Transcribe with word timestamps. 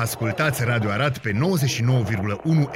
Ascultați 0.00 0.64
Radio 0.64 0.90
Arad 0.90 1.18
pe 1.18 1.32
99,1 1.32 1.38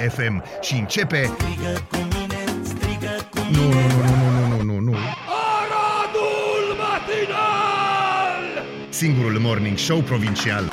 FM 0.09 0.43
și 0.61 0.73
începe... 0.73 1.31
Strigă 1.37 1.87
cu 1.89 1.97
mine, 1.97 2.43
strigă 2.63 3.13
cu 3.29 3.39
Nu, 3.51 3.61
nu, 3.61 3.79
nu, 3.97 4.15
nu, 4.15 4.47
nu, 4.47 4.47
nu, 4.47 4.63
nu, 4.63 4.79
nu. 4.79 4.95
Aradul 5.57 6.65
matinal! 6.81 8.65
Singurul 8.89 9.39
morning 9.39 9.77
show 9.77 9.99
provincial. 9.99 10.71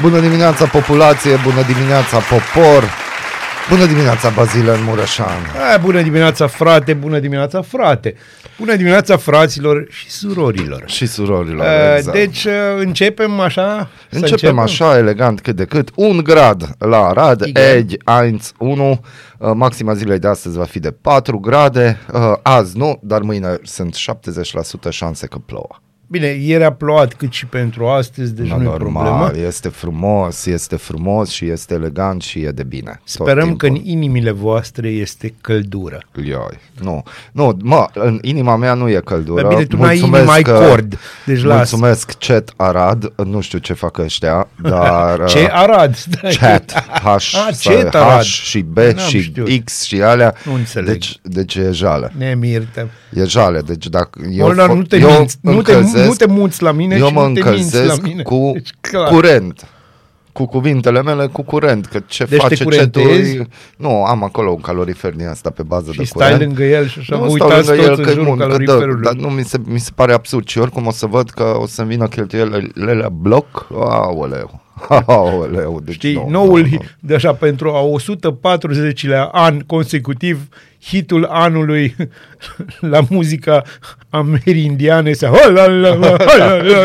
Bună 0.00 0.20
dimineața 0.20 0.66
populație, 0.66 1.36
bună 1.36 1.62
dimineața 1.62 2.18
popor, 2.18 2.82
bună 3.68 3.86
dimineața 3.86 4.28
Bazile 4.28 4.70
în 4.70 4.82
Mureșan. 4.84 5.42
A, 5.74 5.76
bună 5.76 6.02
dimineața 6.02 6.46
frate, 6.46 6.92
bună 6.92 7.18
dimineața 7.18 7.62
frate, 7.62 8.14
bună 8.58 8.76
dimineața 8.76 9.16
fraților 9.16 9.86
și 9.90 10.10
surorilor. 10.10 10.82
Și 10.86 11.06
surorilor, 11.06 11.66
A, 11.66 11.96
exact. 11.96 12.16
Deci 12.16 12.44
uh, 12.44 12.52
începem 12.78 13.40
așa? 13.40 13.90
Să 14.10 14.18
Începem 14.18 14.58
așa, 14.58 14.96
elegant 14.96 15.40
cât 15.40 15.56
de 15.56 15.64
cât, 15.64 15.90
un 15.94 16.20
grad 16.22 16.74
la 16.78 17.06
Arad, 17.06 17.40
Igen. 17.40 17.76
Egi, 17.76 17.96
1, 18.58 18.72
1, 18.72 19.00
Uh, 19.38 19.50
maxima 19.54 19.94
zilei 19.94 20.18
de 20.18 20.28
astăzi 20.28 20.56
va 20.56 20.64
fi 20.64 20.78
de 20.78 20.90
4 20.90 21.38
grade, 21.38 21.98
Uh, 22.12 22.32
azi 22.42 22.76
nu, 22.76 22.98
dar 23.02 23.22
mâine 23.22 23.58
sunt 23.62 23.96
70% 24.88 24.90
șanse 24.90 25.26
că 25.26 25.38
plouă. 25.38 25.80
Bine, 26.08 26.26
ieri 26.26 26.64
a 26.64 26.72
plouat 26.72 27.14
cât 27.14 27.32
și 27.32 27.46
pentru 27.46 27.86
astăzi, 27.86 28.34
deci 28.34 28.46
No, 28.48 28.56
nu 28.56 28.62
e 28.62 28.66
normal, 28.66 29.04
problemă. 29.04 29.46
este 29.46 29.68
frumos, 29.68 30.46
este 30.46 30.76
frumos 30.76 31.28
și 31.30 31.48
este 31.48 31.74
elegant 31.74 32.22
și 32.22 32.40
e 32.40 32.50
de 32.50 32.62
bine. 32.62 32.90
tot 32.90 33.00
Sperăm 33.26 33.56
că 33.56 33.66
în 33.66 33.72
timpul. 33.72 33.90
inimile 33.92 34.30
voastre 34.30 34.88
este 34.88 35.34
căldură. 35.40 36.00
Ioi, 36.24 36.58
nu, 36.82 37.02
nu, 37.32 37.56
mă, 37.62 37.86
în 37.94 38.18
inima 38.22 38.56
mea 38.56 38.74
nu 38.74 38.88
e 38.88 39.00
căldură. 39.04 39.42
Dar 39.42 39.50
bine, 39.50 39.64
tu 39.64 39.76
n-ai 39.76 39.86
Mulțumesc 40.00 40.18
inima, 40.20 40.32
ai 40.32 40.42
că- 40.42 40.66
cord, 40.68 40.98
deci 41.24 41.42
las. 41.42 41.56
Mulțumesc 41.56 42.12
chat 42.18 42.52
Arad, 42.56 43.12
nu 43.24 43.40
știu 43.40 43.58
ce 43.58 43.72
fac 43.72 43.98
ăștia, 43.98 44.48
dar... 44.62 45.24
Ce 45.24 45.38
uh, 45.38 45.48
Arad? 45.52 45.94
Stai. 45.94 46.36
Chat, 46.40 46.72
H, 47.02 47.06
Ah, 47.06 47.20
sau 47.52 47.74
chat 47.74 47.94
Arad. 47.94 48.20
H 48.22 48.24
și 48.24 48.60
B 48.60 48.76
N-am 48.78 48.96
și 48.96 49.20
știut. 49.22 49.64
X 49.64 49.82
și 49.82 50.02
alea. 50.02 50.34
Nu 50.44 50.54
înțeleg. 50.54 50.88
Deci, 50.88 51.18
deci 51.22 51.54
e 51.54 51.70
jale. 51.72 52.12
Ne 52.18 52.34
mirte. 52.34 52.90
E 53.14 53.24
jale, 53.24 53.60
deci 53.60 53.86
dacă 53.86 54.20
eu, 54.30 54.46
Molnar, 54.46 54.68
fo- 54.70 54.72
nu 54.72 54.82
te, 54.82 54.96
eu 54.98 55.10
minți, 55.10 55.36
nu, 55.40 55.62
te, 55.62 55.72
încălzesc- 56.00 56.08
nu 56.08 56.14
te 56.14 56.26
muți 56.40 56.62
la 56.62 56.72
mine 56.72 56.96
eu 56.96 57.06
și 57.06 57.12
mă 57.12 57.26
nu 57.26 57.32
te 57.34 57.50
minți 57.50 57.74
la 57.74 57.80
încălzesc 57.80 58.02
mine. 58.02 58.22
cu 58.22 58.50
Deci, 58.54 58.70
clar. 58.80 59.08
curent. 59.08 59.68
Cu 60.32 60.46
cuvintele 60.46 61.02
mele 61.02 61.26
cu 61.26 61.42
curent, 61.42 61.86
că 61.86 61.98
ce 62.06 62.24
Deci 62.24 62.38
te 62.38 62.46
face 62.48 62.64
curentezi? 62.64 63.30
cetul... 63.32 63.46
Nu, 63.76 64.04
am 64.04 64.24
acolo 64.24 64.50
un 64.50 64.60
calorifer 64.60 65.12
din 65.12 65.26
asta 65.26 65.50
pe 65.50 65.62
bază 65.62 65.92
Și 65.92 65.98
de 65.98 66.04
stai 66.04 66.30
curent. 66.30 66.40
lângă 66.46 66.64
el 66.64 66.86
și 66.88 66.98
așa, 66.98 67.16
nu 67.16 67.22
vă 67.22 67.28
stau 67.30 67.48
uitați 67.48 67.68
lângă 67.68 67.86
toți 67.86 67.98
în 67.98 68.04
că 68.04 68.10
e 68.10 68.14
jurul 68.14 68.26
bun, 68.28 68.36
că 68.38 68.44
dă, 68.46 68.50
caloriferului. 68.64 69.02
dar 69.02 69.14
nu 69.14 69.28
mi 69.28 69.44
se, 69.44 69.58
mi 69.64 69.78
se 69.78 69.90
pare 69.94 70.12
absurd 70.12 70.46
și 70.48 70.58
oricum 70.58 70.86
o 70.86 70.90
să 70.90 71.06
văd 71.06 71.30
că 71.30 71.56
o 71.60 71.66
să 71.66 71.82
vină 71.82 72.06
cheltuielile 72.06 72.92
la 72.94 73.08
bloc. 73.08 73.66
Aoleu, 73.78 74.60
aoleu. 75.06 75.80
Deci 75.84 75.94
Știi, 75.94 76.14
nu, 76.14 76.28
noul, 76.28 76.60
nu, 76.60 76.66
nu. 76.70 76.78
de 77.00 77.14
așa, 77.14 77.32
pentru 77.34 77.70
a 77.72 77.80
140-lea 78.00 79.28
an 79.32 79.58
consecutiv, 79.60 80.48
hitul 80.84 81.24
anului 81.24 81.96
la 82.80 83.00
muzica 83.08 83.62
amerindiană 84.16 85.12
se 85.12 85.26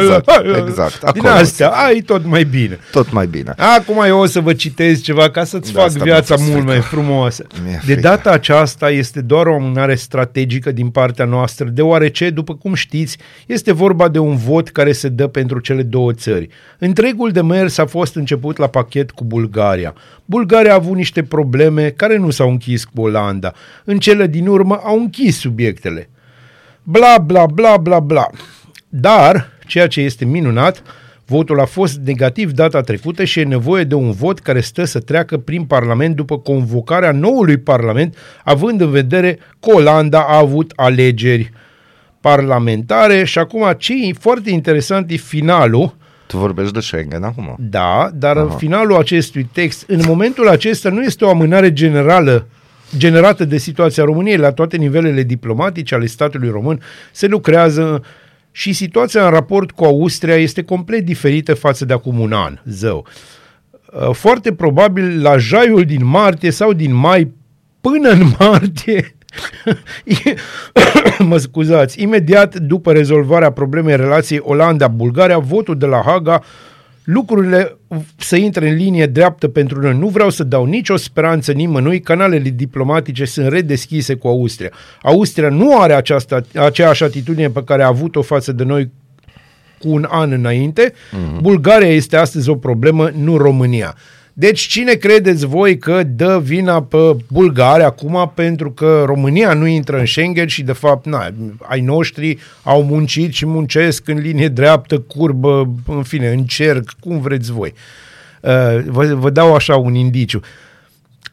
Exact, 0.02 0.30
exact, 0.68 1.00
Din 1.14 1.22
acolo 1.26 1.34
astea, 1.34 1.68
ai 1.70 2.00
tot 2.02 2.26
mai 2.26 2.44
bine. 2.44 2.80
Tot 2.92 3.12
mai 3.12 3.28
bine. 3.28 3.54
Acum 3.58 4.04
eu 4.08 4.20
o 4.20 4.26
să 4.26 4.40
vă 4.40 4.54
citesc 4.54 5.02
ceva 5.02 5.30
ca 5.30 5.44
să-ți 5.44 5.74
Da, 5.74 5.80
fac 5.80 5.88
asta 5.90 6.04
viața 6.04 6.36
mi-e 6.36 6.46
mult 6.46 6.56
frică. 6.58 6.72
mai 6.72 6.82
frumoasă. 6.82 7.46
Mi-e 7.64 7.72
De 7.86 7.94
frică. 7.94 8.00
data 8.08 8.32
aceasta 8.32 8.90
este 8.92 9.22
doar 9.22 9.46
o 9.48 9.54
amânare 9.54 9.96
strategică 9.96 10.72
din 10.72 10.90
partea 10.90 11.26
noastră, 11.26 11.66
deoarece, 11.74 12.30
după 12.30 12.56
cum 12.56 12.74
știți, 12.74 13.18
este 13.46 13.72
vorba 13.74 14.08
de 14.08 14.20
un 14.20 14.36
vot 14.36 14.70
care 14.70 14.92
se 14.92 15.08
dă 15.10 15.28
pentru 15.28 15.60
cele 15.60 15.82
două 15.84 16.14
țări. 16.14 16.48
Întregul 16.80 17.32
demers 17.32 17.78
a 17.78 17.86
fost 17.86 18.16
început 18.16 18.58
la 18.58 18.68
pachet 18.68 19.12
cu 19.12 19.24
Bulgaria. 19.24 19.94
Bulgaria 20.26 20.72
a 20.72 20.76
avut 20.76 20.96
niște 20.96 21.24
probleme 21.24 21.90
care 21.90 22.18
nu 22.18 22.30
s-au 22.30 22.50
închis 22.50 22.84
cu 22.84 23.02
Olanda. 23.02 23.54
În 23.86 24.00
cele 24.00 24.28
din 24.28 24.48
urmă 24.48 24.82
au 24.84 24.98
închis 25.00 25.40
subiectele 25.40 26.10
bla 26.84 27.18
bla 27.18 27.46
bla 27.46 27.78
bla 27.78 28.00
bla. 28.00 28.28
Dar, 28.90 29.50
ceea 29.68 29.88
ce 29.88 30.02
este 30.02 30.26
minunat, 30.26 30.84
votul 31.26 31.60
a 31.60 31.66
fost 31.66 31.98
negativ 31.98 32.52
data 32.52 32.82
trecută 32.82 33.24
și 33.24 33.40
e 33.40 33.44
nevoie 33.44 33.84
de 33.84 33.96
un 33.96 34.12
vot 34.12 34.40
care 34.40 34.60
stă 34.62 34.84
să 34.84 35.00
treacă 35.00 35.38
prin 35.38 35.64
Parlament 35.64 36.16
după 36.16 36.38
convocarea 36.40 37.12
noului 37.12 37.58
Parlament, 37.58 38.16
având 38.44 38.82
în 38.82 38.90
vedere 38.90 39.40
că 39.60 39.72
Olanda 39.76 40.20
a 40.28 40.38
avut 40.38 40.74
alegeri 40.76 41.52
parlamentare 42.22 43.24
și 43.24 43.40
acum 43.40 43.74
ce 43.78 43.94
e 44.08 44.14
foarte 44.20 44.50
interesant 44.50 45.12
e 45.12 45.16
finalul, 45.16 45.96
Tu 46.28 46.38
vorbești 46.38 46.74
de 46.74 46.80
Schengen 46.80 47.24
acum. 47.24 47.56
da, 47.60 48.10
dar 48.14 48.38
în 48.38 48.50
finalul 48.50 48.96
acestui 48.98 49.50
text, 49.54 49.84
în 49.88 50.00
momentul 50.06 50.48
acesta 50.48 50.90
nu 50.90 51.02
este 51.04 51.26
o 51.26 51.30
amânare 51.30 51.74
generală 51.74 52.48
generată 52.98 53.46
de 53.46 53.58
situația 53.58 54.04
României 54.04 54.38
la 54.38 54.52
toate 54.52 54.78
nivelele 54.78 55.24
diplomatice 55.24 55.96
ale 55.96 56.06
statului 56.06 56.50
român, 56.50 56.82
se 57.12 57.28
lucrează 57.28 58.04
și 58.52 58.74
situația 58.74 59.26
în 59.26 59.32
raport 59.32 59.72
cu 59.72 59.84
Austria 59.84 60.36
este 60.36 60.64
complet 60.64 61.06
diferită 61.06 61.54
față 61.54 61.86
de 61.86 61.94
acum 61.94 62.20
un 62.20 62.34
an, 62.34 62.60
zău. 62.66 63.06
Uh, 63.94 64.10
Foarte 64.14 64.54
probabil 64.54 65.22
la 65.22 65.38
jaiul 65.38 65.84
din 65.84 66.06
martie 66.06 66.52
sau 66.52 66.74
din 66.74 66.94
mai 66.94 67.32
până 67.82 68.10
în 68.10 68.32
martie 68.40 69.16
mă 71.30 71.38
scuzați, 71.38 72.02
imediat 72.02 72.56
după 72.56 72.92
rezolvarea 72.92 73.52
problemei 73.52 73.96
relației 73.96 74.40
Olanda-Bulgaria, 74.44 75.38
votul 75.38 75.78
de 75.78 75.86
la 75.86 76.02
Haga, 76.06 76.44
lucrurile 77.04 77.78
să 78.16 78.36
intre 78.36 78.70
în 78.70 78.76
linie 78.76 79.06
dreaptă 79.06 79.48
pentru 79.48 79.82
noi. 79.82 79.98
Nu 79.98 80.08
vreau 80.08 80.30
să 80.30 80.44
dau 80.44 80.66
nicio 80.66 80.96
speranță 80.96 81.52
nimănui, 81.52 82.00
canalele 82.00 82.50
diplomatice 82.50 83.26
sunt 83.26 83.48
redeschise 83.48 84.14
cu 84.16 84.28
Austria. 84.28 84.72
Austria 85.02 85.50
nu 85.50 85.80
are 85.80 85.94
această, 85.94 86.46
aceeași 86.56 87.04
atitudine 87.04 87.50
pe 87.50 87.64
care 87.64 87.84
a 87.84 87.88
avut-o 87.88 88.22
față 88.22 88.52
de 88.52 88.64
noi 88.64 88.92
cu 89.80 89.90
un 89.90 90.08
an 90.10 90.32
înainte. 90.32 90.92
Mm-hmm. 90.92 91.40
Bulgaria 91.42 91.94
este 91.94 92.18
astăzi 92.18 92.50
o 92.50 92.56
problemă, 92.56 93.12
nu 93.18 93.38
România. 93.38 93.96
Deci 94.34 94.60
cine 94.60 94.94
credeți 94.94 95.46
voi 95.46 95.78
că 95.78 96.04
dă 96.04 96.40
vina 96.44 96.82
pe 96.84 97.16
Bulgaria 97.28 97.86
acum 97.86 98.32
pentru 98.36 98.72
că 98.72 99.04
România 99.06 99.54
nu 99.54 99.66
intră 99.66 100.00
în 100.00 100.06
Schengen 100.06 100.48
și 100.48 100.64
de 100.64 100.72
fapt 100.72 101.06
na, 101.06 101.30
ai 101.62 101.82
noștri 101.82 102.38
au 102.64 102.84
muncit 102.84 103.34
și 103.34 103.46
muncesc 103.46 104.08
în 104.08 104.18
linie 104.18 104.48
dreaptă, 104.48 105.00
curbă, 105.00 105.74
în 105.88 106.04
fine, 106.04 106.30
în 106.30 106.44
cerc, 106.44 106.90
cum 107.00 107.20
vreți 107.22 107.52
voi. 107.52 107.74
Uh, 108.42 108.52
vă, 108.86 109.14
vă 109.14 109.30
dau 109.30 109.56
așa 109.56 109.76
un 109.76 109.96
indiciu. 109.96 110.40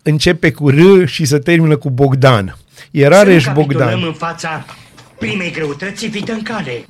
Începe 0.02 0.50
cu 0.50 0.68
R 0.68 1.06
și 1.06 1.24
se 1.24 1.38
termină 1.38 1.76
cu 1.76 1.90
Bogdan. 1.90 2.56
Era 2.90 3.18
Să 3.18 3.24
nu 3.24 3.30
Reș 3.30 3.44
capitulăm 3.44 3.86
Bogdan. 3.86 4.02
în 4.06 4.12
fața 4.12 4.64
primei 5.18 5.50
greutăți, 5.50 6.06
fii 6.06 6.24
în 6.26 6.42
cale. 6.42 6.84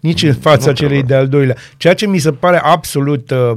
nici 0.00 0.22
în 0.22 0.34
fața 0.34 0.72
celei 0.72 1.02
de-al 1.02 1.28
doilea. 1.28 1.56
Ceea 1.76 1.94
ce 1.94 2.06
mi 2.06 2.18
se 2.18 2.32
pare 2.32 2.60
absolut 2.62 3.30
uh, 3.30 3.56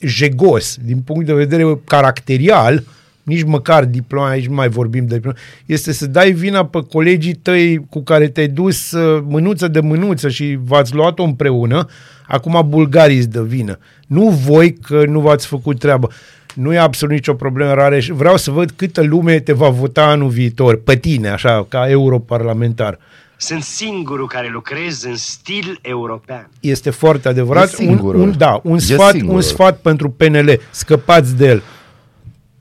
jegos 0.00 0.76
din 0.84 0.98
punct 0.98 1.26
de 1.26 1.32
vedere 1.32 1.80
caracterial, 1.84 2.82
nici 3.22 3.42
măcar 3.42 3.84
diploma, 3.84 4.28
aici 4.28 4.46
nu 4.46 4.54
mai 4.54 4.68
vorbim 4.68 5.06
de 5.06 5.14
diploma, 5.14 5.36
este 5.66 5.92
să 5.92 6.06
dai 6.06 6.32
vina 6.32 6.66
pe 6.66 6.78
colegii 6.90 7.34
tăi 7.34 7.86
cu 7.90 8.02
care 8.02 8.28
te-ai 8.28 8.48
dus 8.48 8.90
uh, 8.90 9.22
mânuță 9.26 9.68
de 9.68 9.80
mânuță 9.80 10.28
și 10.28 10.58
v-ați 10.62 10.94
luat-o 10.94 11.22
împreună, 11.22 11.86
acum 12.26 12.66
bulgarii 12.68 13.16
îți 13.16 13.28
dă 13.28 13.42
vină. 13.42 13.78
Nu 14.06 14.28
voi 14.28 14.72
că 14.72 15.04
nu 15.06 15.20
v-ați 15.20 15.46
făcut 15.46 15.78
treabă. 15.78 16.10
Nu 16.54 16.72
e 16.72 16.78
absolut 16.78 17.14
nicio 17.14 17.34
problemă 17.34 17.72
rare. 17.72 18.04
Vreau 18.08 18.36
să 18.36 18.50
văd 18.50 18.70
câtă 18.70 19.02
lume 19.02 19.40
te 19.40 19.52
va 19.52 19.68
vota 19.68 20.04
anul 20.04 20.28
viitor, 20.28 20.82
pe 20.82 20.96
tine, 20.96 21.28
așa, 21.28 21.66
ca 21.68 21.90
europarlamentar. 21.90 22.98
Sunt 23.40 23.62
singurul 23.62 24.26
care 24.26 24.48
lucrez 24.48 25.02
în 25.02 25.16
stil 25.16 25.78
european. 25.82 26.50
Este 26.60 26.90
foarte 26.90 27.28
adevărat. 27.28 27.72
E 27.72 27.76
un, 27.82 27.86
singurul. 27.88 28.20
un, 28.20 28.34
da, 28.38 28.60
un 28.62 28.76
E 28.76 28.80
sfat, 28.80 29.12
un 29.12 29.18
singurul. 29.18 29.42
sfat 29.42 29.80
pentru 29.80 30.10
PNL. 30.10 30.60
Scăpați 30.70 31.36
de 31.36 31.46
el. 31.46 31.62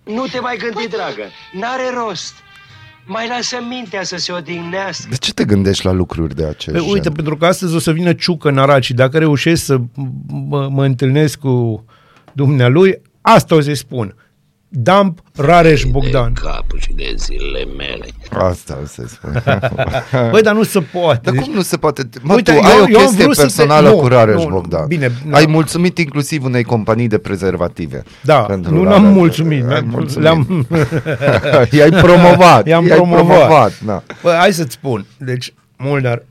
Nu 0.04 0.26
te 0.32 0.40
mai 0.40 0.58
gândi, 0.58 0.88
dragă. 0.90 1.24
N-are 1.54 1.84
rost. 2.06 2.34
Mai 3.06 3.28
lasă 3.28 3.58
mintea 3.70 4.04
să 4.04 4.18
se 4.18 4.32
odihnească. 4.32 5.08
De 5.10 5.16
ce 5.16 5.34
te 5.34 5.44
gândești 5.46 5.86
la 5.86 5.92
lucruri 5.92 6.36
de 6.36 6.46
acest 6.46 6.78
Păi, 6.78 6.88
uite, 6.88 7.00
gen? 7.02 7.12
pentru 7.14 7.38
că 7.38 7.46
astăzi 7.46 7.76
o 7.76 7.80
să 7.80 7.92
vină 7.92 8.14
Ciucă 8.14 8.50
în 8.50 8.58
Arad 8.58 8.82
și 8.84 8.94
dacă 8.94 9.18
reușesc 9.18 9.64
să 9.66 9.78
mă, 10.28 10.68
mă 10.72 10.86
întâlnesc 10.86 11.40
cu 11.40 11.86
dumnealui, 12.34 13.02
asta 13.22 13.56
o 13.56 13.60
să-i 13.62 13.76
spun. 13.76 14.16
Damp 14.70 15.20
Rareș 15.36 15.84
Bogdan. 15.84 16.34
De 16.34 16.40
capul 16.44 16.80
și 16.80 16.94
de 16.94 17.14
zilele 17.18 17.66
mele. 17.78 18.06
Asta 18.32 18.78
o 18.84 18.86
să 18.86 19.04
spun. 19.08 19.44
Băi, 20.32 20.42
dar 20.42 20.54
nu 20.56 20.64
se 20.64 20.80
poate. 20.80 21.20
Dar 21.32 21.44
cum 21.44 21.54
nu 21.54 21.62
se 21.62 21.78
poate? 21.78 22.10
Mă, 22.22 22.34
Uite, 22.34 22.52
tu 22.52 22.58
eu- 22.58 22.64
ai 22.64 22.72
o 22.72 22.86
eu 22.90 22.98
am 23.00 23.04
chestie 23.06 23.24
vrut 23.24 23.36
să 23.36 23.42
te- 23.42 23.48
personală 23.48 23.90
nu, 23.90 23.98
cu 23.98 24.08
Rareș 24.08 24.44
nu, 24.44 24.50
Bogdan. 24.50 24.88
bine, 24.88 25.12
ai 25.32 25.46
nu. 25.46 25.52
mulțumit 25.52 25.98
inclusiv 25.98 26.44
unei 26.44 26.64
companii 26.64 27.08
de 27.08 27.18
prezervative. 27.18 28.04
Da, 28.22 28.36
Pentru 28.40 28.74
nu 28.74 28.84
Rareș. 28.84 29.00
n-am 29.02 29.12
mulțumit. 29.14 29.62
Ai 29.64 29.68
mi-am- 29.68 29.86
mulțumit. 29.90 30.24
Le-am, 30.24 30.68
I-ai 31.78 31.90
promovat. 31.90 32.68
I-am 32.68 32.86
i-ai 32.88 32.98
promovat. 32.98 33.26
promovat 33.26 33.80
da. 33.86 34.04
Bă, 34.22 34.36
hai 34.40 34.54
să-ți 34.54 34.74
spun. 34.74 35.06
Deci, 35.18 35.54
Molnar, 35.78 36.24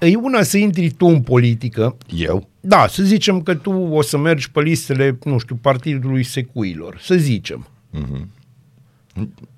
E 0.00 0.16
una 0.16 0.42
să 0.42 0.56
intri 0.56 0.90
tu 0.90 1.06
în 1.06 1.20
politică, 1.20 1.96
Eu? 2.16 2.48
da, 2.60 2.86
să 2.86 3.02
zicem 3.02 3.42
că 3.42 3.54
tu 3.54 3.70
o 3.70 4.02
să 4.02 4.18
mergi 4.18 4.50
pe 4.50 4.60
listele, 4.60 5.18
nu 5.24 5.38
știu, 5.38 5.58
partidului 5.60 6.22
secuilor, 6.22 6.98
să 7.02 7.14
zicem. 7.14 7.66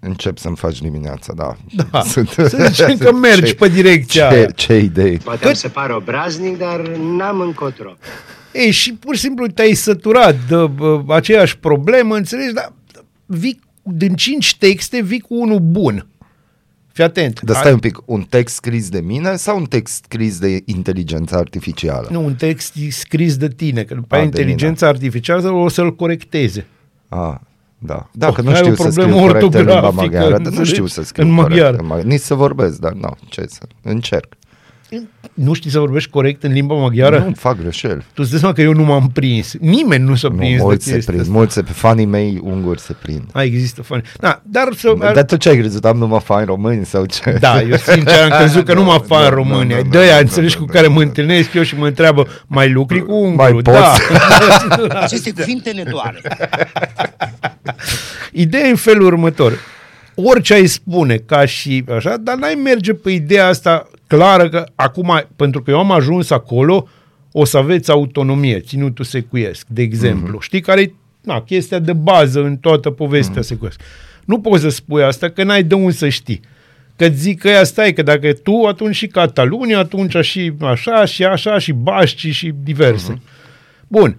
Încep 0.01 0.39
să-mi 0.39 0.57
faci 0.57 0.81
dimineața, 0.81 1.33
da. 1.33 1.57
Da, 1.91 2.03
să 2.13 2.69
zicem 2.71 2.97
că 2.97 3.13
mergi 3.13 3.55
pe 3.55 3.69
direcția 3.69 4.29
ce, 4.29 4.35
aia. 4.35 4.51
ce 4.51 4.79
idei? 4.79 5.19
Poate 5.19 5.47
îmi 5.47 5.57
se 5.57 5.69
pare 5.69 5.93
obraznic, 5.95 6.59
dar 6.59 6.89
n-am 6.89 7.41
încotro. 7.41 7.97
Ei, 8.53 8.71
și 8.71 8.93
pur 8.95 9.15
și 9.15 9.21
simplu 9.21 9.47
te-ai 9.47 9.75
săturat 9.75 10.37
de 10.49 10.67
bă, 10.67 11.03
aceeași 11.09 11.59
problemă, 11.59 12.17
înțelegi, 12.17 12.53
dar 12.53 12.73
vii 13.27 13.61
din 13.83 14.15
cinci 14.15 14.57
texte, 14.57 15.03
vii 15.03 15.21
cu 15.21 15.41
unul 15.41 15.59
bun. 15.59 16.07
Fii 16.93 17.05
atent. 17.05 17.41
Dar 17.41 17.57
stai 17.57 17.73
un 17.73 17.79
pic, 17.79 17.99
un 18.05 18.23
text 18.29 18.55
scris 18.55 18.89
de 18.89 19.01
mine 19.01 19.37
sau 19.37 19.57
un 19.57 19.65
text 19.65 20.03
scris 20.05 20.39
de 20.39 20.63
inteligență 20.65 21.37
artificială? 21.37 22.09
Nu, 22.11 22.25
un 22.25 22.35
text 22.35 22.75
scris 22.91 23.37
de 23.37 23.49
tine, 23.49 23.83
că 23.83 23.95
după 23.95 24.15
A, 24.15 24.19
aia 24.19 24.29
de 24.29 24.41
inteligența 24.41 24.87
artificială 24.89 25.51
o 25.51 25.69
să-l 25.69 25.95
corecteze. 25.95 26.67
Ah, 27.09 27.35
da. 27.79 28.09
Dacă 28.13 28.35
Oh, 28.41 28.45
nu 28.47 28.51
ai 28.51 28.57
știu 28.57 28.73
o 28.73 28.75
să 28.75 28.83
problemă 28.83 29.11
scriu 29.13 29.27
corect 29.27 29.55
în 29.55 29.61
limba 29.61 29.73
ortografică, 29.73 30.03
maghiară, 30.03 30.31
dar 30.31 30.41
nu 30.41 30.47
înțelegi? 30.47 30.71
știu 30.73 30.87
să 30.87 31.03
scriu 31.03 31.25
În 31.29 31.35
corect 31.35 31.51
maghiară. 31.51 31.77
în 31.77 31.87
maghiară. 31.87 32.09
Nici 32.09 32.21
să 32.21 32.35
vorbesc, 32.35 32.79
dar 32.79 32.93
nu, 32.93 33.17
ce 33.29 33.45
să, 33.49 33.61
încerc. 33.83 34.35
Nu 35.35 35.53
știi 35.53 35.71
să 35.71 35.79
vorbești 35.79 36.11
corect 36.11 36.43
în 36.43 36.53
limba 36.53 36.75
maghiară? 36.75 37.19
Nu 37.19 37.33
fac 37.37 37.59
greșeli. 37.61 37.97
Tu 37.99 38.23
îți 38.23 38.31
dai 38.31 38.39
seama 38.39 38.55
că 38.55 38.61
eu 38.63 38.73
nu 38.73 38.83
m-am 38.83 39.11
prins. 39.13 39.55
Nimeni 39.61 40.05
nu 40.05 40.15
s-a 40.15 40.29
Nu, 40.29 40.35
prins 40.37 40.57
de 40.57 40.63
mulți 40.63 40.85
se 40.85 40.93
chestia 40.93 41.13
prind, 41.13 41.21
asta. 41.27 41.39
mulți 41.39 41.55
se, 41.55 41.63
fanii 41.63 42.07
mei 42.07 42.41
unguri 42.43 42.81
se 42.81 42.93
prind. 43.03 43.23
A, 43.33 43.43
există 43.43 43.83
fani. 43.83 44.03
Da, 44.21 44.43
dar 44.45 44.69
să... 44.77 44.95
Dar 44.99 45.25
tu 45.25 45.37
ce 45.37 45.49
ai 45.49 45.57
crezut? 45.59 45.85
Am 45.85 45.97
numai 45.97 46.21
fani 46.25 46.47
români 46.47 46.85
sau 46.85 47.05
ce? 47.07 47.37
Da, 47.41 47.63
eu 47.63 47.77
sincer 47.77 48.23
am 48.23 48.39
crezut 48.39 48.65
că 48.65 48.75
nu 48.75 48.83
mă 48.85 48.93
fac 49.07 49.09
Da, 49.09 49.17
în 49.17 49.23
da, 49.23 49.29
România. 49.35 49.77
da, 49.77 49.83
da, 49.83 49.89
De-aia, 49.89 50.13
da, 50.13 50.19
înțelegi, 50.19 50.55
da, 50.55 50.61
cu 50.61 50.67
da, 50.67 50.73
care 50.73 50.87
da, 50.87 50.93
mă 50.93 51.01
da. 51.01 51.07
întâlnesc 51.07 51.55
eu 51.55 51.63
și 51.63 51.77
mă 51.77 51.87
întreabă, 51.87 52.27
mai 52.47 52.71
lucri 52.71 53.05
cu 53.05 53.13
Mai 53.13 53.27
ungurul? 53.53 53.63
poți? 53.63 53.79
Da. 54.89 54.99
Aceste 55.03 55.33
cuvinte 55.33 55.71
ne 55.71 55.83
doare. 55.91 56.21
Ideea 58.33 58.67
e 58.67 58.71
în 58.71 58.77
felul 58.77 59.07
următor. 59.07 59.53
Orice 60.15 60.55
ai 60.55 60.67
spune 60.67 61.17
ca 61.17 61.45
și 61.45 61.85
așa, 61.97 62.17
dar 62.17 62.37
n-ai 62.37 62.55
merge 62.65 62.95
pe 62.95 63.11
ideea 63.11 63.47
asta 63.47 63.89
clară 64.17 64.49
că 64.49 64.67
acum, 64.75 65.25
pentru 65.37 65.62
că 65.62 65.71
eu 65.71 65.79
am 65.79 65.93
ajuns 65.93 66.31
acolo, 66.31 66.89
o 67.33 67.45
să 67.45 67.57
aveți 67.57 67.91
autonomie, 67.91 68.61
ținutul 68.61 69.05
secuiesc, 69.05 69.67
de 69.69 69.83
exemplu. 69.83 70.39
Mm-hmm. 70.39 70.43
Știi 70.43 70.61
care 70.61 70.81
e 70.81 70.93
na, 71.21 71.43
chestia 71.43 71.79
de 71.79 71.93
bază 71.93 72.43
în 72.43 72.57
toată 72.57 72.91
povestea 72.91 73.43
mm-hmm. 73.43 73.47
secuiesc. 73.47 73.81
Nu 74.25 74.41
poți 74.41 74.62
să 74.62 74.69
spui 74.69 75.03
asta 75.03 75.29
că 75.29 75.45
n-ai 75.45 75.62
de 75.62 75.75
unde 75.75 75.93
să 75.93 76.09
știi. 76.09 76.41
Că 76.97 77.09
zic 77.09 77.41
că 77.41 77.49
ea 77.49 77.65
stai, 77.65 77.93
că 77.93 78.03
dacă 78.03 78.33
tu, 78.33 78.65
atunci 78.69 78.95
și 78.95 79.07
Catalunia, 79.07 79.79
atunci 79.79 80.17
și 80.25 80.53
așa, 80.61 81.05
și 81.05 81.25
așa, 81.25 81.59
și 81.59 81.73
Bașci 81.73 82.27
și 82.27 82.53
diverse. 82.62 83.15
Mm-hmm. 83.15 83.85
Bun. 83.89 84.17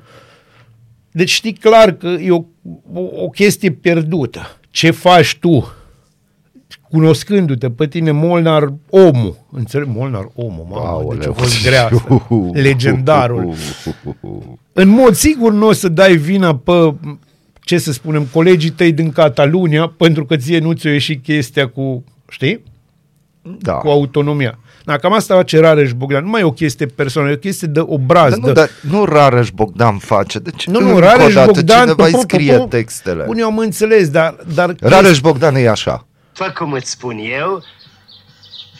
Deci 1.12 1.30
știi 1.30 1.54
clar 1.54 1.92
că 1.92 2.08
e 2.08 2.32
o, 2.32 2.44
o, 2.94 3.02
o 3.16 3.30
chestie 3.30 3.72
pierdută. 3.72 4.58
Ce 4.70 4.92
faci 4.92 5.38
tu, 5.40 5.74
cunoscându-te 6.92 7.70
pe 7.70 7.88
tine, 7.88 8.12
Molnar, 8.12 8.74
omul, 8.90 9.36
înțeleg? 9.52 9.88
Molnar, 9.96 10.28
omul, 10.36 10.66
mamă, 10.70 11.16
deci 11.18 11.28
a 11.28 11.32
fost 11.32 11.64
grea 11.66 11.86
asta. 11.86 12.22
Legendarul. 12.54 13.54
În 14.74 14.88
mod 14.88 15.14
sigur 15.16 15.52
nu 15.52 15.68
o 15.68 15.72
să 15.72 15.88
dai 15.90 16.16
vina 16.16 16.56
pe, 16.56 16.94
ce 17.62 17.78
să 17.78 17.92
spunem, 17.92 18.24
colegii 18.34 18.70
tăi 18.70 18.92
din 18.92 19.12
Catalunia, 19.12 19.94
pentru 19.98 20.26
că 20.26 20.36
ție 20.36 20.60
nu 20.60 20.74
ți-o 20.74 20.90
ieșit 20.90 21.24
chestia 21.24 21.68
cu, 21.68 22.04
știi? 22.30 22.64
Da. 23.60 23.74
Cu 23.74 23.88
autonomia. 23.88 24.60
Da, 24.86 24.98
cam 24.98 25.14
asta 25.14 25.36
face 25.36 25.60
Rareș 25.60 25.92
Bogdan. 25.94 26.24
Nu 26.24 26.30
mai 26.30 26.42
e 26.42 26.44
o 26.44 26.52
chestie 26.52 26.86
personală, 26.86 27.32
e 27.32 27.36
o 27.36 27.38
chestie 27.38 27.68
de 27.68 27.80
obraz. 27.86 28.30
Dar 28.30 28.40
nu, 28.40 28.46
de... 28.46 28.52
dar 28.52 28.70
nu 28.90 29.06
Rareș 29.06 29.50
Bogdan 29.50 29.98
face. 29.98 30.40
Deci 30.40 30.68
Nu, 30.68 30.80
nu, 30.80 30.86
încă 30.86 30.98
o 30.98 31.00
Rareș 31.00 31.34
dată, 31.34 31.52
Bogdan... 31.52 31.80
Cineva 31.82 32.06
îi 32.06 32.12
pu- 32.12 32.18
pu- 32.18 32.24
scrie 32.24 32.58
pu- 32.58 32.66
textele. 32.68 33.24
Bun, 33.24 33.38
eu 33.38 33.46
am 33.46 33.58
înțeles, 33.58 34.10
dar... 34.10 34.36
dar 34.56 34.76
Rareș 34.80 35.20
Bogdan 35.20 35.56
e 35.56 35.70
așa. 35.70 36.08
Fă 36.34 36.52
cum 36.58 36.72
îți 36.72 36.90
spun 36.92 37.18
eu, 37.18 37.64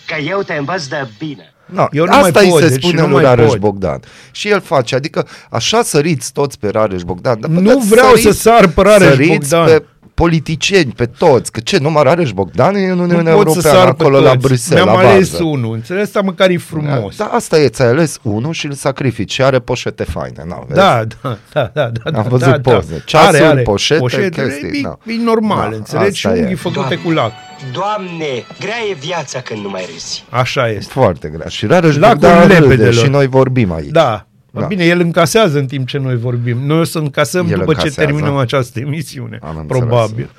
că 0.08 0.16
eu 0.22 0.42
te 0.42 0.54
învăț 0.54 0.86
de 0.86 1.08
bine. 1.18 1.54
No, 1.66 1.86
Eu 1.92 2.06
nu 2.06 2.12
asta 2.12 2.30
mai 2.40 2.46
îi 2.46 2.52
pot, 2.52 2.62
se 2.62 2.68
deci 2.70 2.84
spune 2.84 3.02
nu 3.02 3.08
lui 3.08 3.14
mai 3.14 3.24
Rareș 3.24 3.50
pot. 3.50 3.60
Bogdan. 3.60 4.00
Și 4.32 4.50
el 4.50 4.62
face, 4.62 4.96
adică 4.96 5.28
așa 5.50 5.82
săriți 5.84 6.32
toți 6.34 6.60
pe 6.60 6.70
Rareș 6.70 7.02
Bogdan. 7.02 7.40
Dar, 7.40 7.50
bă, 7.50 7.60
Nu 7.60 7.68
dar 7.74 7.78
vreau 7.84 8.08
săriți- 8.08 8.26
să 8.26 8.32
sar 8.32 8.68
pe 8.68 8.82
Rareș 8.82 9.08
săriți 9.08 9.50
Bogdan. 9.50 9.66
pe 9.66 9.86
politicieni, 10.22 10.92
pe 10.96 11.06
toți. 11.06 11.52
Că 11.52 11.60
ce, 11.60 11.78
numai 11.78 12.04
Rareș 12.04 12.32
Bogdan 12.32 12.76
e 12.76 12.90
în 12.90 12.96
nu 12.98 13.04
Uniunea 13.04 13.34
pot 13.34 13.48
să 13.52 13.68
Europeană, 13.68 13.78
sar 13.78 13.94
pe 13.94 14.04
acolo 14.04 14.20
la 14.20 14.30
toți. 14.32 14.48
Bruxelles, 14.48 14.84
Mi-am 14.86 15.02
la 15.02 15.08
ales 15.10 15.32
bază. 15.32 15.44
unul, 15.44 15.74
înțeles? 15.74 16.04
Asta 16.04 16.22
măcar 16.22 16.50
e 16.50 16.58
frumos. 16.58 17.16
Da, 17.16 17.26
asta 17.26 17.60
e, 17.60 17.68
ți-ai 17.68 17.88
ales 17.88 18.20
unul 18.22 18.54
și 18.54 18.66
îl 18.66 18.72
sacrifici 18.74 19.32
și 19.32 19.42
are 19.44 19.60
poșete 19.60 20.04
faine. 20.04 20.44
Na, 20.48 20.64
vezi? 20.68 20.80
Da, 20.80 21.04
da, 21.22 21.38
da, 21.54 21.70
da, 21.74 21.90
da. 21.94 22.18
Am 22.18 22.24
da, 22.24 22.30
văzut 22.30 22.48
da, 22.48 22.58
da. 22.58 22.72
poze. 22.72 23.02
Ceasuri, 23.06 23.62
poșete, 23.64 24.30
chestii, 24.30 24.80
e, 24.80 24.82
da. 24.82 24.98
e 25.06 25.24
normal, 25.24 25.70
Da, 25.70 25.76
înțelegi? 25.76 26.20
Și 26.20 26.26
asta 26.28 26.38
e. 26.40 26.42
unghii 26.42 26.56
făcute 26.58 26.80
Doamne. 26.80 26.96
cu 27.04 27.12
lac. 27.12 27.32
Doamne, 27.74 28.46
grea 28.60 28.82
e 28.92 28.94
viața 29.00 29.40
când 29.40 29.62
nu 29.64 29.70
mai 29.70 29.86
râzi. 29.94 30.26
Așa 30.30 30.68
este. 30.70 30.92
Foarte 30.92 31.28
grea. 31.36 31.48
Și 31.48 31.66
Rareș 31.66 31.96
Lacul 31.96 32.18
Bogdan 32.18 32.42
râde 32.48 32.60
lepedelor. 32.60 32.94
și 32.94 33.08
noi 33.08 33.28
vorbim 33.28 33.72
aici. 33.72 33.90
Da. 33.90 34.26
Da. 34.52 34.60
da. 34.60 34.66
Bine, 34.66 34.86
el 34.86 35.00
încasează 35.00 35.60
în 35.60 35.66
timp 35.66 35.88
ce 35.88 35.98
noi 35.98 36.18
vorbim. 36.18 36.58
Noi 36.58 36.80
o 36.80 36.84
să 36.84 36.98
încasăm 36.98 37.48
El 37.48 37.58
după 37.58 37.70
încasează. 37.70 38.00
ce 38.00 38.06
terminăm 38.06 38.38
această 38.38 38.80
emisiune. 38.80 39.40
Am 39.42 39.58
înțeles. 39.58 39.84
probabil. 39.84 40.30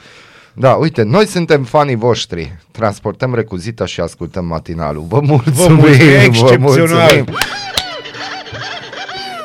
Da, 0.55 0.73
uite, 0.73 1.03
noi 1.03 1.27
suntem 1.27 1.65
fanii 1.65 1.95
voștri. 1.95 2.57
Transportăm 2.71 3.35
recuzita 3.35 3.87
și 3.87 4.01
ascultăm 4.01 4.45
matinalul. 4.45 5.05
Vă 5.09 5.21
mulțumim! 5.21 5.55
Vă 5.55 5.69
mulțumim, 5.69 6.11
excepțional. 6.21 6.59
mulțumim. 6.61 7.25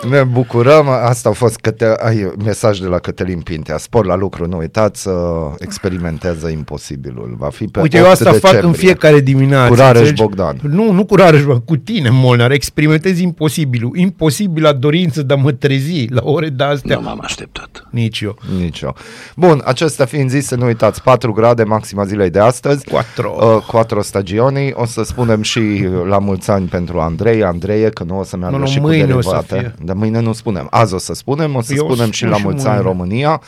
Ne 0.10 0.24
bucurăm, 0.24 0.88
asta 0.88 1.30
a 1.30 1.32
fost 1.32 1.58
câte, 1.60 1.96
ai, 2.00 2.32
mesaj 2.44 2.80
de 2.80 2.88
la 2.88 3.00
Cătălin 3.00 3.40
Pintea. 3.40 3.78
Spor 3.78 4.06
la 4.06 4.16
lucru, 4.16 4.48
nu 4.48 4.58
uitați 4.58 5.02
să 5.02 5.12
experimentează 5.60 6.48
imposibilul. 6.50 7.36
Va 7.40 7.50
fi 7.50 7.66
pe 7.66 7.80
Uite, 7.82 7.98
8 7.98 8.06
eu 8.06 8.12
asta 8.12 8.30
fac 8.32 8.40
decembrie. 8.42 8.68
în 8.68 8.74
fiecare 8.74 9.20
dimineață. 9.20 9.70
Cu 9.70 9.76
Rareș 9.76 9.98
înțelegi? 10.00 10.22
Bogdan. 10.22 10.60
Nu, 10.62 10.92
nu 10.92 11.06
cu 11.06 11.16
Rareș 11.16 11.42
Bogdan, 11.44 11.60
cu 11.66 11.76
tine, 11.76 12.10
Molnar. 12.12 12.52
Experimentezi 12.52 13.24
imposibilul. 13.24 13.98
Imposibila 13.98 14.74
dorință 14.74 15.22
de 15.24 15.34
a 15.34 15.38
mă 15.38 15.52
trezi 15.52 16.08
la 16.10 16.22
ore 16.24 16.50
de 16.50 16.64
astea. 16.64 16.96
Nu 16.96 17.02
m-am 17.02 17.20
așteptat. 17.24 17.88
Nici 17.92 18.20
eu. 18.22 18.38
Nici 18.60 18.82
eu. 18.82 18.96
Bun, 19.36 19.62
acestea 19.66 20.06
fiind 20.06 20.30
zise, 20.30 20.56
nu 20.56 20.66
uitați, 20.66 21.02
4 21.02 21.32
grade 21.32 21.64
maxima 21.64 22.04
zilei 22.06 22.30
de 22.30 22.40
astăzi. 22.40 22.86
Quattro. 22.86 23.36
Uh, 23.40 23.64
quattro 23.68 24.02
stagioni. 24.02 24.72
O 24.74 24.86
să 24.86 25.04
spunem 25.04 25.42
și 25.42 25.88
la 26.08 26.18
mulți 26.18 26.52
ani 26.52 26.66
pentru 26.68 27.00
Andrei, 27.00 27.44
Andreie, 27.44 27.90
că 27.90 28.04
nu 28.04 28.20
o 28.20 28.24
să 28.24 28.38
meargă 28.38 28.56
Nu, 28.58 28.64
nu, 28.64 28.70
și 28.70 28.80
mâine 28.80 29.12
cu 29.12 29.18
o 29.18 29.22
să 29.22 29.30
derivate. 29.30 29.60
fie. 29.76 29.86
Dar 29.86 29.96
mâine 29.98 30.20
nu 30.20 30.34
spunem. 30.34 30.68
Azi 30.72 30.94
o 30.94 30.98
să 30.98 31.14
spunem, 31.14 31.56
o 31.56 31.62
să 31.62 31.74
Eu 31.74 31.86
o 31.86 31.90
spunem 31.90 32.06
să 32.06 32.12
și 32.12 32.18
spun 32.18 32.30
la 32.30 32.38
și 32.38 32.44
mulți 32.44 32.66
ani 32.68 32.76
mâine. 32.76 32.90
România. 32.90 33.42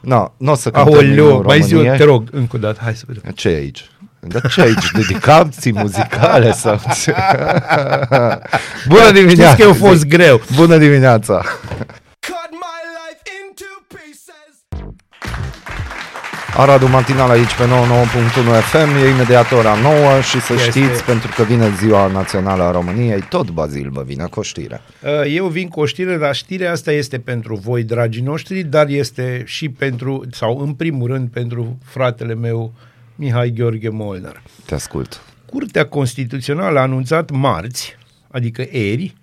No, 0.00 0.28
nu 0.36 0.52
o 0.52 0.54
să 0.54 0.70
cântăm 0.70 0.94
Aoleu, 0.94 1.26
Românie. 1.28 1.46
mai 1.46 1.62
zi 1.62 1.74
eu, 1.74 1.94
te 1.96 2.04
rog, 2.04 2.28
încă 2.32 2.56
o 2.56 2.58
dată, 2.58 2.80
hai 2.82 2.94
să 2.94 3.04
vedem. 3.06 3.32
Ce 3.34 3.48
e 3.48 3.54
aici? 3.54 3.90
Dar 4.20 4.50
ce 4.50 4.60
e 4.60 4.64
aici? 4.64 4.90
Dedicații 4.92 5.72
muzicale 5.72 6.52
sau 6.52 6.80
ce? 7.02 7.14
Bună 8.88 9.10
dimineața! 9.12 9.52
Știți 9.52 9.56
că 9.56 9.62
eu 9.62 9.72
fost 9.88 10.06
greu. 10.06 10.40
Bună 10.54 10.76
dimineața! 10.76 11.42
Aradul 16.56 16.88
matinal 16.88 17.30
aici 17.30 17.54
pe 17.54 17.64
99.1 17.64 17.68
FM, 18.62 19.04
e 19.04 19.08
imediat 19.08 19.52
ora 19.52 19.74
9 19.82 20.20
și 20.20 20.40
să 20.40 20.52
Este. 20.52 20.70
știți, 20.70 21.04
pentru 21.04 21.32
că 21.36 21.42
vine 21.42 21.70
ziua 21.78 22.06
națională 22.06 22.62
a 22.62 22.70
României, 22.70 23.20
tot 23.28 23.50
Bazil 23.50 23.90
vă 23.90 24.02
vine 24.06 24.24
cu 24.24 24.38
o 24.38 24.42
știre. 24.42 24.80
Uh, 25.02 25.34
Eu 25.34 25.46
vin 25.46 25.68
cu 25.68 25.80
o 25.80 25.86
știre, 25.86 26.16
dar 26.16 26.34
știrea 26.34 26.72
asta 26.72 26.92
este 26.92 27.18
pentru 27.18 27.54
voi, 27.56 27.82
dragii 27.82 28.22
noștri, 28.22 28.62
dar 28.62 28.88
este 28.88 29.42
și 29.46 29.68
pentru, 29.68 30.24
sau 30.30 30.58
în 30.58 30.72
primul 30.74 31.06
rând, 31.08 31.28
pentru 31.28 31.78
fratele 31.84 32.34
meu, 32.34 32.72
Mihai 33.14 33.50
Gheorghe 33.56 33.88
Molnar. 33.88 34.42
Te 34.64 34.74
ascult. 34.74 35.20
Curtea 35.46 35.86
Constituțională 35.86 36.78
a 36.78 36.82
anunțat 36.82 37.30
marți, 37.30 37.96
adică 38.30 38.64
ieri, 38.72 39.14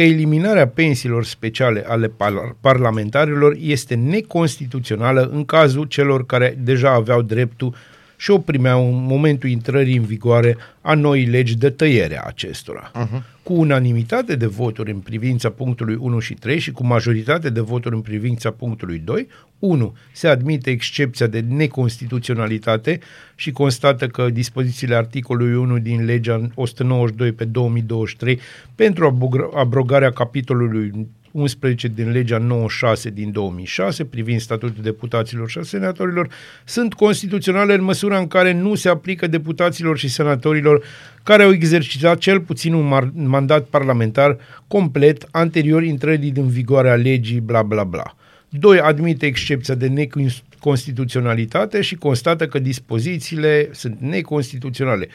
că 0.00 0.06
eliminarea 0.06 0.68
pensiilor 0.68 1.24
speciale 1.24 1.84
ale 1.86 2.08
par- 2.08 2.56
parlamentarilor 2.60 3.56
este 3.60 3.94
neconstituțională 3.94 5.30
în 5.32 5.44
cazul 5.44 5.84
celor 5.84 6.26
care 6.26 6.58
deja 6.58 6.90
aveau 6.90 7.22
dreptul 7.22 7.74
și 8.20 8.30
o 8.30 8.38
primeau 8.38 8.86
în 8.88 9.04
momentul 9.04 9.48
intrării 9.48 9.96
în 9.96 10.04
vigoare 10.04 10.56
a 10.80 10.94
noii 10.94 11.26
legi 11.26 11.56
de 11.56 11.70
tăiere 11.70 12.18
a 12.18 12.22
acestora. 12.26 12.90
Uh-huh. 12.90 13.22
Cu 13.42 13.52
unanimitate 13.52 14.36
de 14.36 14.46
voturi 14.46 14.90
în 14.90 14.98
privința 14.98 15.50
punctului 15.50 15.96
1 16.00 16.18
și 16.18 16.34
3 16.34 16.58
și 16.58 16.72
cu 16.72 16.86
majoritate 16.86 17.50
de 17.50 17.60
voturi 17.60 17.94
în 17.94 18.00
privința 18.00 18.50
punctului 18.50 18.98
2, 19.04 19.26
1. 19.58 19.96
Se 20.12 20.28
admite 20.28 20.70
excepția 20.70 21.26
de 21.26 21.40
neconstituționalitate 21.40 23.00
și 23.34 23.50
constată 23.50 24.06
că 24.06 24.30
dispozițiile 24.30 24.94
articolului 24.94 25.56
1 25.56 25.78
din 25.78 26.04
legea 26.04 26.50
192 26.54 27.32
pe 27.32 27.44
2023 27.44 28.40
pentru 28.74 29.06
abroga- 29.06 29.58
abrogarea 29.58 30.10
capitolului 30.10 31.08
11 31.32 31.88
din 31.88 32.10
legea 32.10 32.38
96 32.38 33.10
din 33.10 33.32
2006 33.32 34.04
privind 34.04 34.40
statutul 34.40 34.82
deputaților 34.82 35.50
și 35.50 35.58
a 35.58 35.62
senatorilor 35.62 36.28
sunt 36.64 36.94
constituționale 36.94 37.74
în 37.74 37.82
măsura 37.82 38.18
în 38.18 38.26
care 38.26 38.52
nu 38.52 38.74
se 38.74 38.88
aplică 38.88 39.26
deputaților 39.26 39.98
și 39.98 40.08
senatorilor 40.08 40.84
care 41.22 41.42
au 41.42 41.52
exercitat 41.52 42.18
cel 42.18 42.40
puțin 42.40 42.72
un 42.72 42.92
mar- 42.94 43.12
mandat 43.12 43.64
parlamentar 43.64 44.36
complet 44.66 45.28
anterior 45.30 45.82
intrării 45.82 46.32
în 46.36 46.48
vigoare 46.48 46.90
a 46.90 46.94
legii 46.94 47.40
bla 47.40 47.62
bla 47.62 47.84
bla. 47.84 48.14
2. 48.48 48.80
Admite 48.80 49.26
excepția 49.26 49.74
de 49.74 49.88
neconstituționalitate 49.88 51.80
și 51.80 51.94
constată 51.94 52.46
că 52.46 52.58
dispozițiile 52.58 53.68
sunt 53.72 54.00
neconstituționale. 54.00 55.08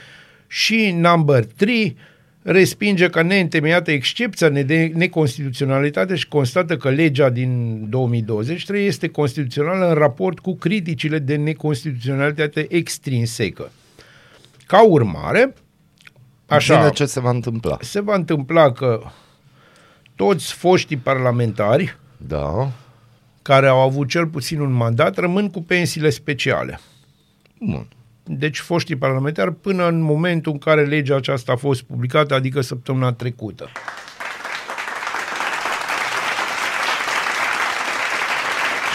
Și 0.48 0.96
number 0.98 1.46
3 1.46 1.98
respinge 2.48 3.10
ca 3.10 3.22
neîntemeiată 3.22 3.92
excepția 3.92 4.50
de 4.50 4.92
neconstituționalitate 4.96 6.16
și 6.16 6.28
constată 6.28 6.78
că 6.78 6.90
legea 6.90 7.30
din 7.30 7.82
2023 7.90 8.86
este 8.88 9.08
constituțională 9.08 9.88
în 9.88 9.94
raport 9.94 10.40
cu 10.40 10.56
criticile 10.56 11.20
de 11.20 11.36
neconstituționalitate 11.36 12.66
extrinsecă. 12.70 13.72
Ca 14.66 14.86
urmare, 14.88 15.54
așa, 16.46 16.78
Bine, 16.78 16.90
ce 16.90 17.06
se 17.06 17.20
va 17.20 17.30
întâmpla? 17.30 17.78
se 17.82 18.02
va 18.02 18.16
întâmpla 18.16 18.72
că 18.72 19.02
toți 20.16 20.54
foștii 20.54 20.98
parlamentari 20.98 21.98
Da. 22.18 22.72
care 23.42 23.68
au 23.68 23.80
avut 23.80 24.10
cel 24.10 24.28
puțin 24.28 24.60
un 24.60 24.72
mandat 24.72 25.18
rămân 25.18 25.50
cu 25.50 25.62
pensiile 25.64 26.10
speciale. 26.10 26.80
Bun. 27.60 27.88
Deci 28.28 28.60
foștii 28.60 28.96
parlamentari 28.96 29.54
până 29.54 29.88
în 29.88 30.02
momentul 30.02 30.52
în 30.52 30.58
care 30.58 30.86
legea 30.86 31.16
aceasta 31.16 31.52
a 31.52 31.56
fost 31.56 31.82
publicată, 31.82 32.34
adică 32.34 32.62
săptămâna 32.62 33.14
trecută. 33.14 33.70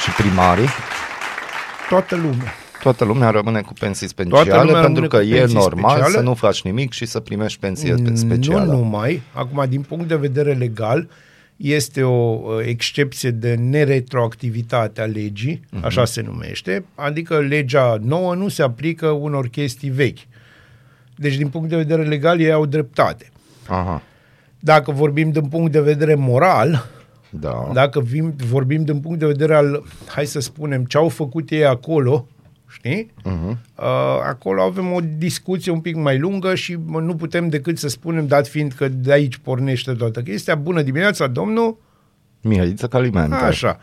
Și 0.03 0.11
primarii? 0.11 0.69
Toată 1.89 2.17
lumea. 2.17 2.55
Toată 2.83 3.05
lumea 3.05 3.31
rămâne 3.31 3.61
cu 3.61 3.73
pensii 3.73 4.09
Toată 4.09 4.45
speciale 4.45 4.63
lumea 4.63 4.81
pentru 4.81 5.03
rămâne 5.03 5.09
că 5.09 5.17
cu 5.17 5.23
e 5.23 5.39
pensii 5.39 5.57
normal 5.57 5.91
speciale. 5.91 6.17
să 6.17 6.21
nu 6.21 6.35
faci 6.35 6.63
nimic 6.63 6.93
și 6.93 7.07
să 7.07 7.21
primești 7.21 7.59
pensie 7.59 7.95
specială. 8.13 8.65
Nu 8.65 8.73
numai. 8.73 9.23
Acum, 9.33 9.65
din 9.69 9.81
punct 9.81 10.09
de 10.09 10.17
vedere 10.17 10.53
legal, 10.53 11.09
este 11.61 12.03
o 12.03 12.41
uh, 12.43 12.67
excepție 12.67 13.31
de 13.31 13.55
neretroactivitate 13.55 15.01
a 15.01 15.05
legii, 15.05 15.61
uh-huh. 15.61 15.83
așa 15.83 16.05
se 16.05 16.23
numește, 16.23 16.85
adică 16.95 17.39
legea 17.39 17.99
nouă 18.03 18.35
nu 18.35 18.49
se 18.49 18.63
aplică 18.63 19.07
unor 19.07 19.49
chestii 19.49 19.91
vechi. 19.91 20.19
Deci, 21.17 21.37
din 21.37 21.49
punct 21.49 21.69
de 21.69 21.77
vedere 21.77 22.03
legal, 22.03 22.41
ei 22.41 22.53
au 22.53 22.67
dreptate. 22.67 23.31
Aha, 23.67 24.03
Dacă 24.59 24.91
vorbim 24.91 25.31
din 25.31 25.49
punct 25.49 25.73
de 25.73 25.81
vedere 25.81 26.15
moral, 26.15 26.89
da. 27.31 27.71
dacă 27.73 28.01
vim, 28.01 28.35
vorbim 28.37 28.85
din 28.85 29.01
punct 29.01 29.19
de 29.19 29.27
vedere 29.27 29.55
al, 29.55 29.83
hai 30.07 30.27
să 30.27 30.41
spunem, 30.41 30.85
ce 30.85 30.97
au 30.97 31.09
făcut 31.09 31.51
ei 31.51 31.65
acolo, 31.65 32.27
știi? 32.71 33.13
Uh-huh. 33.25 33.51
Uh, 33.51 34.21
acolo 34.29 34.63
avem 34.63 34.93
o 34.93 35.01
discuție 35.17 35.73
un 35.73 35.81
pic 35.81 35.97
mai 35.97 36.19
lungă 36.19 36.55
și 36.55 36.77
mă, 36.87 37.01
nu 37.01 37.15
putem 37.15 37.49
decât 37.49 37.79
să 37.79 37.89
spunem, 37.89 38.27
dat 38.27 38.49
fiind 38.49 38.73
că 38.73 38.89
de 38.89 39.13
aici 39.13 39.37
pornește 39.37 39.93
toată 39.93 40.21
chestia. 40.21 40.55
Bună 40.55 40.83
dimineața, 40.83 41.27
domnul! 41.27 41.77
Mihăiță 42.41 42.87
Calimente. 42.87 43.35
Așa. 43.35 43.79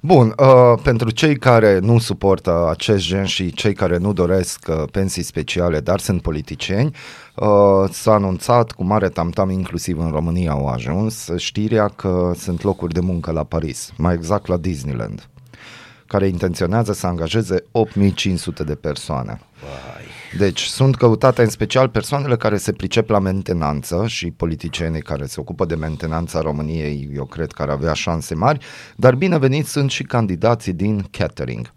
Bun, 0.00 0.34
uh, 0.38 0.80
pentru 0.82 1.10
cei 1.10 1.36
care 1.36 1.78
nu 1.78 1.98
suportă 1.98 2.68
acest 2.70 3.06
gen 3.06 3.24
și 3.24 3.52
cei 3.52 3.72
care 3.72 3.96
nu 3.96 4.12
doresc 4.12 4.66
uh, 4.68 4.82
pensii 4.90 5.22
speciale, 5.22 5.80
dar 5.80 5.98
sunt 5.98 6.22
politicieni, 6.22 6.94
uh, 7.34 7.90
s-a 7.90 8.12
anunțat 8.12 8.72
cu 8.72 8.84
mare 8.84 9.08
tamtam, 9.08 9.50
inclusiv 9.50 9.98
în 9.98 10.10
România 10.10 10.50
au 10.50 10.66
ajuns, 10.66 11.30
știrea 11.36 11.88
că 11.88 12.32
sunt 12.36 12.62
locuri 12.62 12.92
de 12.94 13.00
muncă 13.00 13.30
la 13.32 13.44
Paris, 13.44 13.92
mai 13.96 14.14
exact 14.14 14.46
la 14.46 14.56
Disneyland, 14.56 15.28
care 16.08 16.26
intenționează 16.26 16.92
să 16.92 17.06
angajeze 17.06 17.64
8500 17.72 18.64
de 18.64 18.74
persoane. 18.74 19.40
Deci 20.38 20.60
sunt 20.60 20.96
căutate 20.96 21.42
în 21.42 21.48
special 21.48 21.88
persoanele 21.88 22.36
care 22.36 22.56
se 22.56 22.72
pricep 22.72 23.08
la 23.08 23.18
mentenanță 23.18 24.04
și 24.06 24.30
politicienii 24.30 25.02
care 25.02 25.26
se 25.26 25.40
ocupă 25.40 25.64
de 25.64 25.74
mentenanța 25.74 26.40
României, 26.40 27.10
eu 27.14 27.24
cred 27.24 27.52
că 27.52 27.62
ar 27.62 27.68
avea 27.68 27.92
șanse 27.92 28.34
mari, 28.34 28.64
dar 28.96 29.14
bineveniți 29.14 29.70
sunt 29.70 29.90
și 29.90 30.02
candidații 30.02 30.72
din 30.72 31.06
catering. 31.10 31.72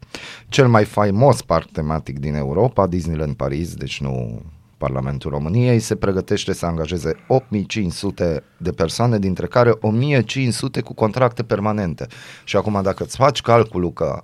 Cel 0.50 0.68
mai 0.68 0.86
faimos 0.86 1.42
parc 1.42 1.72
tematic 1.72 2.20
din 2.20 2.36
Europa, 2.36 2.88
Disneyland 2.88 3.36
Paris, 3.36 3.74
deci 3.74 4.02
nu 4.02 4.42
Parlamentul 4.82 5.32
României, 5.32 5.80
se 5.80 5.96
pregătește 5.96 6.54
să 6.54 6.66
angajeze 6.66 7.16
8500 7.28 8.44
de 8.58 8.72
persoane, 8.72 9.20
dintre 9.20 9.48
care 9.48 9.78
1500 9.82 10.82
cu 10.82 10.94
contracte 10.94 11.44
permanente. 11.44 12.08
Și 12.44 12.56
acum 12.56 12.80
dacă 12.84 13.04
îți 13.04 13.16
faci 13.16 13.42
calculul 13.42 13.94
că 13.94 14.22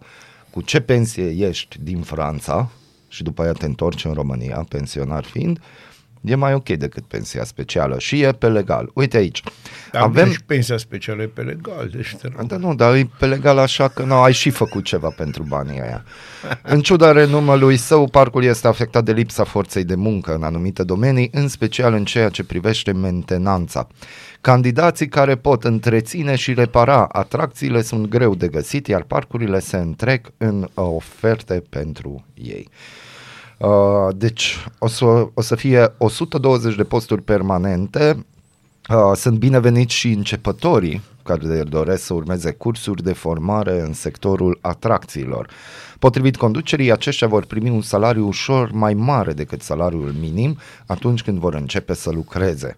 cu 0.50 0.62
ce 0.62 0.80
pensie 0.80 1.48
ești 1.48 1.78
din 1.82 2.02
Franța 2.02 2.70
și 3.08 3.24
după 3.24 3.42
aia 3.42 3.52
te 3.52 3.66
întorci 3.66 4.06
în 4.06 4.14
România, 4.14 4.66
pensionar 4.70 5.24
fiind, 5.24 5.60
e 6.30 6.36
mai 6.36 6.54
ok 6.54 6.70
decât 6.70 7.04
pensia 7.04 7.44
specială 7.44 8.00
și 8.00 8.22
e 8.22 8.32
pe 8.32 8.48
legal. 8.48 8.90
Uite 8.94 9.18
aici, 9.18 9.44
Dar 9.92 10.02
avem... 10.02 10.32
și 10.32 10.44
pensia 10.44 10.78
specială 10.78 11.22
e 11.22 11.26
pe 11.26 11.42
legal, 11.42 11.90
deci 11.96 12.16
te 12.16 12.28
rog. 12.36 12.48
Da, 12.48 12.58
nu, 12.58 12.76
dar 12.76 12.96
e 12.96 13.10
pe 13.20 13.26
legal 13.26 13.58
așa 13.58 13.88
că 13.88 14.04
nu, 14.04 14.14
ai 14.14 14.34
și 14.34 14.50
făcut 14.50 14.84
ceva 14.84 15.10
pentru 15.10 15.44
banii 15.44 15.82
aia. 15.82 16.04
În 16.62 16.82
ciuda 16.82 17.12
renumelui 17.12 17.78
său, 17.78 18.08
parcul 18.08 18.44
este 18.44 18.68
afectat 18.68 19.04
de 19.04 19.12
lipsa 19.12 19.44
forței 19.44 19.84
de 19.84 19.96
muncă 19.96 20.36
în 20.36 20.44
anumite 20.44 20.84
domenii, 20.84 21.30
în 21.34 21.48
special 21.48 21.94
în 21.94 22.06
ceea 22.06 22.30
ce 22.30 22.44
privește 22.44 22.92
mentenanța. 22.92 23.88
Candidații 24.42 25.08
care 25.08 25.36
pot 25.36 25.64
întreține 25.64 26.36
și 26.36 26.54
repara 26.54 27.08
atracțiile 27.12 27.82
sunt 27.82 28.08
greu 28.08 28.36
de 28.36 28.48
găsit, 28.48 28.88
iar 28.88 29.04
parcurile 29.04 29.60
se 29.60 29.78
întrec 29.78 30.28
în 30.38 30.62
uh, 30.62 30.68
oferte 30.74 31.64
pentru 31.70 32.26
ei. 32.34 32.70
Uh, 33.58 34.16
deci 34.16 34.66
o 34.80 34.88
să, 34.88 35.06
o 35.34 35.42
să 35.42 35.56
fie 35.56 35.94
120 35.98 36.76
de 36.76 36.84
posturi 36.84 37.22
permanente, 37.22 38.26
Uh, 38.90 39.12
sunt 39.16 39.38
bineveniți 39.38 39.94
și 39.96 40.12
începătorii 40.12 41.02
care 41.24 41.64
doresc 41.64 42.04
să 42.04 42.14
urmeze 42.14 42.52
cursuri 42.52 43.04
de 43.04 43.14
formare 43.14 43.82
în 43.82 43.94
sectorul 43.94 44.58
atracțiilor. 44.62 45.50
Potrivit 46.00 46.38
conducerii, 46.38 46.92
aceștia 46.92 47.28
vor 47.28 47.46
primi 47.46 47.70
un 47.70 47.82
salariu 47.82 48.28
ușor 48.28 48.72
mai 48.72 48.94
mare 48.94 49.34
decât 49.34 49.62
salariul 49.62 50.16
minim 50.20 50.58
atunci 50.86 51.24
când 51.24 51.38
vor 51.38 51.54
începe 51.54 51.94
să 51.94 52.10
lucreze. 52.10 52.78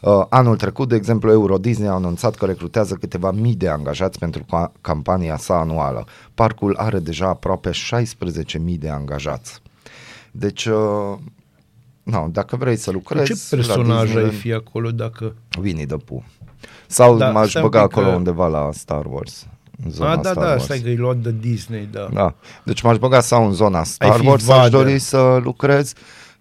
Uh, 0.00 0.24
anul 0.28 0.56
trecut, 0.56 0.88
de 0.88 0.94
exemplu, 0.96 1.30
Euro 1.30 1.58
Disney 1.58 1.88
a 1.88 1.92
anunțat 1.92 2.34
că 2.34 2.44
recrutează 2.44 2.94
câteva 2.94 3.30
mii 3.30 3.54
de 3.54 3.68
angajați 3.68 4.18
pentru 4.18 4.44
ca- 4.50 4.72
campania 4.80 5.36
sa 5.36 5.54
anuală. 5.58 6.06
Parcul 6.34 6.76
are 6.76 6.98
deja 6.98 7.26
aproape 7.28 7.70
16.000 7.70 8.78
de 8.78 8.88
angajați. 8.88 9.62
Deci, 10.36 10.64
uh, 10.64 11.18
no, 12.02 12.26
dacă 12.30 12.56
vrei 12.56 12.76
să 12.76 12.90
Cu 12.90 12.96
lucrezi... 12.96 13.48
ce 13.48 13.56
la 13.56 13.64
personaj 13.74 14.00
ai 14.00 14.06
Disneyland- 14.22 14.38
fi 14.40 14.52
acolo 14.52 14.90
dacă... 14.90 15.34
Winnie 15.62 15.86
the 15.86 15.96
Pooh. 15.96 16.22
Sau 16.86 17.16
Da, 17.16 17.24
da, 17.26 17.30
m-aș 17.32 17.48
stai 17.50 17.62
un 17.62 17.68
băga 17.68 17.82
pic 17.86 17.92
acolo 17.96 18.10
că- 18.10 18.16
undeva 18.16 18.46
la 18.46 18.68
Star 18.72 19.04
Wars. 19.06 19.46
În 19.84 19.90
zona 19.90 20.10
A, 20.10 20.16
da, 20.16 20.30
Star 20.30 20.44
da, 20.44 20.50
Wars. 20.50 20.64
stai 20.64 20.78
că 20.78 20.88
e 20.88 20.96
luat 20.96 21.16
de 21.16 21.34
Disney, 21.40 21.88
da. 21.92 22.08
Da. 22.12 22.34
Deci 22.64 22.82
m-aș 22.82 22.96
băga 22.98 23.20
sau 23.20 23.46
în 23.46 23.52
zona 23.52 23.82
Star 23.84 24.18
fi 24.18 24.26
Wars, 24.26 24.48
aș 24.48 24.56
Vader. 24.56 24.70
dori 24.70 24.98
să 24.98 25.38
lucrez, 25.42 25.92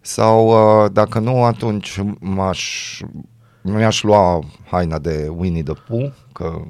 sau 0.01 0.47
uh, 0.83 0.89
dacă 0.91 1.19
nu, 1.19 1.43
atunci 1.43 2.00
m-aș, 2.19 3.00
mi-aș 3.63 4.03
lua 4.03 4.39
haina 4.70 5.00
de 5.00 5.32
Winnie 5.38 5.63
the 5.63 5.74
Pooh, 5.88 6.12
că 6.32 6.62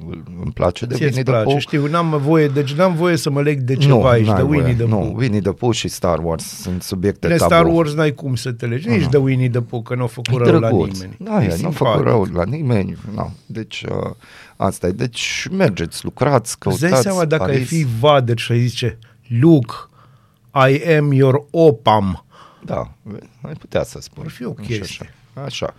îmi 0.42 0.52
place 0.54 0.86
de 0.86 0.94
Ție-ți 0.94 1.04
Winnie 1.04 1.22
the 1.22 1.32
place, 1.32 1.44
Pooh. 1.48 1.58
știu, 1.60 1.86
n-am 1.86 2.18
voie, 2.22 2.48
deci 2.48 2.72
n-am 2.74 2.94
voie 2.94 3.16
să 3.16 3.30
mă 3.30 3.40
leg 3.42 3.60
de 3.60 3.74
ceva 3.76 4.10
aici, 4.10 4.26
n-ai 4.26 4.36
de 4.36 4.42
Winnie 4.42 4.62
voie. 4.62 4.74
the 4.74 4.84
Nu, 4.86 4.96
Pooh. 4.96 5.12
Winnie 5.16 5.40
the 5.40 5.52
Pooh 5.52 5.74
și 5.74 5.88
Star 5.88 6.18
Wars 6.24 6.44
sunt 6.60 6.82
subiecte 6.82 7.28
De 7.28 7.34
tabu. 7.36 7.52
Star 7.54 7.66
Wars 7.66 7.94
n-ai 7.94 8.12
cum 8.14 8.34
să 8.34 8.52
te 8.52 8.66
legi, 8.66 8.88
nici 8.88 9.08
de 9.08 9.16
Winnie 9.16 9.48
the 9.50 9.60
Pooh, 9.60 9.82
că 9.84 9.94
nu 9.94 10.02
a 10.02 10.06
făcut 10.06 10.40
E 10.40 10.50
rău 10.50 10.60
la 10.60 10.68
drăguț. 10.68 10.92
nimeni. 10.98 11.16
Da, 11.18 11.42
e, 11.42 11.46
nu 11.46 11.52
a 11.52 11.56
simpatic. 11.56 11.76
făcut 11.78 12.04
rău 12.04 12.26
la 12.32 12.44
nimeni. 12.44 12.96
No. 13.14 13.26
Deci, 13.46 13.84
uh, 13.88 14.10
asta 14.56 14.86
e. 14.86 14.90
Deci, 14.90 15.48
mergeți, 15.50 16.04
lucrați, 16.04 16.48
Îți 16.50 16.58
căutați 16.58 16.90
dai 16.92 17.00
seama 17.00 17.24
dacă 17.24 17.42
Paris. 17.42 17.58
ai 17.58 17.64
fi 17.64 17.86
Vader 18.00 18.38
și 18.38 18.52
ai 18.52 18.60
zice, 18.66 18.98
Luke, 19.40 19.74
I 20.70 20.94
am 20.96 21.12
your 21.12 21.44
opam. 21.50 22.24
Da, 22.64 22.90
ai 23.42 23.52
putea 23.58 23.82
să 23.84 23.98
spun. 24.00 24.22
Ar 24.26 24.30
fi 24.30 24.44
o 24.44 24.52
Și 24.60 24.66
chestie. 24.66 24.96
Așa. 25.00 25.10
Așa. 25.44 25.74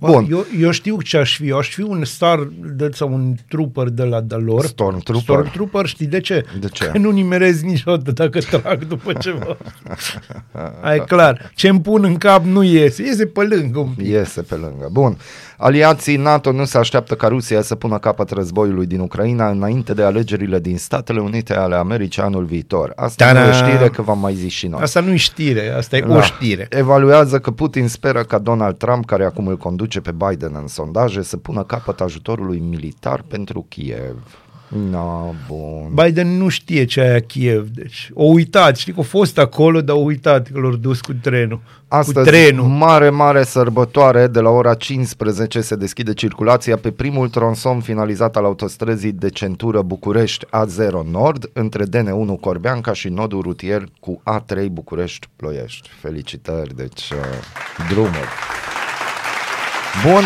Bun. 0.00 0.10
Bun. 0.10 0.26
Eu, 0.30 0.46
eu 0.60 0.70
știu 0.70 1.00
ce 1.00 1.16
aș 1.16 1.36
fi. 1.36 1.48
Eu 1.48 1.58
aș 1.58 1.68
fi 1.68 1.80
un 1.80 2.04
star 2.04 2.48
de, 2.76 2.88
sau 2.92 3.12
un 3.12 3.34
trooper 3.48 3.88
de 3.88 4.02
la 4.02 4.20
de 4.20 4.34
lor. 4.34 4.64
Stormtrooper? 4.64 5.22
Stormtrooper, 5.22 5.86
știi 5.86 6.06
de 6.06 6.20
ce? 6.20 6.44
De 6.60 6.68
ce? 6.68 6.84
Că 6.84 6.98
nu 6.98 7.10
nimerez 7.10 7.62
niciodată 7.62 8.10
dacă 8.10 8.38
trag 8.38 8.84
după 8.84 9.12
ceva. 9.12 9.56
Ai 10.80 11.04
clar. 11.04 11.50
Ce 11.54 11.68
îmi 11.68 11.80
pun 11.80 12.04
în 12.04 12.16
cap 12.16 12.44
nu 12.44 12.62
iese. 12.62 13.02
Iese 13.02 13.26
pe 13.26 13.42
lângă 13.42 13.78
un 13.78 13.92
pic. 13.96 14.06
Iese 14.06 14.42
pe 14.42 14.54
lângă. 14.54 14.88
Bun. 14.92 15.18
Aliații 15.60 16.16
NATO 16.16 16.52
nu 16.52 16.64
se 16.64 16.78
așteaptă 16.78 17.14
ca 17.14 17.28
Rusia 17.28 17.62
să 17.62 17.74
pună 17.74 17.98
capăt 17.98 18.30
războiului 18.30 18.86
din 18.86 19.00
Ucraina 19.00 19.50
înainte 19.50 19.94
de 19.94 20.02
alegerile 20.02 20.58
din 20.58 20.78
Statele 20.78 21.20
Unite 21.20 21.54
ale 21.54 21.74
Americii 21.74 22.22
anul 22.22 22.44
viitor. 22.44 22.92
Asta 22.96 23.32
nu 23.32 23.38
e 23.38 23.42
o 23.42 23.50
Ta-da! 23.50 23.66
știre 23.68 23.88
că 23.88 24.02
v-am 24.02 24.18
mai 24.18 24.34
zis 24.34 24.52
și 24.52 24.66
noi. 24.66 24.80
Asta 24.82 25.00
nu 25.00 25.12
e 25.12 25.16
știre, 25.16 25.68
asta 25.76 25.96
e 25.96 26.00
Da. 26.00 26.14
o 26.16 26.20
știre. 26.20 26.66
Evaluează 26.70 27.38
că 27.38 27.50
Putin 27.50 27.88
speră 27.88 28.22
ca 28.22 28.38
Donald 28.38 28.76
Trump 28.76 28.86
Trump, 28.88 29.06
care 29.06 29.24
acum 29.24 29.46
îl 29.46 29.56
conduce 29.56 30.00
pe 30.00 30.10
Biden 30.28 30.52
în 30.60 30.66
sondaje, 30.66 31.22
să 31.22 31.36
pună 31.36 31.62
capăt 31.62 32.00
ajutorului 32.00 32.58
militar 32.58 33.24
pentru 33.28 33.66
Kiev. 33.68 34.16
Na, 34.68 35.34
bun. 35.48 36.04
Biden 36.04 36.36
nu 36.36 36.48
știe 36.48 36.84
ce 36.84 37.00
aia 37.00 37.20
Kiev, 37.20 37.68
deci 37.68 38.10
o 38.14 38.24
uitat, 38.24 38.76
știi 38.76 38.92
că 38.92 39.00
a 39.00 39.02
fost 39.02 39.38
acolo, 39.38 39.80
dar 39.80 39.96
a 39.96 39.98
uitat 39.98 40.48
că 40.52 40.60
l-au 40.60 40.74
dus 40.74 41.00
cu 41.00 41.12
trenul. 41.12 41.60
Astăzi, 41.88 42.18
cu 42.18 42.22
trenul. 42.22 42.64
mare, 42.64 43.10
mare 43.10 43.42
sărbătoare, 43.42 44.26
de 44.26 44.40
la 44.40 44.50
ora 44.50 44.74
15 44.74 45.60
se 45.60 45.76
deschide 45.76 46.14
circulația 46.14 46.76
pe 46.76 46.90
primul 46.90 47.28
tronson 47.28 47.80
finalizat 47.80 48.36
al 48.36 48.44
autostrăzii 48.44 49.12
de 49.12 49.28
centură 49.28 49.82
București 49.82 50.46
A0 50.46 51.10
Nord, 51.10 51.50
între 51.52 51.84
DN1 51.84 52.40
Corbeanca 52.40 52.92
și 52.92 53.08
nodul 53.08 53.40
rutier 53.40 53.84
cu 54.00 54.22
A3 54.30 54.66
București 54.70 55.28
Ploiești. 55.36 55.88
Felicitări, 56.00 56.76
deci 56.76 57.10
uh, 57.10 57.88
drumuri. 57.88 58.28
Bun. 60.04 60.22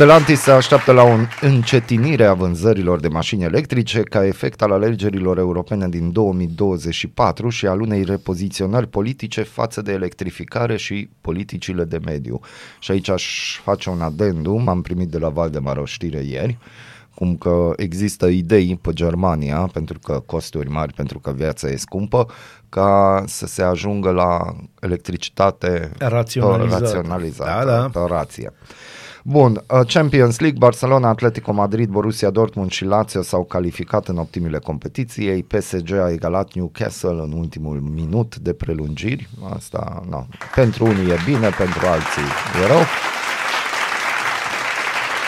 Stellantis 0.00 0.40
se 0.40 0.50
așteaptă 0.50 0.92
la 0.92 1.02
o 1.02 1.16
încetinire 1.40 2.24
a 2.24 2.34
vânzărilor 2.34 3.00
de 3.00 3.08
mașini 3.08 3.42
electrice 3.42 4.02
ca 4.02 4.26
efect 4.26 4.62
al 4.62 4.72
alegerilor 4.72 5.38
europene 5.38 5.88
din 5.88 6.12
2024 6.12 7.48
și 7.48 7.66
al 7.66 7.80
unei 7.80 8.04
repoziționări 8.04 8.86
politice 8.86 9.42
față 9.42 9.82
de 9.82 9.92
electrificare 9.92 10.76
și 10.76 11.08
politicile 11.20 11.84
de 11.84 11.98
mediu. 12.04 12.40
Și 12.78 12.90
aici 12.90 13.08
aș 13.08 13.56
face 13.62 13.90
un 13.90 14.00
adendum, 14.00 14.68
am 14.68 14.82
primit 14.82 15.08
de 15.08 15.18
la 15.18 15.28
Valdemar 15.28 15.76
o 15.76 15.84
știre 15.84 16.22
ieri, 16.22 16.58
cum 17.14 17.36
că 17.36 17.72
există 17.76 18.26
idei 18.26 18.78
pe 18.82 18.92
Germania, 18.92 19.68
pentru 19.72 19.98
că 19.98 20.22
costuri 20.26 20.70
mari, 20.70 20.92
pentru 20.92 21.18
că 21.18 21.32
viața 21.36 21.68
e 21.68 21.76
scumpă, 21.76 22.26
ca 22.68 23.24
să 23.26 23.46
se 23.46 23.62
ajungă 23.62 24.10
la 24.10 24.56
electricitate 24.80 25.90
Raționalizată. 25.98 26.84
raționalizată 26.84 27.64
Da, 27.66 27.80
da. 27.80 27.88
pe 27.88 28.12
rație. 28.12 28.52
Bun, 29.24 29.62
uh, 29.70 29.80
Champions 29.86 30.38
League, 30.38 30.58
Barcelona, 30.58 31.08
Atletico 31.08 31.52
Madrid, 31.52 31.88
Borussia 31.88 32.30
Dortmund 32.30 32.70
și 32.70 32.84
Lazio 32.84 33.22
s-au 33.22 33.44
calificat 33.44 34.08
în 34.08 34.16
optimile 34.16 34.58
competiției. 34.58 35.42
PSG 35.42 35.92
a 35.92 36.10
egalat 36.10 36.52
Newcastle 36.54 37.20
în 37.22 37.32
ultimul 37.32 37.80
minut 37.80 38.36
de 38.36 38.52
prelungiri. 38.52 39.28
Asta, 39.54 40.02
na, 40.10 40.26
pentru 40.54 40.84
unii 40.84 41.10
e 41.10 41.16
bine, 41.24 41.48
pentru 41.48 41.86
alții 41.86 42.30
e 42.62 42.66
rău. 42.66 42.82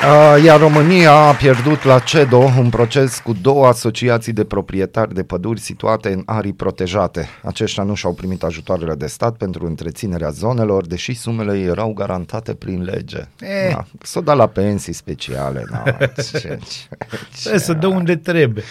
Uh, 0.02 0.42
Iar 0.44 0.60
România 0.60 1.12
a 1.12 1.34
pierdut 1.34 1.84
la 1.84 1.98
CEDO 1.98 2.36
un 2.36 2.68
proces 2.70 3.18
cu 3.18 3.32
două 3.32 3.66
asociații 3.66 4.32
de 4.32 4.44
proprietari 4.44 5.14
de 5.14 5.22
păduri 5.22 5.60
situate 5.60 6.12
în 6.12 6.22
arii 6.26 6.52
protejate. 6.52 7.28
Aceștia 7.42 7.82
nu 7.82 7.94
și-au 7.94 8.12
primit 8.12 8.42
ajutoarele 8.42 8.94
de 8.94 9.06
stat 9.06 9.36
pentru 9.36 9.66
întreținerea 9.66 10.30
zonelor, 10.30 10.86
deși 10.86 11.14
sumele 11.14 11.58
erau 11.58 11.92
garantate 11.92 12.54
prin 12.54 12.82
lege. 12.82 13.28
Eh. 13.40 13.70
Da, 13.72 13.84
s-o 14.02 14.20
dat 14.20 14.36
la 14.36 14.46
pensii 14.46 14.92
speciale. 14.92 15.64
Da, 15.70 15.82
ce, 16.30 16.38
ce, 16.38 16.58
Trebuie 17.40 17.60
să 17.60 17.72
dă 17.72 17.86
unde 17.86 18.16
trebuie. 18.16 18.64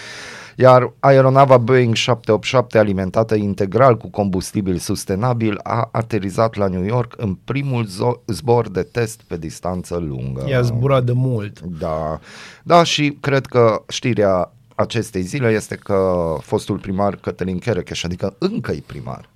Iar 0.56 0.94
aeronava 1.00 1.58
Boeing 1.58 1.96
787, 1.96 2.78
alimentată 2.78 3.36
integral 3.36 3.98
cu 3.98 4.10
combustibil 4.10 4.78
sustenabil, 4.78 5.60
a 5.64 5.90
aterizat 5.92 6.56
la 6.56 6.68
New 6.68 6.84
York 6.84 7.14
în 7.18 7.34
primul 7.34 7.86
zo- 7.86 8.26
zbor 8.26 8.70
de 8.70 8.82
test 8.82 9.22
pe 9.28 9.38
distanță 9.38 9.96
lungă. 9.96 10.46
I-a 10.48 10.62
zburat 10.62 11.04
de 11.04 11.12
mult. 11.12 11.60
Da, 11.60 12.20
da 12.64 12.84
și 12.84 13.18
cred 13.20 13.46
că 13.46 13.84
știrea 13.88 14.52
acestei 14.76 15.22
zile 15.22 15.50
este 15.50 15.76
că 15.76 16.36
fostul 16.42 16.78
primar 16.78 17.16
Cătălin 17.16 17.60
Cherecheș, 17.60 18.04
adică 18.04 18.36
încă 18.38 18.72
e 18.72 18.84
primar, 18.86 19.30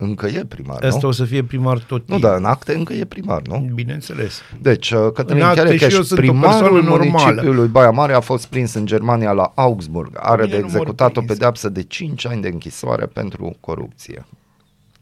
încă 0.00 0.26
e 0.26 0.44
primar, 0.48 0.84
Asta 0.84 0.98
nu? 1.02 1.08
o 1.08 1.10
să 1.10 1.24
fie 1.24 1.42
primar 1.42 1.78
tot 1.78 1.98
Nu, 1.98 2.04
timpul. 2.04 2.20
dar 2.28 2.38
în 2.38 2.44
acte 2.44 2.74
încă 2.74 2.92
e 2.92 3.04
primar, 3.04 3.42
nu? 3.42 3.70
Bineînțeles. 3.74 4.40
Deci, 4.60 4.90
uh, 4.90 5.12
Cătălin 5.14 5.42
În 5.42 5.48
acte 5.48 5.60
și 5.60 5.66
eu 5.66 5.76
Cherecheș, 5.76 5.94
sunt 6.06 6.10
o 6.10 6.14
primarul 6.22 6.50
persoană 6.60 6.80
normală. 6.88 7.10
municipiului 7.24 7.68
Baia 7.68 7.90
Mare, 7.90 8.12
a 8.12 8.20
fost 8.20 8.46
prins 8.46 8.74
în 8.74 8.86
Germania 8.86 9.32
la 9.32 9.52
Augsburg. 9.54 10.12
Are 10.20 10.42
Bine, 10.44 10.54
de 10.56 10.60
nu 10.62 10.66
mă 10.68 10.72
executat 10.76 11.08
o 11.08 11.20
prins. 11.20 11.26
pedeapsă 11.32 11.68
de 11.68 11.82
5 11.82 12.26
ani 12.26 12.42
de 12.42 12.48
închisoare 12.48 13.06
pentru 13.06 13.56
corupție. 13.60 14.26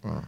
Mm, 0.01 0.25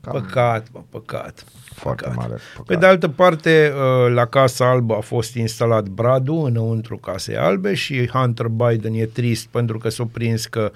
Cam 0.00 0.12
Păcat, 0.12 0.66
mă, 0.72 0.80
păcat. 0.90 1.44
foarte 1.74 2.02
păcat. 2.02 2.16
mare. 2.16 2.32
Păcat. 2.52 2.66
Pe 2.66 2.74
de 2.76 2.86
altă 2.86 3.08
parte, 3.08 3.72
uh, 4.06 4.12
la 4.12 4.24
Casa 4.24 4.70
Albă 4.70 4.94
a 4.96 5.00
fost 5.00 5.34
instalat 5.34 5.86
bradul 5.88 6.46
înăuntru 6.46 6.96
Casei 6.96 7.36
Albe 7.36 7.74
și 7.74 8.08
Hunter 8.08 8.46
Biden 8.46 8.94
e 8.94 9.04
trist 9.04 9.46
pentru 9.46 9.78
că 9.78 9.88
s-a 9.88 10.08
prins 10.12 10.46
că 10.46 10.72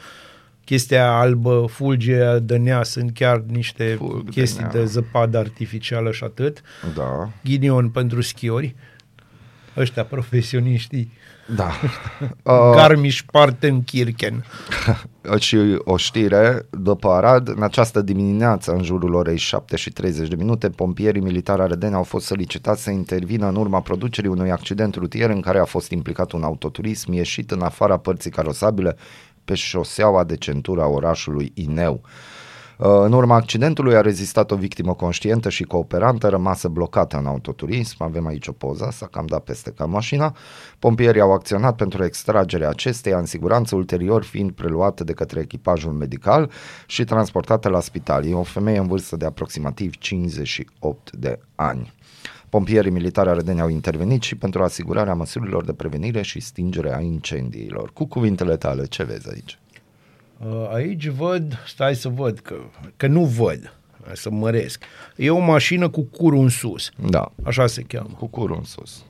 chestia 0.64 1.12
albă, 1.19 1.66
fulgea 1.71 2.39
de 2.39 2.56
nea, 2.56 2.82
sunt 2.82 3.15
chiar 3.15 3.43
niște 3.47 3.95
Fulg 3.99 4.25
de 4.25 4.30
chestii 4.30 4.63
nea. 4.63 4.71
de 4.71 4.84
zăpadă 4.84 5.39
artificială 5.39 6.10
și 6.13 6.25
atât. 6.25 6.63
Da, 6.97 7.30
Ghinion 7.45 7.89
pentru 7.89 8.21
schiori. 8.21 8.75
Ăștia 9.76 10.04
profesioniștii. 10.04 11.13
da. 11.56 11.71
Uh, 12.43 12.73
Garmisch-Partenkirchen. 12.75 14.45
și 15.39 15.56
o 15.78 15.97
știre 15.97 16.67
după 16.71 17.08
Arad, 17.08 17.49
în 17.49 17.63
această 17.63 18.00
dimineață, 18.00 18.73
în 18.73 18.82
jurul 18.82 19.15
orei 19.15 19.36
7 19.36 19.76
și 19.76 19.91
30 19.91 20.28
de 20.28 20.34
minute, 20.34 20.69
pompierii 20.69 21.21
militari 21.21 21.60
arădeni 21.63 21.95
au 21.95 22.02
fost 22.02 22.26
solicitați 22.26 22.82
să 22.82 22.91
intervină 22.91 23.49
în 23.49 23.56
urma 23.56 23.80
producerii 23.80 24.30
unui 24.30 24.50
accident 24.50 24.95
rutier 24.95 25.30
în 25.30 25.41
care 25.41 25.58
a 25.58 25.65
fost 25.65 25.91
implicat 25.91 26.32
un 26.32 26.43
autoturism 26.43 27.13
ieșit 27.13 27.50
în 27.50 27.60
afara 27.60 27.97
părții 27.97 28.30
carosabile 28.30 28.97
pe 29.45 29.55
șoseaua 29.55 30.25
de 30.25 30.37
centură 30.37 30.83
a 30.83 30.87
orașului 30.87 31.52
Ineu. 31.55 32.00
Uh, 32.02 32.11
În 32.85 33.13
urma 33.13 33.35
accidentului 33.35 33.97
a 33.97 34.00
rezistat 34.00 34.50
o 34.50 34.57
victimă 34.57 34.95
conștientă 34.95 35.49
și 35.49 35.63
cooperantă 35.63 36.28
rămasă 36.28 36.69
blocată 36.69 37.17
în 37.17 37.26
autoturism. 37.26 38.02
Avem 38.02 38.26
aici 38.26 38.47
o 38.47 38.52
poză, 38.52 38.89
s-a 38.93 39.07
cam 39.07 39.26
dat 39.26 39.45
peste 39.45 39.71
ca 39.71 39.85
mașina. 39.85 40.37
Pompierii 40.78 41.21
au 41.21 41.33
acționat 41.33 41.76
pentru 41.76 42.05
extragerea 42.05 42.69
acesteia 42.69 43.19
în 43.19 43.26
siguranță, 43.26 43.75
ulterior 43.75 44.25
fiind 44.25 44.50
preluată 44.50 45.05
de 45.05 45.13
către 45.13 45.41
echipajul 45.41 45.93
medical 45.93 46.50
și 46.87 47.05
transportată 47.05 47.69
la 47.69 47.81
spital. 47.81 48.26
E 48.26 48.35
o 48.35 48.43
femeie 48.43 48.78
în 48.78 48.87
vârstă 48.87 49.17
de 49.17 49.25
aproximativ 49.25 49.97
58 49.99 51.13
de 51.13 51.39
ani. 51.55 51.93
Pompierii 52.52 52.91
militari 52.91 53.28
arădeni 53.28 53.60
au 53.60 53.69
intervenit 53.69 54.23
și 54.23 54.34
pentru 54.36 54.62
asigurarea 54.62 55.15
măsurilor 55.15 55.65
de 55.65 55.73
prevenire 55.73 56.23
și 56.23 56.41
stingere 56.41 56.95
a 56.95 57.00
incendiilor. 57.00 57.93
Cu 57.93 58.04
cuvintele 58.04 58.56
tale, 58.56 58.84
ce 58.84 59.02
vezi 59.02 59.30
aici? 59.30 59.58
Uh, 60.47 60.69
Aici 60.73 61.06
văd, 61.06 61.58
stai 61.67 61.95
să 61.95 62.08
văd, 62.08 62.38
că, 62.38 62.54
că 62.97 63.06
nu 63.06 63.25
văd, 63.25 63.76
hai 64.04 64.17
să 64.17 64.30
măresc. 64.30 64.84
E 65.17 65.30
o 65.30 65.38
mașină 65.38 65.88
cu 65.88 66.02
curul 66.02 66.41
în 66.43 66.49
sus, 66.49 66.91
Da, 67.08 67.32
așa 67.43 67.67
se 67.67 67.82
cheamă. 67.82 68.10
Cu 68.19 68.26
curul 68.26 68.56
în 68.56 68.65
sus. 68.65 69.04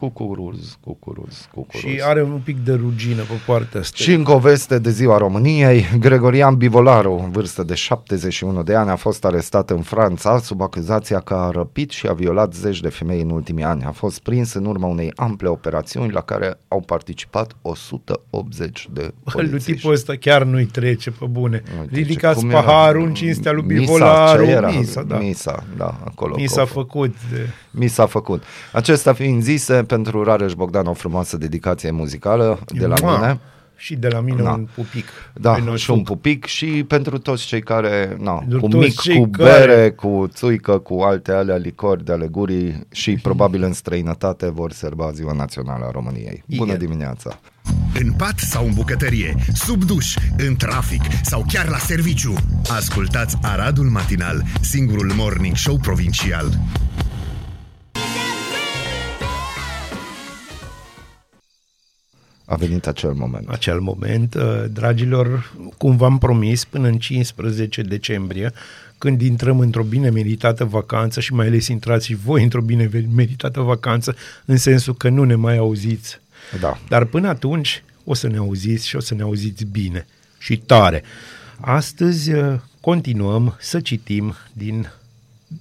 Cucuruz, 0.00 0.78
cucuruz, 0.84 1.48
cucuruz. 1.54 1.80
Și 1.80 2.00
are 2.04 2.22
un 2.22 2.40
pic 2.44 2.64
de 2.64 2.72
rugină 2.72 3.22
pe 3.22 3.32
partea 3.46 3.80
asta. 3.80 3.96
Și 3.96 4.12
încă 4.12 4.32
o 4.32 4.38
veste 4.38 4.78
de 4.78 4.90
ziua 4.90 5.18
României, 5.18 5.84
Gregorian 5.98 6.56
Bivolaru, 6.56 7.20
în 7.24 7.30
vârstă 7.30 7.62
de 7.62 7.74
71 7.74 8.62
de 8.62 8.74
ani, 8.74 8.90
a 8.90 8.96
fost 8.96 9.24
arestat 9.24 9.70
în 9.70 9.82
Franța 9.82 10.38
sub 10.38 10.60
acuzația 10.60 11.20
că 11.20 11.34
a 11.34 11.50
răpit 11.50 11.90
și 11.90 12.06
a 12.06 12.12
violat 12.12 12.54
zeci 12.54 12.80
de 12.80 12.88
femei 12.88 13.20
în 13.20 13.30
ultimii 13.30 13.64
ani. 13.64 13.84
A 13.84 13.90
fost 13.90 14.18
prins 14.20 14.52
în 14.52 14.64
urma 14.64 14.86
unei 14.86 15.12
ample 15.16 15.48
operațiuni 15.48 16.12
la 16.12 16.20
care 16.20 16.58
au 16.68 16.80
participat 16.80 17.52
180 17.62 18.88
de 18.92 19.00
Bă, 19.00 19.30
lui 19.34 19.46
polițiști. 19.48 19.72
tipul 19.72 19.92
ăsta 19.92 20.14
chiar 20.20 20.42
nu-i 20.42 20.64
trece 20.66 21.10
pe 21.10 21.24
bune. 21.26 21.62
Nu 21.76 21.82
trece. 21.84 21.94
Ridicați 22.00 22.38
Cum 22.38 22.50
era? 22.50 22.60
paharul 22.62 23.04
în 23.06 23.14
cinstea 23.14 23.52
lui 23.52 23.62
Misa, 23.62 23.80
Bivolaru. 23.80 24.44
ce 24.44 24.50
era? 24.50 24.68
Misa, 24.70 25.02
da. 25.02 25.16
Misa, 25.18 25.64
da, 25.76 26.00
acolo. 26.04 26.34
Mi 26.36 26.44
că 26.46 26.52
s-a 26.52 26.60
au 26.60 26.66
făcut. 26.66 27.14
De... 27.32 27.48
Mi 27.70 27.88
s-a 27.88 28.06
făcut. 28.06 28.42
Acesta 28.72 29.12
fiind 29.12 29.42
zise, 29.42 29.82
pentru 29.94 30.22
Rareș 30.24 30.52
Bogdan 30.52 30.86
o 30.86 30.92
frumoasă 30.92 31.36
dedicație 31.36 31.90
muzicală 31.90 32.58
de 32.66 32.86
la 32.86 32.94
Mua! 33.02 33.16
mine. 33.16 33.38
Și 33.76 33.94
de 33.96 34.08
la 34.08 34.20
mine 34.20 34.42
Da. 34.42 34.50
un 34.50 34.68
pupic. 34.74 35.04
Da, 35.34 35.52
Pe 35.52 35.60
noi 35.64 35.78
și 35.78 35.90
un 35.90 35.96
foc. 35.96 36.06
pupic 36.06 36.44
și 36.44 36.66
pentru 36.88 37.18
toți 37.18 37.46
cei 37.46 37.60
care, 37.62 38.16
na, 38.20 38.32
Pentru 38.32 38.60
cu 38.60 38.68
toți 38.68 38.84
mic, 38.86 39.00
cei 39.00 39.16
cu 39.16 39.28
care- 39.30 39.66
bere, 39.66 39.90
cu 39.90 40.26
țuică, 40.32 40.78
cu 40.78 41.00
alte 41.00 41.32
alea 41.32 41.56
licori 41.56 42.04
de 42.04 42.12
ale 42.12 42.26
gurii 42.26 42.86
și 42.92 43.14
probabil 43.28 43.62
în 43.62 43.72
străinătate 43.72 44.50
vor 44.50 44.72
serba 44.72 45.10
Ziua 45.10 45.32
Națională 45.32 45.84
a 45.84 45.90
României. 45.90 46.42
Bună 46.56 46.72
Igen. 46.74 46.86
dimineața! 46.86 47.38
În 48.00 48.12
pat 48.12 48.38
sau 48.38 48.66
în 48.66 48.72
bucătărie, 48.74 49.34
sub 49.54 49.84
duș, 49.84 50.14
în 50.38 50.56
trafic 50.56 51.02
sau 51.22 51.44
chiar 51.52 51.68
la 51.68 51.78
serviciu. 51.78 52.34
Ascultați 52.76 53.36
Aradul 53.42 53.84
Matinal, 53.84 54.42
singurul 54.60 55.12
morning 55.16 55.56
show 55.56 55.76
provincial. 55.76 56.50
A 62.50 62.54
venit 62.54 62.86
acel 62.86 63.12
moment. 63.12 63.48
acel 63.48 63.80
moment. 63.80 64.34
Uh, 64.34 64.64
Dragilor, 64.72 65.52
cum 65.76 65.96
v-am 65.96 66.18
promis, 66.18 66.64
până 66.64 66.88
în 66.88 66.98
15 66.98 67.82
decembrie, 67.82 68.52
când 68.98 69.20
intrăm 69.20 69.58
într-o 69.58 69.82
bine 69.82 70.10
meritată 70.10 70.64
vacanță 70.64 71.20
și 71.20 71.32
mai 71.32 71.46
ales 71.46 71.66
intrați 71.66 72.06
și 72.06 72.14
voi 72.14 72.42
într-o 72.42 72.60
bine 72.60 72.90
meritată 73.14 73.60
vacanță, 73.60 74.16
în 74.44 74.56
sensul 74.56 74.94
că 74.94 75.08
nu 75.08 75.24
ne 75.24 75.34
mai 75.34 75.56
auziți. 75.56 76.20
Da. 76.60 76.78
Dar 76.88 77.04
până 77.04 77.28
atunci 77.28 77.82
o 78.04 78.14
să 78.14 78.28
ne 78.28 78.36
auziți 78.36 78.88
și 78.88 78.96
o 78.96 79.00
să 79.00 79.14
ne 79.14 79.22
auziți 79.22 79.64
bine 79.64 80.06
și 80.38 80.56
tare. 80.56 81.02
Astăzi 81.60 82.32
uh, 82.32 82.60
continuăm 82.80 83.56
să 83.60 83.80
citim 83.80 84.34
din 84.52 84.92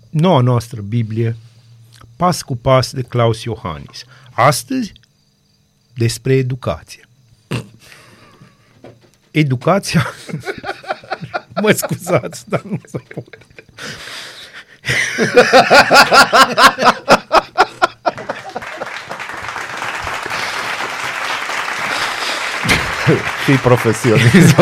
noua 0.09 0.41
noastră 0.41 0.81
Biblie, 0.81 1.35
pas 2.15 2.41
cu 2.41 2.55
pas 2.55 2.93
de 2.93 3.01
Claus 3.01 3.43
Iohannis. 3.43 4.03
Astăzi, 4.31 4.93
despre 5.99 6.33
educație. 6.33 7.03
Educația... 9.31 10.13
mă 11.61 11.71
scuzați, 11.71 12.49
dar 12.49 12.61
nu 12.61 12.79
se 12.85 12.97
poate. 13.13 13.37
Fii 23.45 23.55
profesionist. 23.55 24.55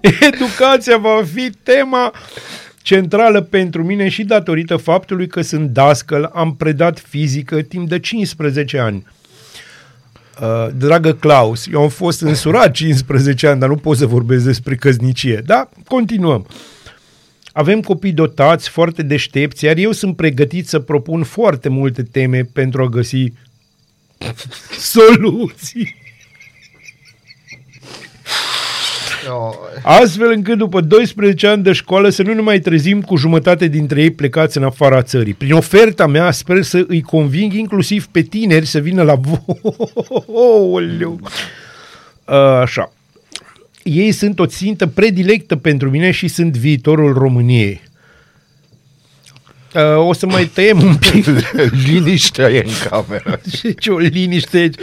Educația 0.20 0.96
va 0.96 1.22
fi 1.34 1.50
tema 1.62 2.12
centrală 2.86 3.40
pentru 3.40 3.84
mine 3.84 4.08
și 4.08 4.24
datorită 4.24 4.76
faptului 4.76 5.26
că 5.26 5.40
sunt 5.40 5.70
dascăl, 5.70 6.30
am 6.32 6.56
predat 6.56 6.98
fizică 6.98 7.62
timp 7.62 7.88
de 7.88 7.98
15 7.98 8.78
ani. 8.78 9.06
Uh, 10.40 10.68
dragă 10.76 11.12
Claus, 11.12 11.66
eu 11.66 11.82
am 11.82 11.88
fost 11.88 12.20
însurat 12.20 12.70
15 12.70 13.46
ani, 13.46 13.60
dar 13.60 13.68
nu 13.68 13.76
pot 13.76 13.96
să 13.96 14.06
vorbesc 14.06 14.44
despre 14.44 14.74
căznicie. 14.74 15.42
Da, 15.46 15.68
continuăm. 15.86 16.46
Avem 17.52 17.80
copii 17.80 18.12
dotați, 18.12 18.68
foarte 18.68 19.02
deștepți, 19.02 19.64
iar 19.64 19.76
eu 19.76 19.92
sunt 19.92 20.16
pregătit 20.16 20.68
să 20.68 20.78
propun 20.78 21.22
foarte 21.22 21.68
multe 21.68 22.02
teme 22.02 22.42
pentru 22.52 22.82
a 22.82 22.88
găsi 22.88 23.32
soluții. 24.94 26.05
Astfel 29.82 30.30
încât 30.30 30.58
după 30.58 30.80
12 30.80 31.46
ani 31.46 31.62
de 31.62 31.72
școală 31.72 32.08
să 32.08 32.22
nu 32.22 32.34
ne 32.34 32.40
mai 32.40 32.58
trezim 32.58 33.02
cu 33.02 33.16
jumătate 33.16 33.66
dintre 33.66 34.00
ei 34.00 34.10
plecați 34.10 34.56
în 34.56 34.64
afara 34.64 35.02
țării. 35.02 35.34
Prin 35.34 35.52
oferta 35.52 36.06
mea 36.06 36.30
sper 36.30 36.62
să 36.62 36.84
îi 36.88 37.00
conving 37.00 37.52
inclusiv 37.52 38.06
pe 38.06 38.20
tineri 38.20 38.66
să 38.66 38.78
vină 38.78 39.02
la 39.02 39.14
voi. 39.14 40.98
Așa. 42.62 42.92
Ei 43.82 44.12
sunt 44.12 44.38
o 44.38 44.46
țintă 44.46 44.86
predilectă 44.86 45.56
pentru 45.56 45.90
mine 45.90 46.10
și 46.10 46.28
sunt 46.28 46.56
viitorul 46.56 47.12
României. 47.12 47.80
Uh, 49.74 50.06
o 50.06 50.12
să 50.12 50.26
mai 50.26 50.44
tăiem 50.44 50.82
un 50.82 50.96
pic. 50.96 51.26
Liniștea 51.86 52.50
e 52.50 52.64
în 52.66 52.72
cameră. 52.88 53.40
Și 53.56 53.74
ce 53.74 53.90
o 53.90 53.98
liniște 53.98 54.56
aici. 54.56 54.76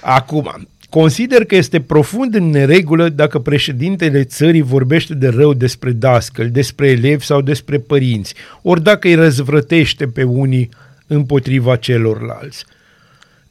Acum, 0.00 0.68
consider 1.00 1.44
că 1.44 1.54
este 1.54 1.80
profund 1.80 2.34
în 2.34 2.50
neregulă 2.50 3.08
dacă 3.08 3.38
președintele 3.38 4.24
țării 4.24 4.62
vorbește 4.62 5.14
de 5.14 5.28
rău 5.28 5.54
despre 5.54 5.90
dascăl, 5.90 6.50
despre 6.50 6.88
elevi 6.88 7.24
sau 7.24 7.40
despre 7.40 7.78
părinți, 7.78 8.34
ori 8.62 8.82
dacă 8.82 9.08
îi 9.08 9.14
răzvrătește 9.14 10.06
pe 10.06 10.22
unii 10.22 10.68
împotriva 11.06 11.76
celorlalți. 11.76 12.64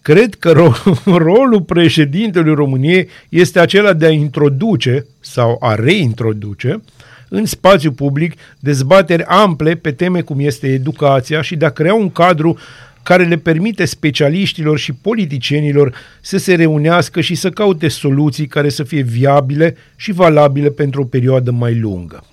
Cred 0.01 0.35
că 0.35 0.53
ro- 0.53 1.03
rolul 1.27 1.61
președintelui 1.61 2.53
României 2.53 3.07
este 3.29 3.59
acela 3.59 3.93
de 3.93 4.05
a 4.05 4.11
introduce 4.11 5.05
sau 5.19 5.57
a 5.59 5.75
reintroduce 5.75 6.81
în 7.29 7.45
spațiu 7.45 7.91
public 7.91 8.33
dezbateri 8.59 9.23
ample 9.23 9.75
pe 9.75 9.91
teme 9.91 10.21
cum 10.21 10.39
este 10.39 10.67
educația 10.67 11.41
și 11.41 11.55
de 11.55 11.65
a 11.65 11.69
crea 11.69 11.93
un 11.93 12.11
cadru 12.11 12.57
care 13.03 13.23
le 13.25 13.37
permite 13.37 13.85
specialiștilor 13.85 14.77
și 14.77 14.93
politicienilor 14.93 15.95
să 16.21 16.37
se 16.37 16.55
reunească 16.55 17.21
și 17.21 17.35
să 17.35 17.49
caute 17.49 17.87
soluții 17.87 18.47
care 18.47 18.69
să 18.69 18.83
fie 18.83 19.01
viabile 19.01 19.75
și 19.95 20.11
valabile 20.11 20.69
pentru 20.69 21.01
o 21.01 21.05
perioadă 21.05 21.51
mai 21.51 21.79
lungă. 21.79 22.23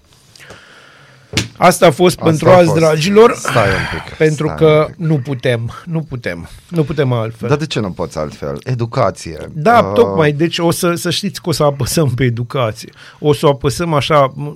Asta 1.57 1.87
a 1.87 1.91
fost 1.91 2.17
Asta 2.19 2.29
pentru 2.31 2.49
a 2.49 2.57
azi, 2.57 2.65
fost. 2.69 2.79
dragilor, 2.79 3.35
Stai 3.35 3.69
un 3.69 4.01
pic, 4.05 4.17
pentru 4.17 4.45
stai 4.47 4.57
că 4.57 4.85
un 4.89 4.95
pic. 4.97 5.07
nu 5.07 5.19
putem, 5.19 5.71
nu 5.85 6.01
putem, 6.03 6.49
nu 6.69 6.85
putem 6.85 7.13
altfel. 7.13 7.49
Dar 7.49 7.59
de 7.59 7.67
ce 7.67 7.81
nu 7.81 7.91
poți 7.91 8.19
altfel? 8.19 8.59
Educație. 8.65 9.37
Da, 9.53 9.79
Uh, 9.79 9.93
tocmai. 9.95 10.33
Deci 10.33 10.59
o 10.59 10.71
să, 10.71 10.95
să 10.95 11.11
știți 11.11 11.43
că 11.43 11.49
o 11.49 11.53
să 11.53 11.63
apăsăm 11.63 12.11
pe 12.15 12.25
educație. 12.25 12.93
O 13.19 13.33
să 13.33 13.47
o 13.47 13.49
apăsăm 13.51 13.93
așa, 13.95 14.33
m- 14.35 14.55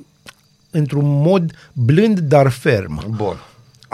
într-un 0.71 1.05
mod 1.23 1.51
blând, 1.73 2.19
dar 2.19 2.49
ferm. 2.49 3.17
Bun. 3.17 3.37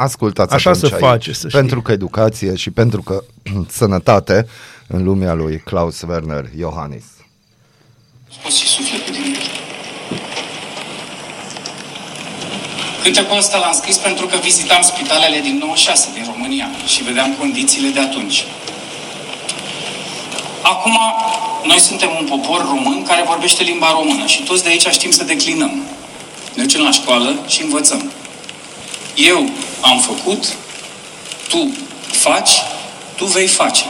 Ascultați 0.00 0.54
Așa 0.54 0.70
atunci 0.70 0.86
se 0.88 0.94
aici. 0.94 1.04
face, 1.04 1.32
să 1.32 1.48
știi. 1.48 1.58
Pentru 1.60 1.82
că 1.82 1.92
educație 1.92 2.54
și 2.56 2.70
pentru 2.70 3.02
că 3.02 3.22
sănătate 3.80 4.46
în 4.86 5.04
lumea 5.04 5.32
lui 5.34 5.58
Klaus 5.58 6.00
Werner 6.08 6.44
Iohannis. 6.58 7.04
scos 8.38 8.54
și 8.56 8.66
sufletul 8.66 9.12
din 9.12 9.22
el. 9.22 9.40
Cântecul 13.02 13.36
ăsta 13.36 13.58
l-am 13.58 13.72
scris 13.72 13.96
pentru 13.96 14.26
că 14.26 14.36
vizitam 14.42 14.82
spitalele 14.82 15.38
din 15.40 15.56
96 15.58 16.08
din 16.14 16.24
România 16.32 16.68
și 16.86 17.02
vedeam 17.02 17.34
condițiile 17.38 17.88
de 17.88 18.00
atunci. 18.00 18.44
Acum, 20.62 20.96
noi 21.64 21.78
suntem 21.78 22.10
un 22.20 22.26
popor 22.28 22.60
român 22.72 23.02
care 23.02 23.22
vorbește 23.26 23.62
limba 23.62 23.90
română 23.90 24.26
și 24.26 24.42
toți 24.42 24.62
de 24.62 24.68
aici 24.68 24.86
știm 24.86 25.10
să 25.10 25.24
declinăm. 25.24 25.72
Ne 26.54 26.62
ducem 26.62 26.82
la 26.82 26.90
școală 26.90 27.30
și 27.46 27.62
învățăm. 27.62 28.12
Eu 29.14 29.48
am 29.80 29.98
făcut, 29.98 30.56
tu 31.48 31.74
faci, 32.12 32.50
tu 33.16 33.24
vei 33.24 33.46
face. 33.46 33.84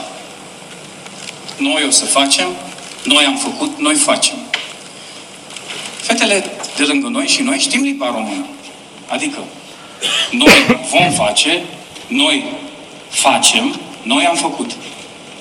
Noi 1.56 1.84
o 1.86 1.90
să 1.90 2.04
facem, 2.04 2.48
noi 3.04 3.24
am 3.24 3.36
făcut, 3.36 3.78
noi 3.78 3.94
facem. 3.94 4.36
Fetele 6.00 6.44
de 6.76 6.82
lângă 6.82 7.08
noi 7.08 7.26
și 7.26 7.42
noi 7.42 7.58
știm 7.58 7.82
limba 7.82 8.06
română. 8.06 8.46
Adică, 9.06 9.38
noi 10.30 10.80
vom 10.90 11.12
face, 11.12 11.64
noi 12.06 12.44
facem, 13.08 13.80
noi 14.02 14.26
am 14.26 14.36
făcut. 14.36 14.70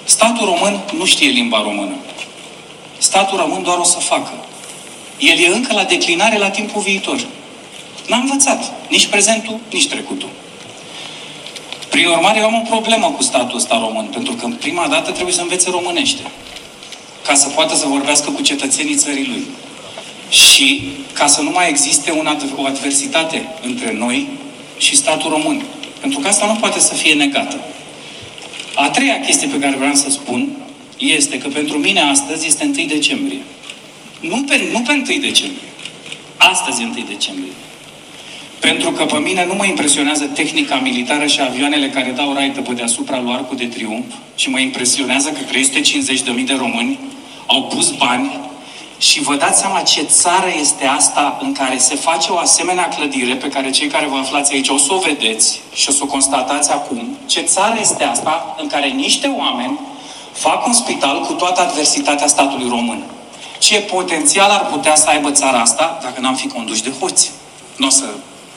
Statul 0.03 0.45
român 0.45 0.79
nu 0.97 1.05
știe 1.05 1.29
limba 1.29 1.61
română. 1.61 1.95
Statul 2.97 3.37
român 3.37 3.63
doar 3.63 3.77
o 3.77 3.83
să 3.83 3.99
facă. 3.99 4.31
El 5.17 5.37
e 5.39 5.47
încă 5.47 5.73
la 5.73 5.83
declinare 5.83 6.37
la 6.37 6.49
timpul 6.49 6.81
viitor. 6.81 7.19
N-a 8.09 8.17
învățat 8.17 8.71
nici 8.89 9.05
prezentul, 9.05 9.59
nici 9.71 9.87
trecutul. 9.87 10.29
Prin 11.89 12.07
urmare, 12.07 12.39
eu 12.39 12.45
am 12.45 12.55
o 12.55 12.69
problemă 12.69 13.07
cu 13.07 13.23
statul 13.23 13.57
ăsta 13.57 13.79
român, 13.79 14.05
pentru 14.05 14.33
că 14.33 14.45
în 14.45 14.53
prima 14.53 14.87
dată 14.87 15.11
trebuie 15.11 15.33
să 15.33 15.41
învețe 15.41 15.69
românește, 15.69 16.21
ca 17.25 17.33
să 17.33 17.49
poată 17.49 17.75
să 17.75 17.87
vorbească 17.87 18.31
cu 18.31 18.41
cetățenii 18.41 18.95
țării 18.95 19.27
lui. 19.27 19.43
Și 20.29 20.81
ca 21.13 21.27
să 21.27 21.41
nu 21.41 21.49
mai 21.49 21.69
existe 21.69 22.11
un 22.11 22.27
ad- 22.35 22.55
o 22.55 22.65
adversitate 22.65 23.47
între 23.61 23.93
noi 23.93 24.27
și 24.77 24.95
statul 24.95 25.29
român. 25.29 25.63
Pentru 25.99 26.19
că 26.19 26.27
asta 26.27 26.45
nu 26.45 26.55
poate 26.55 26.79
să 26.79 26.93
fie 26.93 27.13
negată. 27.13 27.59
A 28.75 28.89
treia 28.89 29.19
chestie 29.19 29.47
pe 29.47 29.59
care 29.59 29.75
vreau 29.75 29.93
să 29.93 30.09
spun 30.09 30.49
este 30.97 31.37
că 31.37 31.47
pentru 31.47 31.77
mine 31.77 32.01
astăzi 32.01 32.47
este 32.47 32.63
1 32.63 32.85
decembrie. 32.87 33.41
Nu 34.19 34.43
pe, 34.43 34.69
nu 34.71 34.81
pe 34.81 34.91
1 34.91 35.01
decembrie. 35.19 35.69
Astăzi 36.37 36.81
e 36.81 36.85
1 36.85 36.93
decembrie. 37.07 37.51
Pentru 38.59 38.91
că 38.91 39.05
pe 39.05 39.17
mine 39.17 39.45
nu 39.45 39.53
mă 39.53 39.65
impresionează 39.65 40.23
tehnica 40.25 40.75
militară 40.75 41.25
și 41.25 41.41
avioanele 41.41 41.89
care 41.89 42.13
dau 42.15 42.33
raită 42.33 42.61
pe 42.61 42.73
deasupra 42.73 43.19
lui 43.19 43.33
Arcul 43.33 43.57
de 43.57 43.65
Triumf, 43.65 44.13
ci 44.35 44.47
mă 44.47 44.59
impresionează 44.59 45.29
că 45.29 45.39
350.000 46.39 46.45
de 46.45 46.55
români 46.57 46.99
au 47.45 47.63
pus 47.63 47.91
bani 47.91 48.39
și 48.97 49.21
vă 49.21 49.35
dați 49.35 49.59
seama 49.59 49.81
ce 49.81 50.01
țară 50.01 50.51
este 50.59 50.85
asta 50.85 51.39
în 51.41 51.53
care 51.53 51.77
se 51.77 51.95
face 51.95 52.31
o 52.31 52.37
asemenea 52.37 52.87
clădire 52.87 53.35
pe 53.35 53.47
care 53.47 53.69
cei 53.69 53.87
care 53.87 54.05
vă 54.05 54.17
aflați 54.17 54.53
aici 54.53 54.69
o 54.69 54.77
să 54.77 54.93
o 54.93 54.97
vedeți 54.97 55.61
și 55.73 55.89
o 55.89 55.91
să 55.91 55.99
o 56.03 56.05
constatați 56.05 56.71
acum. 56.71 57.17
Ce 57.25 57.41
țară 57.41 57.77
este 57.79 58.03
asta 58.03 58.55
în 58.61 58.67
care 58.67 58.87
niște 58.87 59.27
oameni 59.27 59.79
fac 60.31 60.67
un 60.67 60.73
spital 60.73 61.21
cu 61.21 61.33
toată 61.33 61.61
adversitatea 61.61 62.27
statului 62.27 62.69
român. 62.69 63.03
Ce 63.59 63.79
potențial 63.79 64.49
ar 64.49 64.65
putea 64.65 64.95
să 64.95 65.09
aibă 65.09 65.31
țara 65.31 65.59
asta 65.59 65.99
dacă 66.03 66.21
n-am 66.21 66.35
fi 66.35 66.47
conduși 66.47 66.83
de 66.83 66.91
hoți? 66.99 67.31
Nu 67.75 67.87
o 67.87 67.89
să 67.89 68.05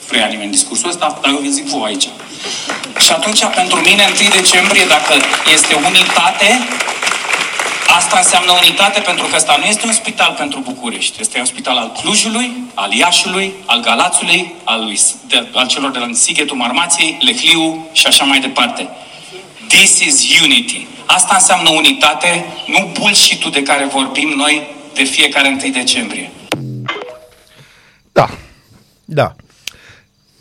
preia 0.09 0.27
nimeni 0.27 0.51
discursul 0.51 0.89
ăsta, 0.89 1.19
dar 1.23 1.31
eu 1.31 1.39
vi 1.39 1.51
zic 1.51 1.67
vouă 1.67 1.85
aici. 1.85 2.09
Și 2.99 3.13
atunci, 3.13 3.45
pentru 3.45 3.79
mine, 3.81 4.05
1 4.21 4.29
decembrie, 4.41 4.85
dacă 4.85 5.15
este 5.53 5.75
unitate, 5.75 6.49
Asta 7.97 8.19
înseamnă 8.19 8.53
unitate 8.53 9.01
pentru 9.01 9.27
că 9.27 9.37
ăsta 9.37 9.57
nu 9.59 9.65
este 9.65 9.87
un 9.87 9.93
spital 9.93 10.35
pentru 10.39 10.61
București. 10.61 11.21
Este 11.21 11.39
un 11.39 11.45
spital 11.45 11.77
al 11.77 11.93
Clujului, 11.93 12.53
al 12.75 12.93
Iașului, 12.93 13.53
al 13.67 13.81
Galațului, 13.81 14.55
al, 14.65 14.85
lui, 14.85 15.01
de, 15.27 15.47
al 15.55 15.67
celor 15.67 15.91
de 15.91 15.99
la 15.99 16.09
Sighetul 16.13 16.57
Marmației, 16.57 17.19
Lehliu 17.21 17.89
și 17.93 18.07
așa 18.07 18.25
mai 18.25 18.41
departe. 18.41 18.89
This 19.67 19.99
is 19.99 20.41
unity. 20.43 20.87
Asta 21.07 21.35
înseamnă 21.35 21.71
unitate, 21.71 22.45
nu 22.67 22.91
bullshit 22.99 23.45
de 23.45 23.63
care 23.63 23.85
vorbim 23.85 24.29
noi 24.37 24.67
de 24.95 25.03
fiecare 25.03 25.59
1 25.63 25.73
decembrie. 25.73 26.31
Da, 28.13 28.29
Da. 29.05 29.35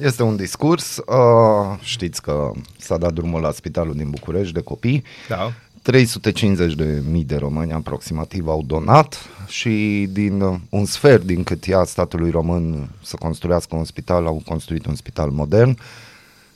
Este 0.01 0.23
un 0.23 0.35
discurs. 0.35 0.97
Uh, 0.97 1.79
știți 1.81 2.21
că 2.21 2.51
s-a 2.77 2.97
dat 2.97 3.13
drumul 3.13 3.41
la 3.41 3.51
spitalul 3.51 3.93
din 3.93 4.09
București 4.09 4.53
de 4.53 4.61
copii. 4.61 5.03
Da. 5.27 5.53
350 5.81 6.73
de 6.73 7.01
mii 7.09 7.23
de 7.23 7.35
români 7.35 7.73
aproximativ 7.73 8.47
au 8.47 8.63
donat 8.67 9.29
și 9.47 10.07
din 10.11 10.41
uh, 10.41 10.59
un 10.69 10.85
sfert 10.85 11.23
din 11.23 11.43
cât 11.43 11.65
ia 11.65 11.83
statului 11.83 12.29
român 12.29 12.89
să 13.03 13.15
construiască 13.19 13.75
un 13.75 13.83
spital, 13.83 14.25
au 14.25 14.41
construit 14.45 14.85
un 14.85 14.95
spital 14.95 15.29
modern 15.29 15.77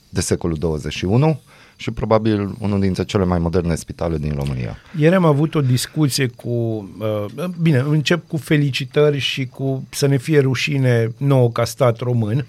de 0.08 0.20
secolul 0.20 0.56
21 0.56 1.40
și 1.76 1.90
probabil 1.90 2.54
unul 2.58 2.80
dintre 2.80 3.04
cele 3.04 3.24
mai 3.24 3.38
moderne 3.38 3.74
spitale 3.74 4.18
din 4.18 4.32
România. 4.36 4.76
Ieri 4.98 5.14
am 5.14 5.24
avut 5.24 5.54
o 5.54 5.60
discuție 5.60 6.26
cu... 6.26 6.48
Uh, 6.98 7.44
bine, 7.60 7.78
încep 7.78 8.28
cu 8.28 8.36
felicitări 8.36 9.18
și 9.18 9.46
cu 9.46 9.86
să 9.90 10.06
ne 10.06 10.16
fie 10.16 10.40
rușine 10.40 11.12
nouă 11.16 11.50
ca 11.50 11.64
stat 11.64 11.98
român. 11.98 12.46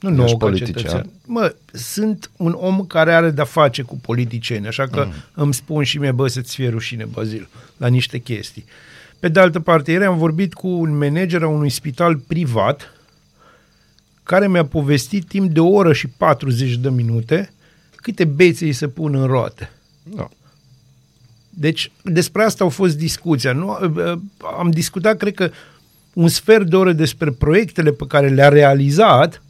Nu 0.00 0.10
nouă 0.10 0.28
ca 0.28 0.36
politician. 0.36 0.76
cetățean. 0.76 1.10
Mă, 1.26 1.54
sunt 1.72 2.30
un 2.36 2.54
om 2.56 2.84
care 2.86 3.14
are 3.14 3.30
de-a 3.30 3.44
face 3.44 3.82
cu 3.82 3.96
politicieni, 3.96 4.66
așa 4.66 4.86
că 4.86 5.04
mm. 5.06 5.12
îmi 5.34 5.54
spun 5.54 5.84
și 5.84 5.98
mie, 5.98 6.12
bă, 6.12 6.28
să-ți 6.28 6.54
fie 6.54 6.68
rușine, 6.68 7.04
Bazil, 7.04 7.48
la 7.76 7.86
niște 7.86 8.18
chestii. 8.18 8.64
Pe 9.18 9.28
de 9.28 9.40
altă 9.40 9.60
parte, 9.60 9.90
ieri 9.90 10.04
am 10.04 10.18
vorbit 10.18 10.54
cu 10.54 10.68
un 10.68 10.96
manager 10.96 11.42
a 11.42 11.48
unui 11.48 11.70
spital 11.70 12.16
privat 12.16 12.92
care 14.22 14.48
mi-a 14.48 14.64
povestit 14.64 15.28
timp 15.28 15.50
de 15.50 15.60
o 15.60 15.68
oră 15.68 15.92
și 15.92 16.08
40 16.08 16.76
de 16.76 16.90
minute 16.90 17.52
câte 17.94 18.24
bețe 18.24 18.64
îi 18.64 18.72
se 18.72 18.88
pun 18.88 19.14
în 19.14 19.26
roate. 19.26 19.70
Da. 20.02 20.28
Deci 21.50 21.92
despre 22.02 22.42
asta 22.42 22.64
au 22.64 22.70
fost 22.70 22.96
discuția. 22.96 23.52
Nu, 23.52 23.76
am 24.58 24.70
discutat, 24.70 25.16
cred 25.16 25.34
că, 25.34 25.50
un 26.12 26.28
sfert 26.28 26.66
de 26.66 26.76
oră 26.76 26.92
despre 26.92 27.30
proiectele 27.30 27.90
pe 27.90 28.04
care 28.08 28.28
le-a 28.28 28.48
realizat, 28.48 29.42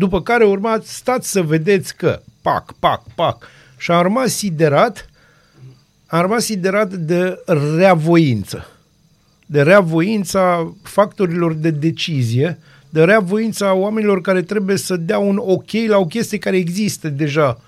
după 0.00 0.22
care 0.22 0.44
urma, 0.44 0.80
stați 0.84 1.30
să 1.30 1.42
vedeți 1.42 1.96
că, 1.96 2.22
pac, 2.42 2.72
pac, 2.78 3.02
pac. 3.14 3.46
Și 3.76 3.90
am 3.90 4.02
rămas 4.02 4.32
siderat, 4.32 5.10
am 6.06 6.20
rămas 6.20 6.44
siderat 6.44 6.92
de 6.92 7.42
reavoință. 7.76 8.66
De 9.46 9.62
reavoința 9.62 10.74
factorilor 10.82 11.52
de 11.52 11.70
decizie, 11.70 12.58
de 12.88 13.04
reavoința 13.04 13.74
oamenilor 13.74 14.20
care 14.20 14.42
trebuie 14.42 14.76
să 14.76 14.96
dea 14.96 15.18
un 15.18 15.36
ok 15.36 15.70
la 15.86 15.96
o 15.98 16.06
chestie 16.06 16.38
care 16.38 16.56
există 16.56 17.08
deja. 17.08 17.60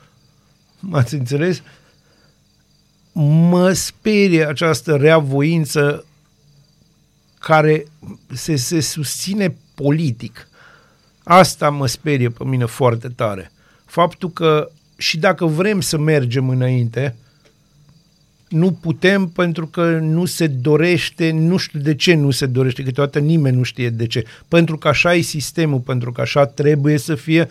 M-ați 0.81 1.15
înțeles? 1.15 1.63
Mă 3.51 3.73
sperie 3.73 4.47
această 4.47 4.97
reavoință 4.97 6.05
care 7.39 7.85
se, 8.33 8.57
se 8.57 8.81
susține 8.81 9.57
politic. 9.75 10.47
Asta 11.25 11.71
mă 11.71 11.87
sperie 11.87 12.29
pe 12.29 12.45
mine 12.45 12.65
foarte 12.65 13.09
tare. 13.09 13.53
Faptul 13.85 14.31
că 14.31 14.71
și 14.97 15.19
dacă 15.19 15.45
vrem 15.47 15.81
să 15.81 15.99
mergem 15.99 16.49
înainte, 16.49 17.17
nu 18.49 18.73
putem 18.73 19.27
pentru 19.29 19.67
că 19.67 19.99
nu 20.03 20.25
se 20.25 20.47
dorește, 20.47 21.31
nu 21.31 21.57
știu 21.57 21.81
de 21.81 21.95
ce 21.95 22.15
nu 22.15 22.31
se 22.31 22.47
dorește, 22.47 22.83
câteodată 22.83 23.19
nimeni 23.19 23.57
nu 23.57 23.63
știe 23.63 23.91
de 23.91 24.07
ce. 24.07 24.25
Pentru 24.49 24.77
că 24.79 24.89
așa 24.89 25.15
e 25.15 25.21
sistemul, 25.21 25.79
pentru 25.79 26.13
că 26.13 26.21
așa 26.21 26.47
trebuie 26.47 26.99
să 26.99 27.15
fie, 27.15 27.49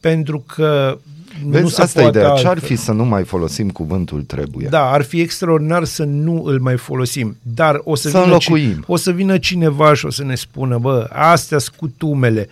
pentru 0.00 0.38
că 0.46 0.98
Vezi, 1.46 1.62
nu 1.62 1.68
se 1.68 1.82
asta 1.82 1.98
e 2.00 2.02
poate 2.02 2.18
ideea. 2.18 2.34
Ce 2.34 2.40
ar 2.46 2.50
altfel. 2.52 2.68
fi 2.68 2.76
să 2.76 2.92
nu 2.92 3.04
mai 3.04 3.24
folosim 3.24 3.70
cuvântul 3.70 4.22
trebuie? 4.22 4.68
Da, 4.68 4.90
ar 4.90 5.02
fi 5.02 5.20
extraordinar 5.20 5.84
să 5.84 6.04
nu 6.04 6.42
îl 6.44 6.60
mai 6.60 6.76
folosim, 6.76 7.36
dar 7.42 7.80
o 7.84 7.94
să, 7.94 8.08
Să 8.08 8.18
vină, 8.18 8.24
înlocuim. 8.24 8.80
ci- 8.80 8.84
o 8.86 8.96
să 8.96 9.10
vină 9.12 9.38
cineva 9.38 9.94
și 9.94 10.06
o 10.06 10.10
să 10.10 10.24
ne 10.24 10.34
spună, 10.34 10.78
bă, 10.78 11.06
astea 11.12 11.58
sunt 11.58 11.76
cutumele, 11.76 12.48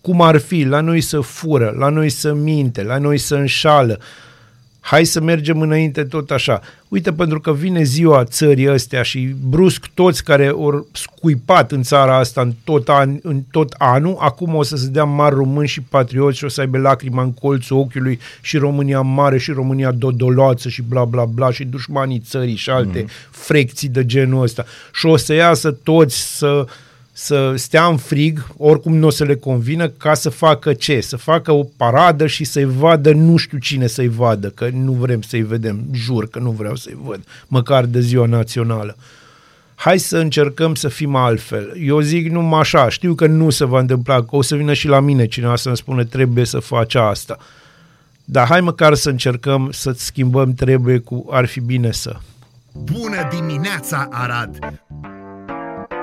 cum 0.00 0.22
ar 0.22 0.38
fi, 0.38 0.64
la 0.64 0.80
noi 0.80 1.00
să 1.00 1.20
fură, 1.20 1.74
la 1.78 1.88
noi 1.88 2.08
să 2.08 2.34
minte, 2.34 2.82
la 2.82 2.98
noi 2.98 3.18
să 3.18 3.34
înșală, 3.34 4.00
hai 4.80 5.04
să 5.04 5.20
mergem 5.20 5.60
înainte 5.60 6.04
tot 6.04 6.30
așa. 6.30 6.60
Uite, 6.88 7.12
pentru 7.12 7.40
că 7.40 7.52
vine 7.52 7.82
ziua 7.82 8.24
țării 8.24 8.68
astea 8.68 9.02
și 9.02 9.34
brusc 9.48 9.86
toți 9.94 10.24
care 10.24 10.46
au 10.46 10.86
scuipat 10.92 11.72
în 11.72 11.82
țara 11.82 12.16
asta 12.16 12.40
în 12.40 12.52
tot, 12.64 12.88
an, 12.88 13.18
în 13.22 13.42
tot 13.50 13.74
anul, 13.78 14.16
acum 14.18 14.54
o 14.54 14.62
să 14.62 14.76
se 14.76 14.88
dea 14.88 15.04
mari 15.04 15.34
români 15.34 15.68
și 15.68 15.80
patrioți 15.80 16.38
și 16.38 16.44
o 16.44 16.48
să 16.48 16.60
aibă 16.60 16.78
lacrima 16.78 17.22
în 17.22 17.32
colțul 17.32 17.76
ochiului 17.76 18.18
și 18.40 18.56
România 18.56 19.00
mare 19.00 19.38
și 19.38 19.50
România 19.52 19.92
dodoloață 19.92 20.68
și 20.68 20.82
bla 20.82 21.04
bla 21.04 21.24
bla 21.24 21.50
și 21.50 21.64
dușmanii 21.64 22.18
țării 22.18 22.56
și 22.56 22.70
alte 22.70 23.04
mm-hmm. 23.04 23.30
frecții 23.30 23.88
de 23.88 24.06
genul 24.06 24.42
ăsta. 24.42 24.64
Și 24.92 25.06
o 25.06 25.16
să 25.16 25.32
iasă 25.32 25.70
toți 25.70 26.36
să 26.38 26.66
să 27.12 27.54
stea 27.56 27.86
în 27.86 27.96
frig, 27.96 28.46
oricum 28.56 28.96
nu 28.96 29.06
o 29.06 29.10
să 29.10 29.24
le 29.24 29.34
convină, 29.34 29.88
ca 29.88 30.14
să 30.14 30.28
facă 30.28 30.72
ce? 30.72 31.00
Să 31.00 31.16
facă 31.16 31.52
o 31.52 31.64
paradă 31.76 32.26
și 32.26 32.44
să-i 32.44 32.64
vadă 32.64 33.12
nu 33.12 33.36
știu 33.36 33.58
cine 33.58 33.86
să-i 33.86 34.08
vadă, 34.08 34.48
că 34.48 34.68
nu 34.72 34.92
vrem 34.92 35.22
să-i 35.22 35.42
vedem, 35.42 35.84
jur 35.92 36.28
că 36.28 36.38
nu 36.38 36.50
vreau 36.50 36.76
să-i 36.76 36.98
văd, 37.02 37.20
măcar 37.46 37.84
de 37.84 38.00
ziua 38.00 38.26
națională. 38.26 38.96
Hai 39.74 39.98
să 39.98 40.18
încercăm 40.18 40.74
să 40.74 40.88
fim 40.88 41.14
altfel. 41.14 41.72
Eu 41.80 42.00
zic 42.00 42.30
numai 42.30 42.60
așa, 42.60 42.88
știu 42.88 43.14
că 43.14 43.26
nu 43.26 43.50
se 43.50 43.64
va 43.64 43.78
întâmpla, 43.78 44.14
că 44.14 44.36
o 44.36 44.42
să 44.42 44.56
vină 44.56 44.72
și 44.72 44.88
la 44.88 45.00
mine 45.00 45.26
cineva 45.26 45.56
să-mi 45.56 45.76
spune 45.76 46.04
trebuie 46.04 46.44
să 46.44 46.58
faci 46.58 46.94
asta. 46.94 47.38
Dar 48.24 48.46
hai 48.46 48.60
măcar 48.60 48.94
să 48.94 49.10
încercăm 49.10 49.68
să 49.72 49.92
schimbăm 49.96 50.54
trebuie 50.54 50.98
cu 50.98 51.26
ar 51.30 51.46
fi 51.46 51.60
bine 51.60 51.92
să. 51.92 52.16
Bună 52.72 53.28
dimineața, 53.30 54.08
Arad! 54.10 54.58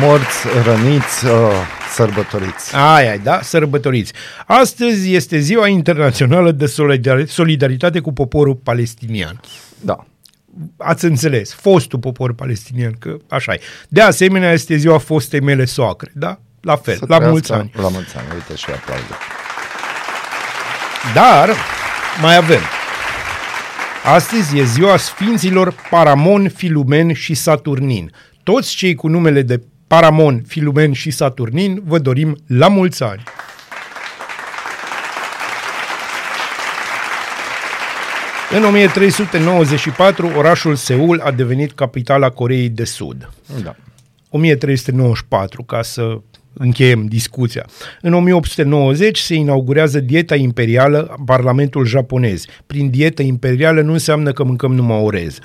Morți, 0.00 0.46
răniți, 0.64 1.26
uh, 1.26 1.32
sărbătoriți. 1.94 2.74
Aia, 2.76 3.16
da, 3.16 3.40
sărbătoriți. 3.42 4.12
Astăzi 4.46 5.14
este 5.14 5.38
ziua 5.38 5.68
internațională 5.68 6.52
de 6.52 6.66
solidar- 6.66 7.26
solidaritate 7.26 8.00
cu 8.00 8.12
poporul 8.12 8.54
palestinian. 8.54 9.40
Da. 9.80 10.06
Ați 10.76 11.04
înțeles, 11.04 11.54
fostul 11.54 11.98
popor 11.98 12.34
palestinian, 12.34 12.92
că 12.98 13.16
așa 13.28 13.52
e. 13.52 13.60
De 13.88 14.00
asemenea, 14.00 14.52
este 14.52 14.76
ziua 14.76 14.98
fostei 14.98 15.40
mele 15.40 15.64
soacre, 15.64 16.10
da? 16.14 16.38
La 16.60 16.76
fel, 16.76 16.94
Să 16.96 17.04
la 17.08 17.16
trăiască 17.16 17.30
mulți 17.30 17.52
ani. 17.52 17.70
La 17.74 17.88
mulți 17.88 18.16
ani, 18.16 18.26
uite 18.34 18.54
și 18.54 18.66
aplaudă. 18.70 19.14
Dar 21.14 21.50
mai 22.20 22.36
avem. 22.36 22.60
Astăzi 24.04 24.58
e 24.58 24.64
ziua 24.64 24.96
Sfinților 24.96 25.74
Paramon, 25.90 26.48
Filumen 26.48 27.12
și 27.12 27.34
Saturnin. 27.34 28.12
Toți 28.42 28.74
cei 28.76 28.94
cu 28.94 29.08
numele 29.08 29.42
de 29.42 29.60
Paramon, 29.88 30.42
Filumen 30.46 30.92
și 30.92 31.10
Saturnin 31.10 31.82
vă 31.84 31.98
dorim 31.98 32.36
la 32.46 32.68
mulți 32.68 33.02
ani. 33.02 33.22
În 38.50 38.64
1394, 38.64 40.30
orașul 40.36 40.74
Seul 40.74 41.20
a 41.20 41.30
devenit 41.30 41.72
capitala 41.72 42.30
Coreei 42.30 42.68
de 42.68 42.84
Sud. 42.84 43.30
Da. 43.62 43.76
1394, 44.30 45.62
ca 45.62 45.82
să 45.82 46.18
încheiem 46.52 47.06
discuția. 47.06 47.66
În 48.00 48.14
1890 48.14 49.18
se 49.18 49.34
inaugurează 49.34 50.00
dieta 50.00 50.34
imperială 50.34 51.08
a 51.10 51.22
Parlamentul 51.24 51.86
japonez. 51.86 52.44
Prin 52.66 52.90
dietă 52.90 53.22
imperială 53.22 53.80
nu 53.80 53.92
înseamnă 53.92 54.32
că 54.32 54.44
mâncăm 54.44 54.74
numai 54.74 55.00
orez. 55.00 55.38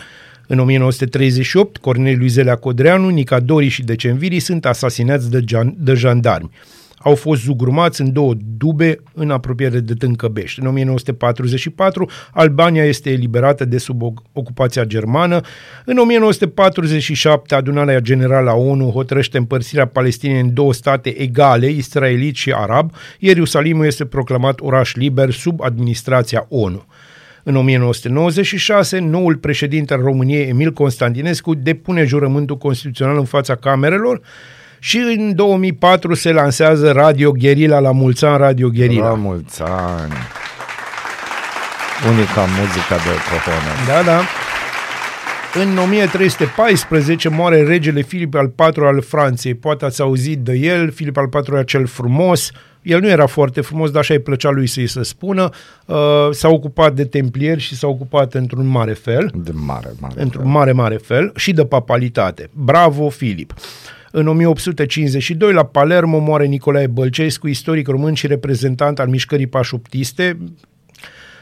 În 0.54 0.60
1938, 0.60 1.78
Corneliu 1.78 2.28
Zelea 2.28 2.56
Codreanu, 2.56 3.10
Nicadori 3.10 3.68
și 3.68 3.84
Decemviri 3.84 4.40
sunt 4.40 4.66
asasinați 4.66 5.32
de, 5.32 5.40
jan- 5.40 5.74
de 5.78 5.94
jandarmi. 5.94 6.50
Au 6.98 7.16
fost 7.16 7.42
zugrumați 7.42 8.02
în 8.02 8.14
două 8.14 8.34
dube 8.58 8.98
în 9.14 9.30
apropiere 9.32 9.80
de 9.80 9.94
Tâncăbești. 9.94 10.60
În 10.60 10.68
1944, 10.68 12.10
Albania 12.32 12.86
este 12.86 13.10
eliberată 13.10 13.66
de 13.66 13.78
sub 13.78 14.02
o- 14.02 14.14
ocupația 14.34 14.84
germană. 14.84 15.42
În 15.86 15.98
1947, 15.98 17.56
adunarea 17.56 18.00
generală 18.00 18.50
a 18.50 18.56
ONU 18.56 18.90
hotărăște 18.90 19.38
împărțirea 19.38 19.88
Palestinei 19.88 20.40
în 20.40 20.54
două 20.54 20.74
state 20.74 21.22
egale, 21.22 21.70
israelit 21.70 22.36
și 22.36 22.52
arab, 22.56 22.92
iar 23.20 23.36
Ierusalimul 23.36 23.86
este 23.86 24.06
proclamat 24.06 24.60
oraș 24.62 24.94
liber 24.94 25.32
sub 25.32 25.62
administrația 25.62 26.46
ONU. 26.50 26.86
În 27.44 27.56
1996, 27.56 29.00
noul 29.00 29.36
președinte 29.36 29.94
al 29.94 30.02
României, 30.02 30.48
Emil 30.48 30.72
Constantinescu, 30.72 31.54
depune 31.54 32.04
jurământul 32.04 32.58
constituțional 32.58 33.18
în 33.18 33.26
fața 33.26 33.56
camerelor 33.56 34.22
și 34.80 34.98
în 34.98 35.36
2004 35.36 36.14
se 36.14 36.32
lansează 36.32 36.92
Radio 36.92 37.32
Gherila 37.32 37.80
la 37.80 37.92
mulți 37.92 38.26
ani 38.26 38.38
Radio 38.38 38.70
Gherila. 38.70 39.08
La 39.08 39.14
mulți 39.14 39.62
ani. 39.62 40.14
Unica 42.10 42.42
muzica 42.42 42.96
de 42.96 43.14
cojones. 43.30 43.88
Da, 43.88 44.12
da. 44.12 44.22
În 45.62 45.78
1314 45.78 47.30
moare 47.30 47.64
regele 47.64 48.02
Filip 48.02 48.36
al 48.36 48.54
IV 48.70 48.84
al 48.84 49.02
Franței. 49.02 49.54
Poate 49.54 49.86
ați 49.86 50.02
auzit 50.02 50.40
de 50.40 50.54
el, 50.54 50.92
Filip 50.92 51.18
al 51.18 51.30
IV-lea 51.34 51.64
cel 51.64 51.88
frumos. 51.88 52.52
El 52.84 53.00
nu 53.00 53.08
era 53.08 53.26
foarte 53.26 53.62
frumos, 53.62 53.92
dar 53.92 54.02
așa 54.02 54.14
îi 54.14 54.20
plăcea 54.20 54.50
lui 54.50 54.68
să-i 54.68 54.88
se 54.88 55.04
spună. 55.04 55.50
Uh, 55.86 55.96
s-a 56.32 56.48
ocupat 56.48 56.94
de 56.94 57.06
templieri 57.06 57.60
și 57.60 57.76
s-a 57.76 57.88
ocupat 57.88 58.34
într-un 58.34 58.66
mare 58.68 58.94
fel. 58.94 59.32
De 59.36 59.52
mare, 59.54 59.92
mare. 60.00 60.22
Într-un 60.22 60.50
mare, 60.50 60.72
mare 60.72 60.96
fel. 60.96 61.32
Și 61.36 61.54
de 61.54 61.66
papalitate. 61.66 62.50
Bravo, 62.54 63.10
Filip! 63.10 63.54
În 64.12 64.28
1852, 64.28 65.54
la 65.54 65.66
Palermo, 65.66 66.20
moare 66.20 66.46
Nicolae 66.46 66.88
Bălcescu, 66.88 67.48
istoric 67.48 67.88
român 67.88 68.14
și 68.14 68.28
reprezentant 68.28 69.00
al 69.00 69.08
mișcării 69.08 69.48
pașoptiste. 69.48 70.38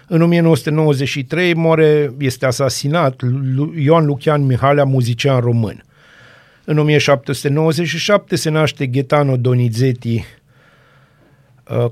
În 0.08 0.22
1993 0.22 1.54
moare, 1.54 2.14
este 2.18 2.46
asasinat 2.46 3.22
Lu- 3.56 3.74
Ioan 3.78 4.06
Lucian 4.06 4.46
Mihalea, 4.46 4.84
muzician 4.84 5.40
român. 5.40 5.84
În 6.66 6.78
1797 6.78 8.36
se 8.36 8.50
naște 8.50 8.86
Gaetano 8.86 9.38
Donizetti, 9.38 10.16
uh, 10.16 10.41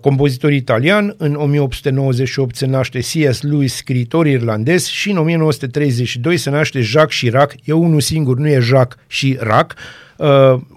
compozitor 0.02 0.52
italian. 0.52 1.16
În 1.18 1.36
1898 1.36 2.56
se 2.56 2.66
naște 2.66 3.00
C.S. 3.00 3.42
Lewis, 3.42 3.76
scriitor 3.76 4.28
irlandez 4.28 4.86
și 4.86 5.10
în 5.10 5.18
1932 5.18 6.38
se 6.38 6.50
naște 6.50 6.82
Jacques 6.82 7.20
Chirac. 7.20 7.54
E 7.64 7.72
unul 7.72 8.02
singur, 8.02 8.38
nu 8.38 8.48
e 8.48 8.60
Jacques 8.60 9.06
Chirac, 9.08 9.74
uh, 10.16 10.28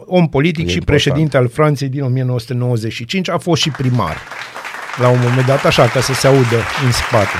om 0.06 0.28
politic 0.28 0.66
E 0.66 0.68
și 0.68 0.76
important. 0.76 0.84
președinte 0.84 1.36
al 1.36 1.48
Franței 1.48 1.88
din 1.88 2.02
1995. 2.02 3.28
A 3.28 3.38
fost 3.38 3.62
și 3.62 3.70
primar 3.70 4.16
la 5.00 5.08
un 5.08 5.18
moment 5.22 5.46
dat, 5.46 5.64
așa, 5.64 5.88
ca 5.88 6.00
să 6.00 6.12
se 6.12 6.26
audă 6.26 6.56
în 6.84 6.92
spate. 6.92 7.36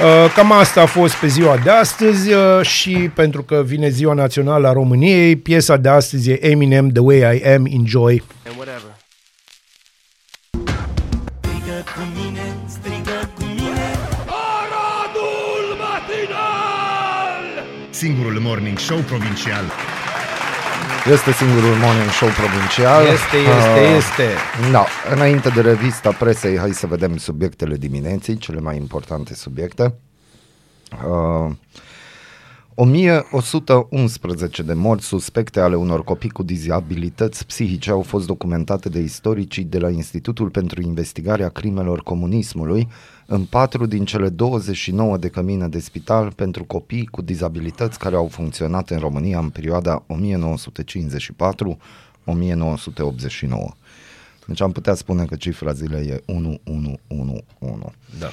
Uh, 0.00 0.32
Cam 0.34 0.52
asta 0.52 0.80
a 0.80 0.86
fost 0.86 1.14
pe 1.14 1.26
ziua 1.26 1.56
de 1.56 1.70
astăzi 1.70 2.32
uh, 2.32 2.60
și 2.62 3.10
pentru 3.14 3.42
că 3.42 3.62
vine 3.66 3.88
ziua 3.88 4.14
națională 4.14 4.68
a 4.68 4.72
României, 4.72 5.36
piesa 5.36 5.76
de 5.76 5.88
astăzi 5.88 6.30
e 6.30 6.46
Eminem, 6.46 6.88
The 6.88 7.00
Way 7.00 7.36
I 7.36 7.44
Am, 7.44 7.66
Enjoy. 7.66 8.22
Strigă 8.42 8.89
Singurul 18.00 18.38
morning 18.40 18.78
show 18.78 18.98
provincial. 18.98 19.64
Este 21.12 21.32
singurul 21.32 21.74
morning 21.74 22.10
show 22.10 22.28
provincial. 22.28 23.02
Este, 23.06 23.36
este, 23.36 23.80
Ah, 23.80 23.96
este. 23.96 24.28
Da, 24.70 24.86
înainte 25.14 25.48
de 25.48 25.60
revista 25.60 26.10
presei, 26.12 26.58
hai 26.58 26.72
să 26.72 26.86
vedem 26.86 27.16
subiectele 27.16 27.76
dimineții, 27.76 28.36
cele 28.36 28.60
mai 28.60 28.76
importante 28.76 29.34
subiecte. 29.34 29.94
Uh, 31.06 31.52
1111 32.82 34.62
de 34.62 34.72
morți 34.72 35.06
suspecte 35.06 35.60
ale 35.60 35.76
unor 35.76 36.04
copii 36.04 36.30
cu 36.30 36.42
dizabilități 36.42 37.46
psihice 37.46 37.90
au 37.90 38.02
fost 38.02 38.26
documentate 38.26 38.88
de 38.88 38.98
istoricii 38.98 39.64
de 39.64 39.78
la 39.78 39.90
Institutul 39.90 40.50
pentru 40.50 40.82
Investigarea 40.82 41.48
Crimelor 41.48 42.02
Comunismului 42.02 42.88
în 43.26 43.44
patru 43.44 43.86
din 43.86 44.04
cele 44.04 44.28
29 44.28 45.16
de 45.16 45.28
cămine 45.28 45.68
de 45.68 45.80
spital 45.80 46.32
pentru 46.32 46.64
copii 46.64 47.06
cu 47.06 47.22
dizabilități 47.22 47.98
care 47.98 48.16
au 48.16 48.26
funcționat 48.26 48.90
în 48.90 48.98
România 48.98 49.38
în 49.38 49.48
perioada 49.48 50.04
1954-1989. 50.08 50.12
Deci 54.50 54.60
am 54.60 54.72
putea 54.72 54.94
spune 54.94 55.24
că 55.24 55.36
cifra 55.36 55.72
zilei 55.72 56.06
e 56.06 56.22
1111. 56.26 57.44
Da. 58.18 58.26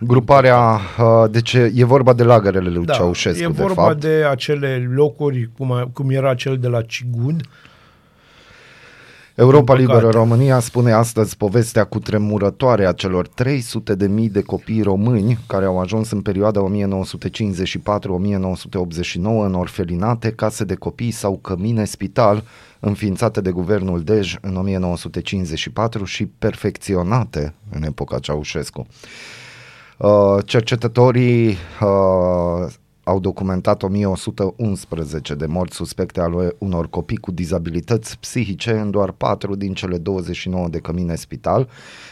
Gruparea, 0.00 0.80
uh, 0.98 1.30
deci 1.30 1.52
e 1.52 1.84
vorba 1.84 2.12
de 2.12 2.22
lagărele 2.22 2.70
lui 2.70 2.84
Da, 2.84 2.92
Ceaușescu, 2.92 3.42
e 3.42 3.46
de 3.46 3.62
vorba 3.62 3.82
fapt. 3.82 4.00
de 4.00 4.26
acele 4.30 4.90
locuri, 4.94 5.50
cum, 5.56 5.72
a, 5.72 5.90
cum 5.92 6.10
era 6.10 6.34
cel 6.34 6.58
de 6.58 6.68
la 6.68 6.82
Cigud, 6.82 7.40
Europa 9.34 9.76
Din 9.76 9.86
păcate. 9.86 10.04
Liberă 10.04 10.18
România 10.18 10.58
spune 10.58 10.92
astăzi 10.92 11.36
povestea 11.36 11.84
cu 11.84 11.98
tremurătoare 11.98 12.86
a 12.86 12.92
celor 12.92 13.28
300 13.28 13.94
de 13.94 14.06
mii 14.06 14.28
de 14.28 14.42
copii 14.42 14.82
români 14.82 15.38
care 15.46 15.64
au 15.64 15.80
ajuns 15.80 16.10
în 16.10 16.20
perioada 16.20 16.70
1954-1989 16.70 16.70
în 19.22 19.54
orfelinate, 19.54 20.32
case 20.32 20.64
de 20.64 20.74
copii 20.74 21.10
sau 21.10 21.36
cămine 21.36 21.84
spital 21.84 22.44
înființate 22.80 23.40
de 23.40 23.50
guvernul 23.50 24.02
Dej 24.02 24.36
în 24.40 24.56
1954 24.56 26.04
și 26.04 26.26
perfecționate 26.26 27.54
în 27.70 27.82
epoca 27.82 28.18
Ceaușescu. 28.18 28.86
Uh, 29.98 30.36
cercetătorii 30.44 31.48
uh, 31.48 32.72
au 33.08 33.20
documentat 33.20 33.82
1111 33.82 35.34
de 35.34 35.46
morți 35.46 35.76
suspecte 35.76 36.20
ale 36.20 36.54
unor 36.58 36.88
copii 36.88 37.16
cu 37.16 37.30
dizabilități 37.30 38.18
psihice 38.18 38.70
în 38.70 38.90
doar 38.90 39.10
4 39.10 39.54
din 39.54 39.74
cele 39.74 39.98
29 39.98 40.68
de 40.68 40.78
cămine 40.78 41.14
spital. 41.14 41.68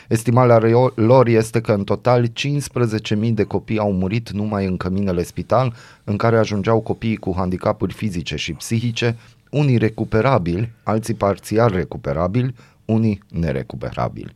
Estimarea 0.09 0.59
reo- 0.59 0.95
lor 0.95 1.27
este 1.27 1.61
că 1.61 1.73
în 1.73 1.85
total 1.85 2.27
15.000 2.29 3.33
de 3.33 3.45
copii 3.45 3.79
au 3.79 3.93
murit 3.93 4.31
numai 4.31 4.67
în 4.67 4.77
căminele 4.77 5.23
spital, 5.23 5.75
în 6.05 6.17
care 6.17 6.39
ajungeau 6.39 6.81
copiii 6.81 7.17
cu 7.17 7.35
handicapuri 7.37 7.93
fizice 7.93 8.37
și 8.37 8.53
psihice, 8.53 9.17
unii 9.57 9.77
recuperabili, 9.77 10.73
alții 10.83 11.15
parțial 11.15 11.71
recuperabili, 11.71 12.55
unii 12.85 13.23
nerecuperabili. 13.29 14.35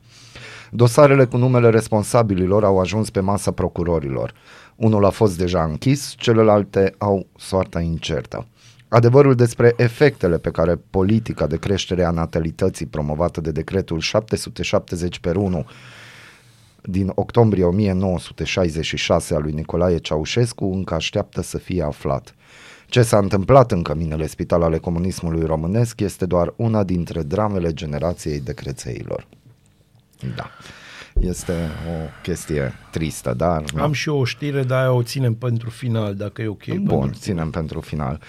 Dosarele 0.70 1.24
cu 1.24 1.36
numele 1.36 1.70
responsabililor 1.70 2.64
au 2.64 2.78
ajuns 2.78 3.10
pe 3.10 3.20
masa 3.20 3.50
procurorilor. 3.50 4.34
Unul 4.76 5.04
a 5.04 5.10
fost 5.10 5.38
deja 5.38 5.64
închis, 5.64 6.14
celelalte 6.16 6.94
au 6.98 7.26
soarta 7.36 7.80
incertă. 7.80 8.46
Adevărul 8.88 9.34
despre 9.34 9.72
efectele 9.76 10.38
pe 10.38 10.50
care 10.50 10.80
politica 10.90 11.46
de 11.46 11.56
creștere 11.56 12.04
a 12.04 12.10
natalității 12.10 12.86
promovată 12.86 13.40
de 13.40 13.50
decretul 13.50 14.00
770 14.00 15.18
per 15.18 15.36
1 15.36 15.66
din 16.82 17.12
octombrie 17.14 17.64
1966 17.64 19.34
al 19.34 19.42
lui 19.42 19.52
Nicolae 19.52 19.98
Ceaușescu 19.98 20.64
încă 20.64 20.94
așteaptă 20.94 21.42
să 21.42 21.58
fie 21.58 21.82
aflat. 21.82 22.34
Ce 22.90 23.02
s-a 23.02 23.18
întâmplat 23.18 23.72
în 23.72 23.82
căminele 23.82 24.26
spital 24.26 24.62
ale 24.62 24.78
comunismului 24.78 25.46
românesc 25.46 26.00
este 26.00 26.26
doar 26.26 26.52
una 26.56 26.84
dintre 26.84 27.22
dramele 27.22 27.72
generației 27.72 28.40
decrețeilor. 28.40 29.26
Da. 30.36 30.50
Este 31.20 31.52
o 31.52 32.08
chestie 32.22 32.72
tristă, 32.90 33.34
dar... 33.36 33.64
am 33.76 33.92
și 33.92 34.08
eu 34.08 34.18
o 34.18 34.24
știre, 34.24 34.62
dar 34.62 34.80
aia 34.80 34.92
o 34.92 35.02
ținem 35.02 35.34
pentru 35.34 35.70
final, 35.70 36.14
dacă 36.14 36.42
e 36.42 36.46
ok. 36.46 36.64
Bun, 36.66 36.98
pentru- 36.98 37.18
ținem 37.18 37.50
pentru 37.50 37.80
final. 37.80 38.20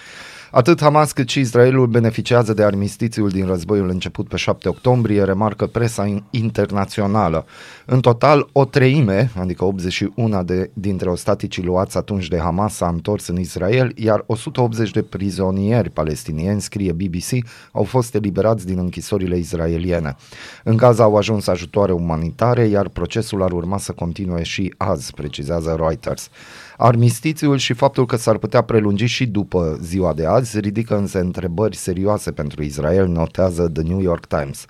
Atât 0.54 0.80
Hamas 0.80 1.12
cât 1.12 1.28
și 1.28 1.40
Israelul 1.40 1.86
beneficiază 1.86 2.52
de 2.54 2.62
armistițiul 2.64 3.28
din 3.28 3.46
războiul 3.46 3.88
început 3.88 4.28
pe 4.28 4.36
7 4.36 4.68
octombrie, 4.68 5.24
remarcă 5.24 5.66
presa 5.66 6.06
in- 6.06 6.22
internațională. 6.30 7.44
În 7.86 8.00
total, 8.00 8.48
o 8.52 8.64
treime, 8.64 9.30
adică 9.38 9.64
81 9.64 10.42
de, 10.42 10.70
dintre 10.72 11.10
ostaticii 11.10 11.62
luați 11.62 11.96
atunci 11.96 12.28
de 12.28 12.38
Hamas 12.38 12.74
s-a 12.74 12.88
întors 12.88 13.26
în 13.26 13.38
Israel, 13.38 13.92
iar 13.94 14.24
180 14.26 14.90
de 14.90 15.02
prizonieri 15.02 15.90
palestinieni, 15.90 16.60
scrie 16.60 16.92
BBC, 16.92 17.46
au 17.72 17.82
fost 17.82 18.14
eliberați 18.14 18.66
din 18.66 18.78
închisorile 18.78 19.36
israeliene. 19.36 20.16
În 20.64 20.76
Gaza 20.76 21.02
au 21.02 21.16
ajuns 21.16 21.46
ajutoare 21.46 21.92
umanitare, 21.92 22.64
iar 22.64 22.88
procesul 22.88 23.42
ar 23.42 23.52
urma 23.52 23.78
să 23.78 23.92
continue 23.92 24.42
și 24.42 24.74
azi, 24.76 25.12
precizează 25.14 25.76
Reuters. 25.78 26.30
Armistițiul 26.76 27.56
și 27.56 27.72
faptul 27.72 28.06
că 28.06 28.16
s-ar 28.16 28.36
putea 28.36 28.60
prelungi 28.60 29.04
și 29.04 29.26
după 29.26 29.78
ziua 29.80 30.12
de 30.12 30.26
azi 30.26 30.60
ridică 30.60 30.96
însă 30.96 31.20
întrebări 31.20 31.76
serioase 31.76 32.30
pentru 32.30 32.62
Israel, 32.62 33.06
notează 33.06 33.68
The 33.68 33.82
New 33.82 34.00
York 34.00 34.26
Times. 34.26 34.64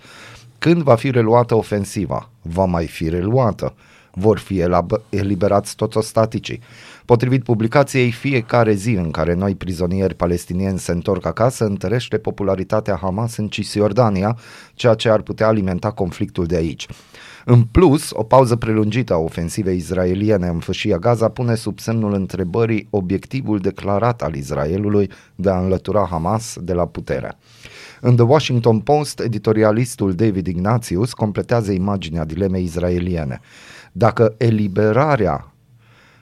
Când 0.59 0.83
va 0.83 0.95
fi 0.95 1.11
reluată 1.11 1.55
ofensiva? 1.55 2.31
Va 2.43 2.65
mai 2.65 2.87
fi 2.87 3.09
reluată? 3.09 3.75
Vor 4.15 4.39
fi 4.39 4.63
elab- 4.63 5.09
eliberați 5.09 5.77
toți 5.77 5.97
ostaticii? 5.97 6.61
Potrivit 7.05 7.45
publicației, 7.45 8.11
fiecare 8.11 8.73
zi 8.73 8.91
în 8.91 9.11
care 9.11 9.35
noi 9.35 9.55
prizonieri 9.55 10.15
palestinieni 10.15 10.79
se 10.79 10.93
întorc 10.93 11.27
acasă 11.27 11.65
întărește 11.65 12.19
popularitatea 12.19 12.99
Hamas 13.01 13.37
în 13.37 13.49
Cisjordania, 13.49 14.39
ceea 14.75 14.95
ce 14.95 15.09
ar 15.09 15.21
putea 15.21 15.47
alimenta 15.47 15.91
conflictul 15.91 16.47
de 16.47 16.57
aici. 16.57 16.87
În 17.45 17.63
plus, 17.63 18.11
o 18.13 18.23
pauză 18.23 18.57
prelungită 18.57 19.13
a 19.13 19.17
ofensivei 19.17 19.77
izraeliene 19.77 20.47
în 20.47 20.59
fâșia 20.59 20.99
Gaza 20.99 21.29
pune 21.29 21.55
sub 21.55 21.79
semnul 21.79 22.15
întrebării 22.15 22.87
obiectivul 22.91 23.59
declarat 23.59 24.23
al 24.23 24.35
Israelului 24.35 25.11
de 25.35 25.51
a 25.51 25.59
înlătura 25.59 26.07
Hamas 26.11 26.57
de 26.61 26.73
la 26.73 26.87
putere. 26.87 27.39
În 28.01 28.17
The 28.17 28.25
Washington 28.25 28.81
Post, 28.81 29.21
editorialistul 29.21 30.15
David 30.15 30.47
Ignatius 30.47 31.13
completează 31.13 31.73
imaginea 31.73 32.25
dilemei 32.25 32.63
izraeliene. 32.63 33.41
Dacă 33.93 34.35
eliberarea 34.39 35.53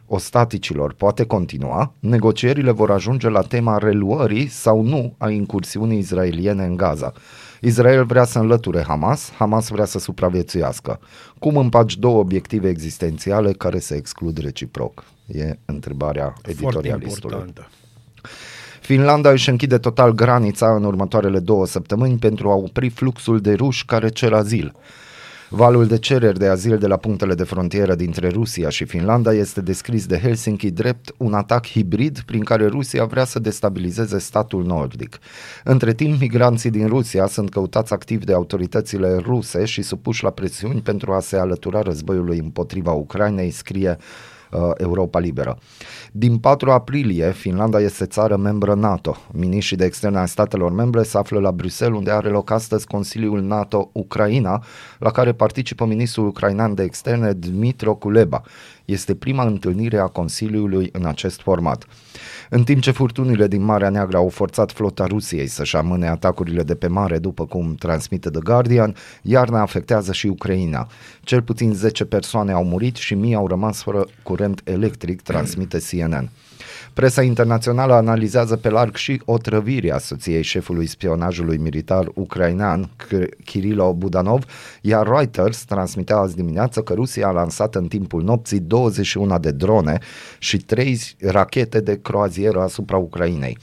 ostaticilor 0.07 0.93
poate 0.93 1.25
continua, 1.25 1.95
negocierile 1.99 2.71
vor 2.71 2.91
ajunge 2.91 3.29
la 3.29 3.41
tema 3.41 3.79
reluării 3.79 4.49
sau 4.49 4.83
nu 4.83 5.15
a 5.19 5.31
incursiunii 5.31 5.99
izraeliene 5.99 6.65
în 6.65 6.77
Gaza. 6.77 7.13
Israel 7.61 8.05
vrea 8.05 8.25
să 8.25 8.39
înlăture 8.39 8.85
Hamas, 8.87 9.31
Hamas 9.39 9.69
vrea 9.69 9.85
să 9.85 9.99
supraviețuiască. 9.99 11.01
Cum 11.39 11.57
împaci 11.57 11.97
două 11.97 12.19
obiective 12.19 12.69
existențiale 12.69 13.53
care 13.53 13.79
se 13.79 13.95
exclud 13.95 14.39
reciproc? 14.39 15.05
E 15.27 15.59
întrebarea 15.65 16.33
Foarte 16.43 16.51
editorialistului. 16.51 17.37
importantă. 17.39 17.71
Finlanda 18.81 19.31
își 19.31 19.49
închide 19.51 19.79
total 19.79 20.13
granița 20.13 20.75
în 20.75 20.85
următoarele 20.85 21.39
două 21.39 21.67
săptămâni 21.67 22.19
pentru 22.19 22.51
a 22.51 22.55
opri 22.55 22.89
fluxul 22.89 23.41
de 23.41 23.53
ruși 23.53 23.85
care 23.85 24.09
cer 24.09 24.33
azil. 24.33 24.75
Valul 25.53 25.87
de 25.87 25.99
cereri 25.99 26.39
de 26.39 26.47
azil 26.47 26.79
de 26.79 26.87
la 26.87 26.97
punctele 26.97 27.35
de 27.35 27.43
frontieră 27.43 27.95
dintre 27.95 28.29
Rusia 28.29 28.69
și 28.69 28.85
Finlanda 28.85 29.33
este 29.33 29.61
descris 29.61 30.07
de 30.07 30.19
Helsinki 30.19 30.71
drept 30.71 31.15
un 31.17 31.35
atac 31.35 31.67
hibrid 31.67 32.21
prin 32.21 32.45
care 32.45 32.67
Rusia 32.67 33.05
vrea 33.05 33.25
să 33.25 33.39
destabilizeze 33.39 34.19
statul 34.19 34.65
nordic. 34.65 35.19
Între 35.65 35.95
timp, 35.95 36.21
migranții 36.21 36.71
din 36.71 36.87
Rusia 36.87 37.27
sunt 37.27 37.51
căutați 37.51 37.93
activ 37.93 38.25
de 38.25 38.33
autoritățile 38.33 39.17
ruse 39.17 39.65
și 39.65 39.83
supuși 39.83 40.25
la 40.25 40.31
presiuni 40.31 40.81
pentru 40.81 41.13
a 41.13 41.21
se 41.21 41.37
alătura 41.37 41.83
războiului 41.83 42.39
împotriva 42.39 42.93
Ucrainei, 42.93 43.51
scrie 43.51 43.97
uh, 43.99 44.05
Europa 44.77 45.19
Liberă. 45.19 45.59
Din 46.13 46.39
4 46.39 46.71
aprilie, 46.71 47.33
Finlanda 47.33 47.81
este 47.81 48.07
țară 48.07 48.37
membră 48.37 48.75
NATO. 48.75 49.17
Miniștrii 49.33 49.77
de 49.77 49.85
externe 49.85 50.19
ai 50.19 50.29
statelor 50.29 50.73
membre 50.73 51.03
se 51.03 51.19
află 51.19 51.41
la 51.41 51.53
Bruxelles, 51.53 51.99
unde 51.99 52.11
are 52.11 52.29
loc 52.29 52.51
astăzi 52.51 52.87
Consiliul 52.87 53.43
NATO-Ucraina, 53.43 54.65
la 54.99 55.11
care 55.11 55.33
participă 55.33 55.85
ministrul 55.85 56.27
ucrainean 56.27 56.75
de 56.75 56.83
externe 56.83 57.33
Dmitro 57.33 57.95
Kuleba. 57.95 58.43
Este 58.85 59.15
prima 59.15 59.45
întâlnire 59.45 59.99
a 59.99 60.07
Consiliului 60.07 60.89
în 60.93 61.07
acest 61.07 61.41
format. 61.41 61.87
În 62.53 62.65
timp 62.65 62.81
ce 62.81 62.91
furtunile 62.91 63.47
din 63.47 63.63
Marea 63.63 63.89
Neagră 63.89 64.17
au 64.17 64.29
forțat 64.29 64.73
flota 64.73 65.07
Rusiei 65.07 65.47
să-și 65.47 65.77
amâne 65.77 66.09
atacurile 66.09 66.63
de 66.63 66.75
pe 66.75 66.87
mare, 66.87 67.19
după 67.19 67.47
cum 67.47 67.75
transmite 67.75 68.31
The 68.31 68.41
Guardian, 68.41 68.95
iarna 69.23 69.61
afectează 69.61 70.13
și 70.13 70.27
Ucraina. 70.27 70.89
Cel 71.21 71.43
puțin 71.43 71.73
10 71.75 72.05
persoane 72.05 72.53
au 72.53 72.65
murit 72.65 72.97
și 72.97 73.15
mii 73.15 73.35
au 73.35 73.47
rămas 73.47 73.83
fără 73.83 74.07
curent 74.23 74.61
electric, 74.65 75.23
transmite 75.23 75.79
CNN. 75.91 76.31
Presa 76.95 77.23
internațională 77.23 77.95
analizează 77.95 78.57
pe 78.57 78.69
larg 78.69 78.97
și 78.97 79.23
otrăvirea 79.25 79.99
soției 79.99 80.43
șefului 80.43 80.87
spionajului 80.87 81.57
militar 81.57 82.11
ucrainean 82.15 82.91
Kirilo 83.45 83.93
Budanov, 83.93 84.45
iar 84.81 85.07
Reuters 85.07 85.65
transmitea 85.65 86.17
azi 86.17 86.37
dimineață 86.37 86.83
că 86.83 86.93
Rusia 86.95 87.27
a 87.27 87.31
lansat 87.31 87.75
în 87.75 87.89
timpul 87.89 88.23
nopții 88.23 88.61
21 88.61 89.39
de 89.39 89.51
drone 89.51 89.99
și 90.39 90.57
3 90.57 91.01
rachete 91.21 91.81
de 91.81 92.01
croazieră 92.03 92.61
asupra 92.61 92.97
Ucrainei. 92.97 93.59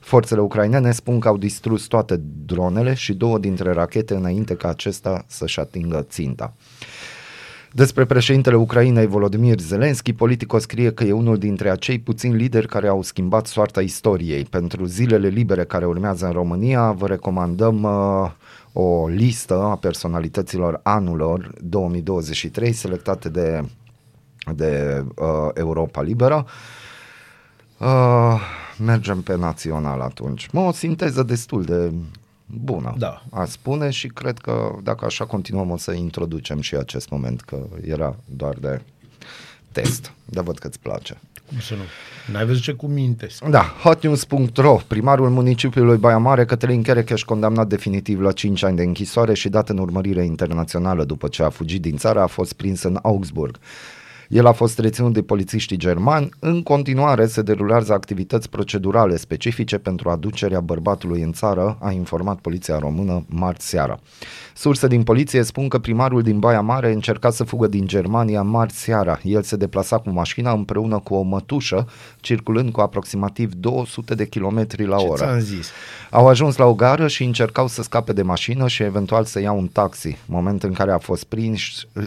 Forțele 0.00 0.40
ucrainene 0.40 0.92
spun 0.92 1.18
că 1.18 1.28
au 1.28 1.36
distrus 1.36 1.86
toate 1.86 2.20
dronele 2.46 2.94
și 2.94 3.14
două 3.14 3.38
dintre 3.38 3.72
rachete 3.72 4.14
înainte 4.14 4.54
ca 4.54 4.68
acesta 4.68 5.24
să-și 5.28 5.60
atingă 5.60 6.06
ținta. 6.08 6.54
Despre 7.74 8.04
președintele 8.04 8.56
Ucrainei 8.56 9.06
Volodymyr 9.06 9.58
Zelensky, 9.58 10.12
Politico 10.12 10.58
scrie 10.58 10.92
că 10.92 11.04
e 11.04 11.12
unul 11.12 11.38
dintre 11.38 11.70
acei 11.70 11.98
puțini 11.98 12.36
lideri 12.36 12.66
care 12.66 12.88
au 12.88 13.02
schimbat 13.02 13.46
soarta 13.46 13.80
istoriei. 13.80 14.44
Pentru 14.44 14.84
zilele 14.84 15.28
libere 15.28 15.64
care 15.64 15.86
urmează 15.86 16.26
în 16.26 16.32
România, 16.32 16.90
vă 16.90 17.06
recomandăm 17.06 17.82
uh, 17.82 18.30
o 18.72 19.08
listă 19.08 19.62
a 19.62 19.76
personalităților 19.76 20.80
anulor 20.82 21.50
2023 21.60 22.72
selectate 22.72 23.28
de, 23.28 23.64
de 24.54 25.04
uh, 25.16 25.48
Europa 25.54 26.02
Liberă. 26.02 26.46
Uh, 27.78 28.40
mergem 28.78 29.20
pe 29.20 29.36
național 29.36 30.00
atunci. 30.00 30.48
Mă, 30.52 30.60
o 30.60 30.72
sinteză 30.72 31.22
destul 31.22 31.62
de 31.62 31.92
bună, 32.54 32.94
Da. 32.98 33.22
a 33.30 33.44
spune 33.44 33.90
și 33.90 34.06
cred 34.08 34.38
că 34.38 34.74
dacă 34.82 35.04
așa 35.04 35.24
continuăm 35.24 35.70
o 35.70 35.76
să 35.76 35.92
introducem 35.92 36.60
și 36.60 36.74
acest 36.74 37.10
moment, 37.10 37.40
că 37.40 37.58
era 37.84 38.16
doar 38.24 38.54
de 38.60 38.80
test, 39.72 40.12
dar 40.24 40.44
văd 40.44 40.58
că 40.58 40.66
îți 40.66 40.80
place. 40.80 41.20
Cum 41.48 41.58
să 41.60 41.74
nu? 41.74 41.82
N-ai 42.32 42.46
văzut 42.46 42.62
ce 42.62 42.72
cu 42.72 42.86
minte. 42.86 43.28
Da, 43.50 43.74
hotnews.ro, 43.82 44.80
primarul 44.86 45.30
municipiului 45.30 45.96
Baia 45.96 46.18
Mare, 46.18 46.44
Cătălin 46.44 46.82
Cherecheș, 46.82 47.22
condamnat 47.22 47.68
definitiv 47.68 48.20
la 48.20 48.32
5 48.32 48.62
ani 48.62 48.76
de 48.76 48.82
închisoare 48.82 49.34
și 49.34 49.48
dat 49.48 49.68
în 49.68 49.78
urmărire 49.78 50.24
internațională 50.24 51.04
după 51.04 51.28
ce 51.28 51.42
a 51.42 51.48
fugit 51.48 51.80
din 51.80 51.96
țară, 51.96 52.20
a 52.20 52.26
fost 52.26 52.52
prins 52.52 52.82
în 52.82 52.98
Augsburg. 53.02 53.58
El 54.32 54.46
a 54.46 54.52
fost 54.52 54.78
reținut 54.78 55.12
de 55.12 55.22
polițiștii 55.22 55.76
germani. 55.76 56.28
În 56.38 56.62
continuare 56.62 57.26
se 57.26 57.42
derulează 57.42 57.92
activități 57.92 58.48
procedurale 58.50 59.16
specifice 59.16 59.78
pentru 59.78 60.08
aducerea 60.08 60.60
bărbatului 60.60 61.22
în 61.22 61.32
țară, 61.32 61.78
a 61.80 61.90
informat 61.90 62.38
poliția 62.38 62.78
română 62.78 63.24
marți 63.28 63.68
seara. 63.68 64.00
Surse 64.54 64.86
din 64.86 65.02
poliție 65.02 65.42
spun 65.42 65.68
că 65.68 65.78
primarul 65.78 66.22
din 66.22 66.38
Baia 66.38 66.60
Mare 66.60 66.92
încerca 66.92 67.30
să 67.30 67.44
fugă 67.44 67.66
din 67.66 67.86
Germania 67.86 68.42
marți 68.42 68.78
seara. 68.78 69.18
El 69.22 69.42
se 69.42 69.56
deplasa 69.56 69.98
cu 69.98 70.10
mașina 70.10 70.52
împreună 70.52 70.98
cu 70.98 71.14
o 71.14 71.22
mătușă, 71.22 71.88
circulând 72.20 72.70
cu 72.72 72.80
aproximativ 72.80 73.52
200 73.52 74.14
de 74.14 74.24
km 74.24 74.66
la 74.76 74.96
Ce 74.96 75.06
oră. 75.06 75.24
ți-am 75.24 75.38
zis? 75.38 75.70
Au 76.10 76.28
ajuns 76.28 76.56
la 76.56 76.64
o 76.64 76.74
gară 76.74 77.08
și 77.08 77.24
încercau 77.24 77.66
să 77.66 77.82
scape 77.82 78.12
de 78.12 78.22
mașină 78.22 78.68
și 78.68 78.82
eventual 78.82 79.24
să 79.24 79.40
ia 79.40 79.52
un 79.52 79.66
taxi, 79.66 80.18
moment 80.26 80.62
în 80.62 80.72
care 80.72 80.92
a 80.92 80.98
fost 80.98 81.24
prins, 81.24 81.60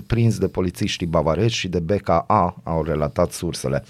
prins 0.07 0.37
de 0.37 0.47
polițiștii 0.47 1.07
bavarezi 1.07 1.53
și 1.53 1.67
de 1.67 1.79
BKA, 2.15 2.55
au 2.63 2.83
relatat 2.83 3.31
sursele. 3.31 3.83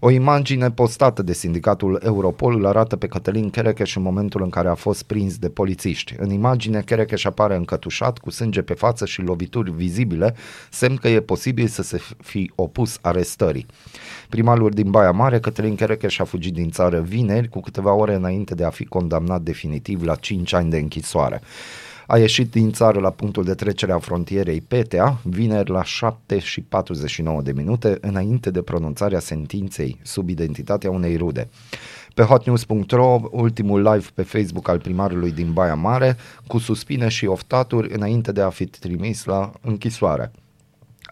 O 0.00 0.10
imagine 0.10 0.70
postată 0.70 1.22
de 1.22 1.32
sindicatul 1.32 2.00
Europol 2.04 2.54
îl 2.54 2.66
arată 2.66 2.96
pe 2.96 3.06
Cătălin 3.06 3.50
Cherecheș 3.50 3.96
în 3.96 4.02
momentul 4.02 4.42
în 4.42 4.48
care 4.48 4.68
a 4.68 4.74
fost 4.74 5.02
prins 5.02 5.38
de 5.38 5.48
polițiști. 5.48 6.14
În 6.18 6.30
imagine, 6.30 6.80
Cherecheș 6.80 7.24
apare 7.24 7.56
încătușat, 7.56 8.18
cu 8.18 8.30
sânge 8.30 8.62
pe 8.62 8.74
față 8.74 9.06
și 9.06 9.20
lovituri 9.20 9.70
vizibile, 9.70 10.34
semn 10.70 10.96
că 10.96 11.08
e 11.08 11.20
posibil 11.20 11.66
să 11.66 11.82
se 11.82 12.00
fi 12.22 12.52
opus 12.54 12.98
arestării. 13.00 13.66
Primarul 14.28 14.70
din 14.70 14.90
Baia 14.90 15.10
Mare, 15.10 15.40
Cătălin 15.40 15.74
Cherecheș, 15.74 16.18
a 16.18 16.24
fugit 16.24 16.52
din 16.52 16.70
țară 16.70 17.00
vineri, 17.00 17.48
cu 17.48 17.60
câteva 17.60 17.92
ore 17.92 18.14
înainte 18.14 18.54
de 18.54 18.64
a 18.64 18.70
fi 18.70 18.84
condamnat 18.84 19.40
definitiv 19.40 20.02
la 20.02 20.14
5 20.14 20.52
ani 20.52 20.70
de 20.70 20.78
închisoare. 20.78 21.42
A 22.10 22.18
ieșit 22.18 22.50
din 22.50 22.72
țară 22.72 23.00
la 23.00 23.10
punctul 23.10 23.44
de 23.44 23.54
trecere 23.54 23.92
a 23.92 23.98
frontierei 23.98 24.60
Petea, 24.60 25.20
vineri 25.22 25.70
la 25.70 25.82
7 25.82 26.38
și 26.38 26.60
49 26.60 27.42
de 27.42 27.52
minute, 27.52 27.98
înainte 28.00 28.50
de 28.50 28.62
pronunțarea 28.62 29.18
sentinței 29.18 29.98
sub 30.02 30.28
identitatea 30.28 30.90
unei 30.90 31.16
rude. 31.16 31.48
Pe 32.14 32.22
hotnews.ro, 32.22 33.20
ultimul 33.30 33.82
live 33.82 34.06
pe 34.14 34.22
Facebook 34.22 34.68
al 34.68 34.78
primarului 34.78 35.32
din 35.32 35.52
Baia 35.52 35.74
Mare, 35.74 36.16
cu 36.46 36.58
suspine 36.58 37.08
și 37.08 37.26
oftaturi 37.26 37.94
înainte 37.94 38.32
de 38.32 38.40
a 38.40 38.50
fi 38.50 38.66
trimis 38.66 39.24
la 39.24 39.52
închisoare. 39.60 40.30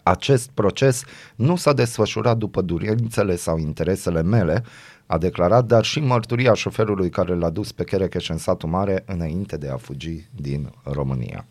Acest 0.03 0.49
proces 0.53 1.03
nu 1.35 1.55
s-a 1.55 1.73
desfășurat 1.73 2.37
după 2.37 2.61
durințele 2.61 3.35
sau 3.35 3.57
interesele 3.57 4.21
mele, 4.21 4.63
a 5.07 5.17
declarat, 5.17 5.65
dar 5.65 5.83
și 5.83 5.99
mărturia 5.99 6.53
șoferului 6.53 7.09
care 7.09 7.35
l-a 7.35 7.49
dus 7.49 7.71
pe 7.71 7.83
Cherecheș 7.83 8.29
în 8.29 8.37
satul 8.37 8.69
mare 8.69 9.03
înainte 9.05 9.57
de 9.57 9.69
a 9.69 9.77
fugi 9.77 10.27
din 10.35 10.71
România. 10.83 11.45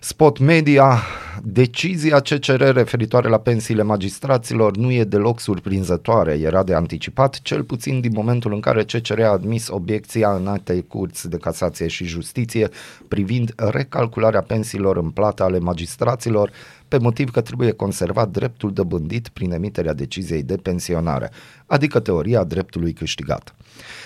Spot 0.00 0.38
Media, 0.38 1.02
decizia 1.42 2.20
CCR 2.20 2.62
referitoare 2.62 3.28
la 3.28 3.38
pensiile 3.38 3.82
magistraților 3.82 4.76
nu 4.76 4.92
e 4.92 5.04
deloc 5.04 5.40
surprinzătoare, 5.40 6.32
era 6.32 6.62
de 6.62 6.74
anticipat, 6.74 7.40
cel 7.42 7.62
puțin 7.62 8.00
din 8.00 8.12
momentul 8.14 8.52
în 8.52 8.60
care 8.60 8.84
CCR 8.84 9.20
a 9.20 9.30
admis 9.30 9.68
obiecția 9.68 10.34
în 10.34 10.46
alte 10.46 10.80
curți 10.80 11.28
de 11.28 11.36
casație 11.36 11.86
și 11.86 12.04
justiție 12.04 12.68
privind 13.08 13.52
recalcularea 13.56 14.42
pensiilor 14.42 14.96
în 14.96 15.10
plată 15.10 15.42
ale 15.42 15.58
magistraților, 15.58 16.50
pe 16.88 16.98
motiv 16.98 17.30
că 17.30 17.40
trebuie 17.40 17.72
conservat 17.72 18.28
dreptul 18.30 18.72
dobândit 18.72 19.28
prin 19.28 19.52
emiterea 19.52 19.92
deciziei 19.92 20.42
de 20.42 20.56
pensionare, 20.56 21.30
adică 21.66 22.00
teoria 22.00 22.44
dreptului 22.44 22.92
câștigat. 22.92 23.54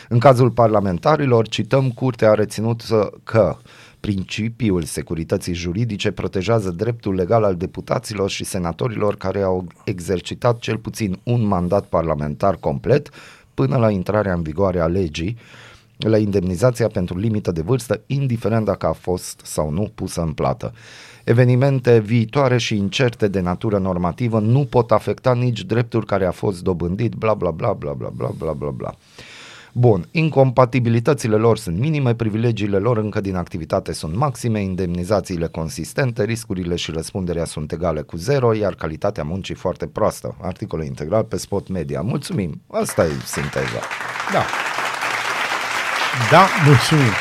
În 0.08 0.18
cazul 0.18 0.50
parlamentarilor, 0.50 1.48
cităm, 1.48 1.90
curtea 1.90 2.30
a 2.30 2.34
reținut 2.34 2.82
că 3.24 3.56
Principiul 4.02 4.82
securității 4.82 5.54
juridice 5.54 6.10
protejează 6.10 6.70
dreptul 6.70 7.14
legal 7.14 7.44
al 7.44 7.56
deputaților 7.56 8.30
și 8.30 8.44
senatorilor 8.44 9.16
care 9.16 9.42
au 9.42 9.66
exercitat 9.84 10.58
cel 10.58 10.78
puțin 10.78 11.20
un 11.22 11.44
mandat 11.44 11.86
parlamentar 11.86 12.56
complet 12.56 13.10
până 13.54 13.76
la 13.76 13.90
intrarea 13.90 14.32
în 14.32 14.42
vigoare 14.42 14.80
a 14.80 14.86
legii, 14.86 15.36
la 16.08 16.18
indemnizația 16.18 16.88
pentru 16.88 17.18
limită 17.18 17.52
de 17.52 17.60
vârstă, 17.60 18.00
indiferent 18.06 18.64
dacă 18.64 18.86
a 18.86 18.92
fost 18.92 19.40
sau 19.44 19.70
nu 19.70 19.90
pusă 19.94 20.20
în 20.20 20.32
plată. 20.32 20.72
Evenimente 21.24 21.98
viitoare 21.98 22.58
și 22.58 22.76
incerte 22.76 23.28
de 23.28 23.40
natură 23.40 23.78
normativă 23.78 24.40
nu 24.40 24.64
pot 24.64 24.90
afecta 24.90 25.34
nici 25.34 25.64
dreptul 25.64 26.04
care 26.04 26.26
a 26.26 26.30
fost 26.30 26.62
dobândit, 26.62 27.14
bla 27.14 27.34
bla 27.34 27.50
bla 27.50 27.72
bla 27.72 27.92
bla 27.92 28.08
bla 28.16 28.30
bla 28.38 28.52
bla 28.52 28.70
bla. 28.70 28.94
Bun, 29.74 30.08
incompatibilitățile 30.10 31.36
lor 31.36 31.58
sunt 31.58 31.78
minime, 31.78 32.14
privilegiile 32.14 32.78
lor 32.78 32.98
încă 32.98 33.20
din 33.20 33.36
activitate 33.36 33.92
sunt 33.92 34.14
maxime, 34.14 34.62
indemnizațiile 34.62 35.46
consistente, 35.46 36.24
riscurile 36.24 36.76
și 36.76 36.90
răspunderea 36.90 37.44
sunt 37.44 37.72
egale 37.72 38.00
cu 38.00 38.16
zero, 38.16 38.54
iar 38.54 38.74
calitatea 38.74 39.24
muncii 39.24 39.54
foarte 39.54 39.86
proastă. 39.86 40.36
Articolul 40.40 40.84
integral 40.84 41.24
pe 41.24 41.36
Spot 41.36 41.68
Media. 41.68 42.00
Mulțumim! 42.00 42.62
Asta 42.70 43.04
e 43.04 43.10
sinteza. 43.24 43.80
Da. 44.32 44.44
Da, 46.30 46.46
mulțumim. 46.66 47.12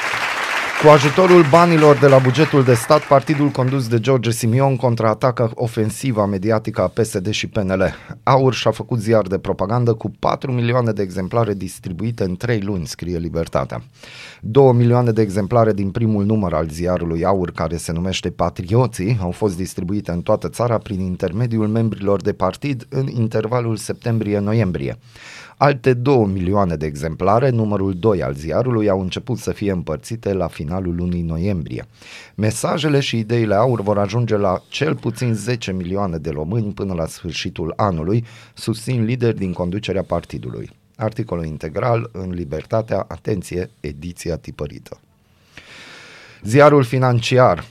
Cu 0.84 0.88
ajutorul 0.88 1.46
banilor 1.50 1.98
de 1.98 2.08
la 2.08 2.18
bugetul 2.18 2.64
de 2.64 2.74
stat, 2.74 3.02
partidul 3.02 3.48
condus 3.48 3.88
de 3.88 4.00
George 4.00 4.32
Simion 4.32 4.76
contraatacă 4.76 5.52
ofensiva 5.54 6.26
mediatică 6.26 6.82
a 6.82 6.88
PSD 6.88 7.30
și 7.30 7.48
PNL. 7.48 7.94
Aur 8.24 8.54
și-a 8.54 8.72
făcut 8.72 9.00
ziar 9.00 9.28
de 9.28 9.38
propagandă 9.38 9.94
cu 9.94 10.12
4 10.20 10.52
milioane 10.52 10.92
de 10.92 11.02
exemplare 11.02 11.54
distribuite 11.54 12.24
în 12.24 12.36
3 12.36 12.62
luni, 12.62 12.88
scrie 12.88 13.18
Libertatea. 13.18 13.84
2 14.42 14.74
milioane 14.74 15.12
de 15.12 15.22
exemplare 15.22 15.74
din 15.74 15.92
primul 15.92 16.26
număr 16.26 16.54
al 16.54 16.68
ziarului 16.70 17.26
Aur, 17.26 17.52
care 17.52 17.78
se 17.78 17.92
numește 17.92 18.30
Patrioții, 18.30 19.18
au 19.22 19.32
fost 19.32 19.58
distribuite 19.58 20.12
în 20.12 20.22
toată 20.22 20.50
țara 20.50 20.78
prin 20.78 21.00
intermediul 21.00 21.68
membrilor 21.68 22.22
de 22.22 22.34
partid 22.34 22.86
în 22.89 23.08
intervalul 23.08 23.76
septembrie-noiembrie. 23.76 24.98
Alte 25.64 25.93
2 25.93 26.26
milioane 26.26 26.76
de 26.76 26.86
exemplare, 26.86 27.49
numărul 27.49 27.93
2 27.93 28.24
al 28.24 28.34
ziarului, 28.34 28.89
au 28.89 29.01
început 29.01 29.38
să 29.38 29.51
fie 29.51 29.72
împărțite 29.72 30.34
la 30.34 30.47
finalul 30.47 30.95
lunii 30.95 31.22
noiembrie. 31.22 31.86
Mesajele 32.36 32.99
și 32.99 33.18
ideile 33.18 33.55
aur 33.55 33.82
vor 33.82 33.97
ajunge 33.97 34.38
la 34.38 34.62
cel 34.70 34.95
puțin 34.95 35.34
10 35.34 35.72
milioane 35.72 36.18
de 36.18 36.30
români 36.30 36.74
până 36.74 36.93
la 36.93 37.05
sfârșitul 37.05 37.74
anului, 37.76 38.26
susțin 38.53 39.03
lideri 39.03 39.38
din 39.38 39.53
conducerea 39.53 40.03
partidului. 40.03 40.70
Articolul 40.95 41.45
integral 41.45 42.09
în 42.12 42.30
Libertatea, 42.30 43.05
atenție, 43.07 43.70
ediția 43.80 44.38
tipărită. 44.38 44.99
Ziarul 46.43 46.84
financiar, 46.84 47.66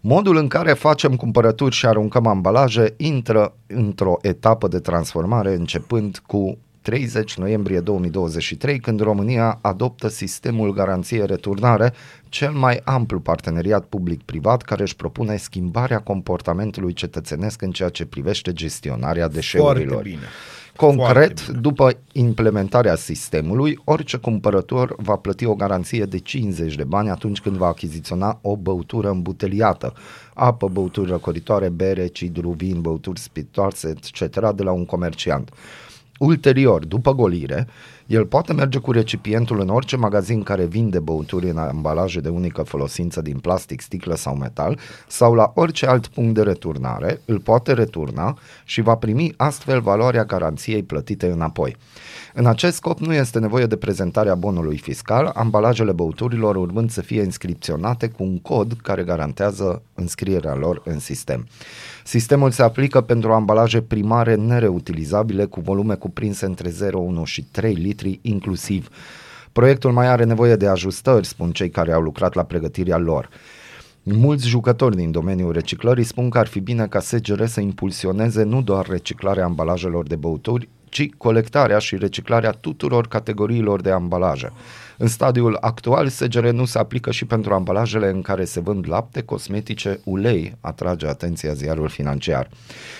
Modul 0.00 0.36
în 0.36 0.48
care 0.48 0.72
facem 0.72 1.16
cumpărături 1.16 1.74
și 1.74 1.86
aruncăm 1.86 2.26
ambalaje 2.26 2.94
intră 2.96 3.54
într-o 3.66 4.16
etapă 4.20 4.68
de 4.68 4.78
transformare 4.78 5.54
începând 5.54 6.22
cu 6.26 6.58
30 6.88 7.36
noiembrie 7.36 7.80
2023, 7.80 8.78
când 8.78 9.00
România 9.00 9.58
adoptă 9.62 10.08
sistemul 10.08 10.72
garanție 10.72 11.24
returnare, 11.24 11.92
cel 12.28 12.50
mai 12.50 12.80
amplu 12.84 13.20
parteneriat 13.20 13.84
public-privat 13.84 14.62
care 14.62 14.82
își 14.82 14.96
propune 14.96 15.36
schimbarea 15.36 15.98
comportamentului 15.98 16.92
cetățenesc 16.92 17.62
în 17.62 17.70
ceea 17.70 17.88
ce 17.88 18.06
privește 18.06 18.52
gestionarea 18.52 19.28
deșeurilor. 19.28 19.92
Foarte 19.92 20.08
bine. 20.08 20.22
Concret, 20.76 21.14
Foarte 21.14 21.42
bine. 21.46 21.60
după 21.60 21.90
implementarea 22.12 22.94
sistemului, 22.94 23.78
orice 23.84 24.16
cumpărător 24.16 24.94
va 24.98 25.16
plăti 25.16 25.44
o 25.44 25.54
garanție 25.54 26.04
de 26.04 26.18
50 26.18 26.74
de 26.74 26.84
bani 26.84 27.10
atunci 27.10 27.40
când 27.40 27.56
va 27.56 27.66
achiziționa 27.66 28.38
o 28.42 28.56
băutură 28.56 29.10
îmbuteliată, 29.10 29.92
apă, 30.34 30.68
băuturi 30.68 31.10
răcoritoare, 31.10 31.68
bere, 31.68 32.06
cidru, 32.06 32.50
vin, 32.50 32.80
băuturi 32.80 33.20
spiritoase, 33.20 33.94
etc. 34.04 34.50
de 34.54 34.62
la 34.62 34.72
un 34.72 34.84
comerciant. 34.84 35.50
Ulterior, 36.18 36.84
după 36.84 37.14
golire, 37.14 37.66
el 38.06 38.26
poate 38.26 38.52
merge 38.52 38.78
cu 38.78 38.92
recipientul 38.92 39.60
în 39.60 39.68
orice 39.68 39.96
magazin 39.96 40.42
care 40.42 40.64
vinde 40.64 40.98
băuturi 40.98 41.48
în 41.48 41.58
ambalaje 41.58 42.20
de 42.20 42.28
unică 42.28 42.62
folosință 42.62 43.20
din 43.20 43.38
plastic, 43.38 43.80
sticlă 43.80 44.14
sau 44.14 44.36
metal 44.36 44.78
sau 45.06 45.34
la 45.34 45.52
orice 45.54 45.86
alt 45.86 46.06
punct 46.06 46.34
de 46.34 46.42
returnare, 46.42 47.20
îl 47.24 47.40
poate 47.40 47.72
returna 47.72 48.38
și 48.64 48.80
va 48.80 48.94
primi 48.94 49.34
astfel 49.36 49.80
valoarea 49.80 50.24
garanției 50.24 50.82
plătite 50.82 51.26
înapoi. 51.26 51.76
În 52.34 52.46
acest 52.46 52.76
scop 52.76 52.98
nu 52.98 53.12
este 53.12 53.38
nevoie 53.38 53.66
de 53.66 53.76
prezentarea 53.76 54.34
bonului 54.34 54.78
fiscal, 54.78 55.30
ambalajele 55.34 55.92
băuturilor 55.92 56.56
urmând 56.56 56.90
să 56.90 57.00
fie 57.00 57.22
inscripționate 57.22 58.08
cu 58.08 58.22
un 58.22 58.38
cod 58.38 58.76
care 58.82 59.02
garantează 59.02 59.82
înscrierea 59.94 60.54
lor 60.54 60.82
în 60.84 60.98
sistem. 60.98 61.46
Sistemul 62.08 62.50
se 62.50 62.62
aplică 62.62 63.00
pentru 63.00 63.32
ambalaje 63.32 63.80
primare 63.80 64.34
nereutilizabile 64.34 65.44
cu 65.44 65.60
volume 65.60 65.94
cuprinse 65.94 66.46
între 66.46 66.70
0,1 66.70 66.74
și 67.24 67.44
3 67.44 67.74
litri 67.74 68.18
inclusiv. 68.22 68.88
Proiectul 69.52 69.92
mai 69.92 70.06
are 70.06 70.24
nevoie 70.24 70.56
de 70.56 70.66
ajustări, 70.66 71.26
spun 71.26 71.50
cei 71.50 71.70
care 71.70 71.92
au 71.92 72.00
lucrat 72.00 72.34
la 72.34 72.42
pregătirea 72.42 72.98
lor. 72.98 73.28
Mulți 74.02 74.48
jucători 74.48 74.96
din 74.96 75.10
domeniul 75.10 75.52
reciclării 75.52 76.04
spun 76.04 76.30
că 76.30 76.38
ar 76.38 76.46
fi 76.46 76.60
bine 76.60 76.86
ca 76.86 77.00
SGR 77.00 77.44
să 77.44 77.60
impulsioneze 77.60 78.42
nu 78.42 78.62
doar 78.62 78.86
reciclarea 78.86 79.44
ambalajelor 79.44 80.06
de 80.06 80.16
băuturi, 80.16 80.68
ci 80.88 81.08
colectarea 81.16 81.78
și 81.78 81.96
reciclarea 81.96 82.50
tuturor 82.50 83.08
categoriilor 83.08 83.80
de 83.80 83.90
ambalaje. 83.90 84.52
În 85.00 85.06
stadiul 85.06 85.56
actual, 85.60 86.08
SGR 86.08 86.46
nu 86.46 86.64
se 86.64 86.78
aplică 86.78 87.10
și 87.10 87.24
pentru 87.24 87.54
ambalajele 87.54 88.08
în 88.08 88.22
care 88.22 88.44
se 88.44 88.60
vând 88.60 88.88
lapte, 88.88 89.22
cosmetice, 89.22 90.00
ulei, 90.04 90.56
atrage 90.60 91.06
atenția 91.06 91.52
ziarul 91.52 91.88
financiar. 91.88 92.48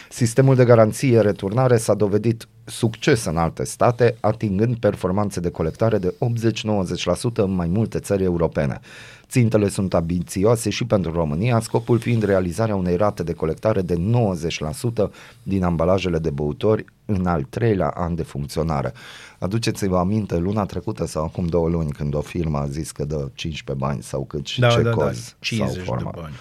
Sistemul 0.09 0.55
de 0.55 0.65
garanție 0.65 1.21
returnare 1.21 1.77
s-a 1.77 1.95
dovedit 1.95 2.49
succes 2.69 3.25
în 3.25 3.37
alte 3.37 3.65
state, 3.65 4.17
atingând 4.21 4.77
performanțe 4.77 5.41
de 5.41 5.51
colectare 5.51 5.99
de 5.99 6.15
80-90% 6.15 7.35
în 7.35 7.55
mai 7.55 7.67
multe 7.67 7.99
țări 7.99 8.23
europene. 8.23 8.81
Țintele 9.29 9.69
sunt 9.69 9.95
ambițioase 9.95 10.71
și 10.71 10.85
pentru 10.85 11.13
România, 11.13 11.61
scopul 11.61 11.99
fiind 11.99 12.23
realizarea 12.23 12.77
unei 12.77 12.97
rate 12.97 13.23
de 13.23 13.33
colectare 13.33 13.81
de 13.83 13.95
90% 13.95 15.11
din 15.43 15.65
ambalajele 15.65 16.19
de 16.19 16.31
băutori 16.31 16.85
în 17.05 17.27
al 17.27 17.43
treilea 17.43 17.89
an 17.89 18.15
de 18.15 18.23
funcționare. 18.23 18.93
Aduceți-vă 19.39 19.97
aminte, 19.97 20.37
luna 20.37 20.65
trecută 20.65 21.07
sau 21.07 21.25
acum 21.25 21.47
două 21.47 21.69
luni, 21.69 21.91
când 21.91 22.15
o 22.15 22.21
firmă 22.21 22.59
a 22.59 22.67
zis 22.67 22.91
că 22.91 23.05
dă 23.05 23.29
15 23.35 23.87
bani 23.87 24.03
sau 24.03 24.25
cât 24.25 24.47
și 24.47 24.61
Da, 24.61 24.69
ce 24.69 24.83
da, 24.83 24.89
da, 24.89 24.95
coz 24.95 25.37
50 25.41 25.75
sau 25.75 25.79
de 25.79 25.85
format. 25.85 26.15
bani. 26.15 26.35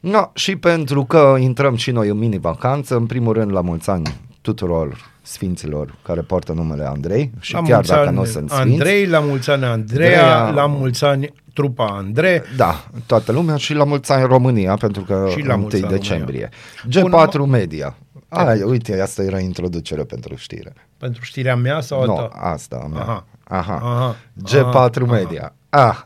No, 0.00 0.30
și 0.34 0.56
pentru 0.56 1.04
că 1.04 1.36
intrăm 1.38 1.76
și 1.76 1.90
noi 1.90 2.08
în 2.08 2.18
mini-vacanță, 2.18 2.96
în 2.96 3.06
primul 3.06 3.32
rând 3.32 3.52
la 3.52 3.60
mulți 3.60 3.90
ani 3.90 4.20
tuturor 4.40 4.96
sfinților 5.30 5.94
care 6.02 6.20
poartă 6.20 6.52
numele 6.52 6.84
Andrei 6.84 7.30
și 7.40 7.52
La 7.52 7.60
chiar 7.62 7.74
mulți 7.74 7.90
dacă 7.90 8.06
ani, 8.06 8.16
nu 8.16 8.24
sunt 8.24 8.50
sfinți, 8.50 8.72
Andrei, 8.72 9.06
la 9.06 9.20
mulți 9.20 9.50
ani 9.50 9.64
Andreea, 9.64 10.36
Andreea. 10.36 10.50
la 10.62 10.66
mulți 10.66 11.04
ani 11.04 11.32
trupa 11.54 11.86
Andrei. 11.86 12.42
Da, 12.56 12.84
toată 13.06 13.32
lumea 13.32 13.56
și 13.56 13.74
la 13.74 13.84
mulți 13.84 14.12
ani 14.12 14.26
România, 14.26 14.74
pentru 14.74 15.02
că 15.02 15.26
Și 15.30 15.44
la 15.44 15.52
1 15.54 15.60
mulți 15.62 15.82
ani 15.82 15.88
decembrie. 15.92 16.48
România. 16.92 17.26
G4 17.28 17.46
Media. 17.48 17.96
Ai, 18.28 18.62
uite, 18.62 19.00
asta 19.00 19.22
era 19.22 19.38
introducerea 19.38 20.04
pentru 20.04 20.34
știre. 20.34 20.72
Pentru 20.98 21.22
știrea 21.24 21.56
mea 21.56 21.80
sau 21.80 22.00
a 22.02 22.04
Nu, 22.04 22.14
ta? 22.14 22.28
asta 22.32 22.80
a 22.84 22.86
mea. 22.86 23.00
Aha. 23.00 23.26
Aha. 23.44 23.74
Aha. 23.82 24.16
G4 24.48 24.72
Aha. 24.72 25.12
Media. 25.12 25.54
Ah. 25.68 25.98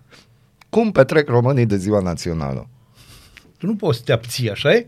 Cum 0.70 0.90
petrec 0.92 1.28
românii 1.28 1.66
de 1.66 1.76
ziua 1.76 2.00
națională? 2.00 2.68
Tu 3.58 3.66
nu 3.66 3.76
poți 3.76 3.98
să 3.98 4.04
te 4.04 4.12
abții, 4.12 4.50
așa 4.50 4.72
e? 4.72 4.86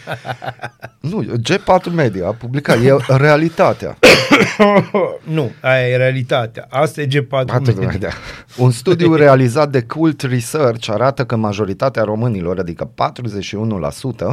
Nu, 1.00 1.22
G4 1.22 1.92
Media 1.94 2.26
a 2.26 2.32
publicat, 2.32 2.78
e 2.84 2.96
realitatea. 3.16 3.98
nu, 5.36 5.50
aia 5.60 5.88
e 5.88 5.96
realitatea. 5.96 6.66
Asta 6.70 7.00
e 7.00 7.06
G4 7.06 7.28
Atât 7.30 7.66
Media. 7.66 7.86
Media. 7.86 8.12
Un 8.56 8.70
studiu 8.70 9.14
realizat 9.24 9.70
de 9.70 9.82
Cult 9.82 10.20
Research 10.20 10.90
arată 10.90 11.24
că 11.24 11.36
majoritatea 11.36 12.02
românilor, 12.02 12.58
adică 12.58 12.90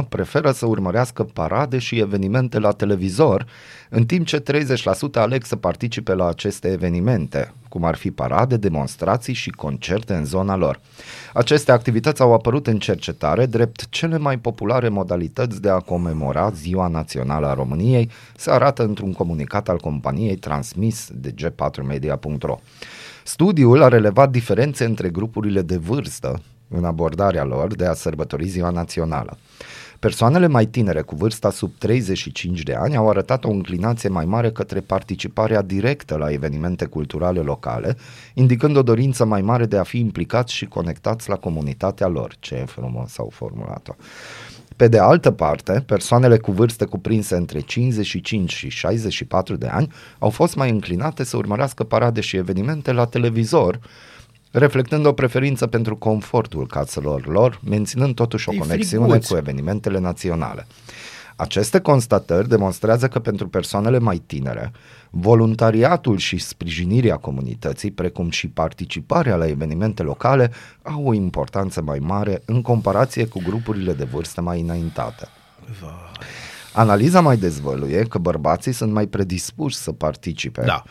41%, 0.04 0.08
preferă 0.08 0.50
să 0.50 0.66
urmărească 0.66 1.22
parade 1.22 1.78
și 1.78 1.98
evenimente 1.98 2.58
la 2.58 2.70
televizor, 2.70 3.46
în 3.92 4.06
timp 4.06 4.26
ce 4.26 4.42
30% 4.42 4.44
aleg 5.12 5.44
să 5.44 5.56
participe 5.56 6.14
la 6.14 6.28
aceste 6.28 6.68
evenimente, 6.68 7.52
cum 7.68 7.84
ar 7.84 7.94
fi 7.94 8.10
parade, 8.10 8.56
demonstrații 8.56 9.34
și 9.34 9.50
concerte 9.50 10.14
în 10.14 10.24
zona 10.24 10.56
lor. 10.56 10.80
Aceste 11.32 11.72
activități 11.72 12.22
au 12.22 12.32
apărut 12.32 12.66
în 12.66 12.78
cercetare 12.78 13.46
drept 13.46 13.88
cele 13.88 14.18
mai 14.18 14.38
populare 14.38 14.88
modalități 14.88 15.60
de 15.60 15.68
a 15.68 15.78
comemora 15.78 16.50
Ziua 16.50 16.86
Națională 16.86 17.46
a 17.46 17.54
României, 17.54 18.10
se 18.36 18.50
arată 18.50 18.82
într-un 18.82 19.12
comunicat 19.12 19.68
al 19.68 19.78
companiei 19.78 20.36
transmis 20.36 21.08
de 21.12 21.34
g4media.ro. 21.34 22.60
Studiul 23.24 23.82
a 23.82 23.88
relevat 23.88 24.30
diferențe 24.30 24.84
între 24.84 25.08
grupurile 25.08 25.62
de 25.62 25.76
vârstă 25.76 26.40
în 26.68 26.84
abordarea 26.84 27.44
lor 27.44 27.74
de 27.74 27.86
a 27.86 27.92
sărbători 27.92 28.46
Ziua 28.46 28.70
Națională. 28.70 29.38
Persoanele 30.00 30.46
mai 30.46 30.66
tinere 30.66 31.02
cu 31.02 31.14
vârsta 31.14 31.50
sub 31.50 31.72
35 31.78 32.62
de 32.62 32.74
ani 32.74 32.96
au 32.96 33.08
arătat 33.08 33.44
o 33.44 33.50
înclinație 33.50 34.08
mai 34.08 34.24
mare 34.24 34.50
către 34.50 34.80
participarea 34.80 35.62
directă 35.62 36.16
la 36.16 36.30
evenimente 36.30 36.84
culturale 36.84 37.40
locale, 37.40 37.96
indicând 38.34 38.76
o 38.76 38.82
dorință 38.82 39.24
mai 39.24 39.42
mare 39.42 39.66
de 39.66 39.76
a 39.76 39.82
fi 39.82 39.98
implicați 39.98 40.54
și 40.54 40.66
conectați 40.66 41.28
la 41.28 41.36
comunitatea 41.36 42.06
lor. 42.06 42.34
Ce 42.38 42.64
frumos 42.66 43.18
au 43.18 43.30
formulat-o. 43.32 43.92
Pe 44.76 44.88
de 44.88 44.98
altă 44.98 45.30
parte, 45.30 45.82
persoanele 45.86 46.36
cu 46.36 46.52
vârste 46.52 46.84
cuprinse 46.84 47.36
între 47.36 47.60
55 47.60 48.52
și 48.52 48.68
64 48.68 49.56
de 49.56 49.66
ani 49.66 49.92
au 50.18 50.30
fost 50.30 50.56
mai 50.56 50.70
înclinate 50.70 51.24
să 51.24 51.36
urmărească 51.36 51.84
parade 51.84 52.20
și 52.20 52.36
evenimente 52.36 52.92
la 52.92 53.04
televizor, 53.04 53.78
reflectând 54.50 55.06
o 55.06 55.12
preferință 55.12 55.66
pentru 55.66 55.96
confortul 55.96 56.66
caselor 56.66 57.26
lor, 57.26 57.60
menținând 57.64 58.14
totuși 58.14 58.48
o 58.48 58.52
E 58.52 58.56
conexiune 58.56 59.06
friguț. 59.06 59.28
cu 59.28 59.36
evenimentele 59.36 59.98
naționale. 59.98 60.66
Aceste 61.36 61.80
constatări 61.80 62.48
demonstrează 62.48 63.08
că 63.08 63.18
pentru 63.18 63.48
persoanele 63.48 63.98
mai 63.98 64.16
tinere, 64.16 64.72
voluntariatul 65.10 66.16
și 66.16 66.38
sprijinirea 66.38 67.16
comunității, 67.16 67.90
precum 67.90 68.30
și 68.30 68.48
participarea 68.48 69.36
la 69.36 69.46
evenimente 69.46 70.02
locale, 70.02 70.50
au 70.82 71.06
o 71.06 71.14
importanță 71.14 71.82
mai 71.82 71.98
mare 71.98 72.42
în 72.44 72.62
comparație 72.62 73.26
cu 73.26 73.42
grupurile 73.44 73.92
de 73.92 74.04
vârstă 74.04 74.40
mai 74.40 74.60
înaintate. 74.60 75.28
Analiza 76.72 77.20
mai 77.20 77.36
dezvăluie 77.36 78.02
că 78.02 78.18
bărbații 78.18 78.72
sunt 78.72 78.92
mai 78.92 79.06
predispuși 79.06 79.76
să 79.76 79.92
participe 79.92 80.62
Da. 80.66 80.82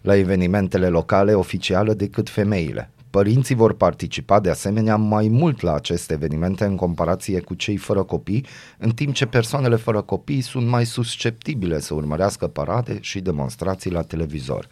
La 0.00 0.16
evenimentele 0.16 0.88
locale 0.88 1.34
oficiale 1.34 1.94
decât 1.94 2.28
femeile. 2.28 2.90
Părinții 3.10 3.54
vor 3.54 3.72
participa 3.72 4.40
de 4.40 4.50
asemenea 4.50 4.96
mai 4.96 5.28
mult 5.28 5.60
la 5.60 5.74
aceste 5.74 6.12
evenimente 6.12 6.64
în 6.64 6.76
comparație 6.76 7.40
cu 7.40 7.54
cei 7.54 7.76
fără 7.76 8.02
copii, 8.02 8.46
în 8.78 8.90
timp 8.90 9.14
ce 9.14 9.26
persoanele 9.26 9.76
fără 9.76 10.00
copii 10.00 10.40
sunt 10.40 10.66
mai 10.66 10.86
susceptibile 10.86 11.80
să 11.80 11.94
urmărească 11.94 12.46
parade 12.46 12.98
și 13.00 13.20
demonstrații 13.20 13.90
la 13.90 14.02
televizor. 14.02 14.68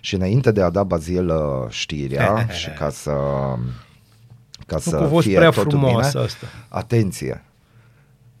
Și 0.00 0.14
înainte 0.14 0.52
de 0.52 0.62
a 0.62 0.70
da 0.70 0.84
Bazil 0.84 1.28
uh, 1.28 1.36
știrea 1.68 2.46
și 2.60 2.68
ca 2.70 2.90
să 2.90 3.12
ca 4.66 4.76
Nu, 4.76 4.80
să 4.80 4.96
că 4.96 5.02
a 5.02 5.06
fost 5.06 5.26
fie 5.26 5.36
prea 5.36 5.50
totul 5.50 5.78
frumoasă 5.78 6.10
bine, 6.10 6.24
asta. 6.24 6.46
atenție, 6.68 7.44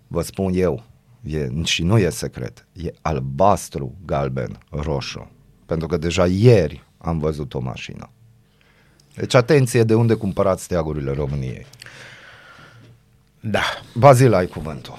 vă 0.06 0.22
spun 0.22 0.52
eu, 0.54 0.82
e, 1.22 1.48
și 1.64 1.82
nu 1.82 1.98
e 1.98 2.08
secret, 2.08 2.66
e 2.72 2.90
albastru, 3.02 3.94
galben, 4.04 4.58
roșu. 4.70 5.30
Pentru 5.68 5.86
că 5.86 5.96
deja 5.96 6.26
ieri 6.26 6.84
am 6.98 7.18
văzut 7.18 7.54
o 7.54 7.60
mașină. 7.60 8.10
Deci 9.14 9.34
atenție 9.34 9.82
de 9.82 9.94
unde 9.94 10.14
cumpărați 10.14 10.62
steagurile 10.62 11.12
României. 11.12 11.66
Da. 13.40 13.62
Bazil, 13.94 14.34
ai 14.34 14.46
cuvântul. 14.46 14.98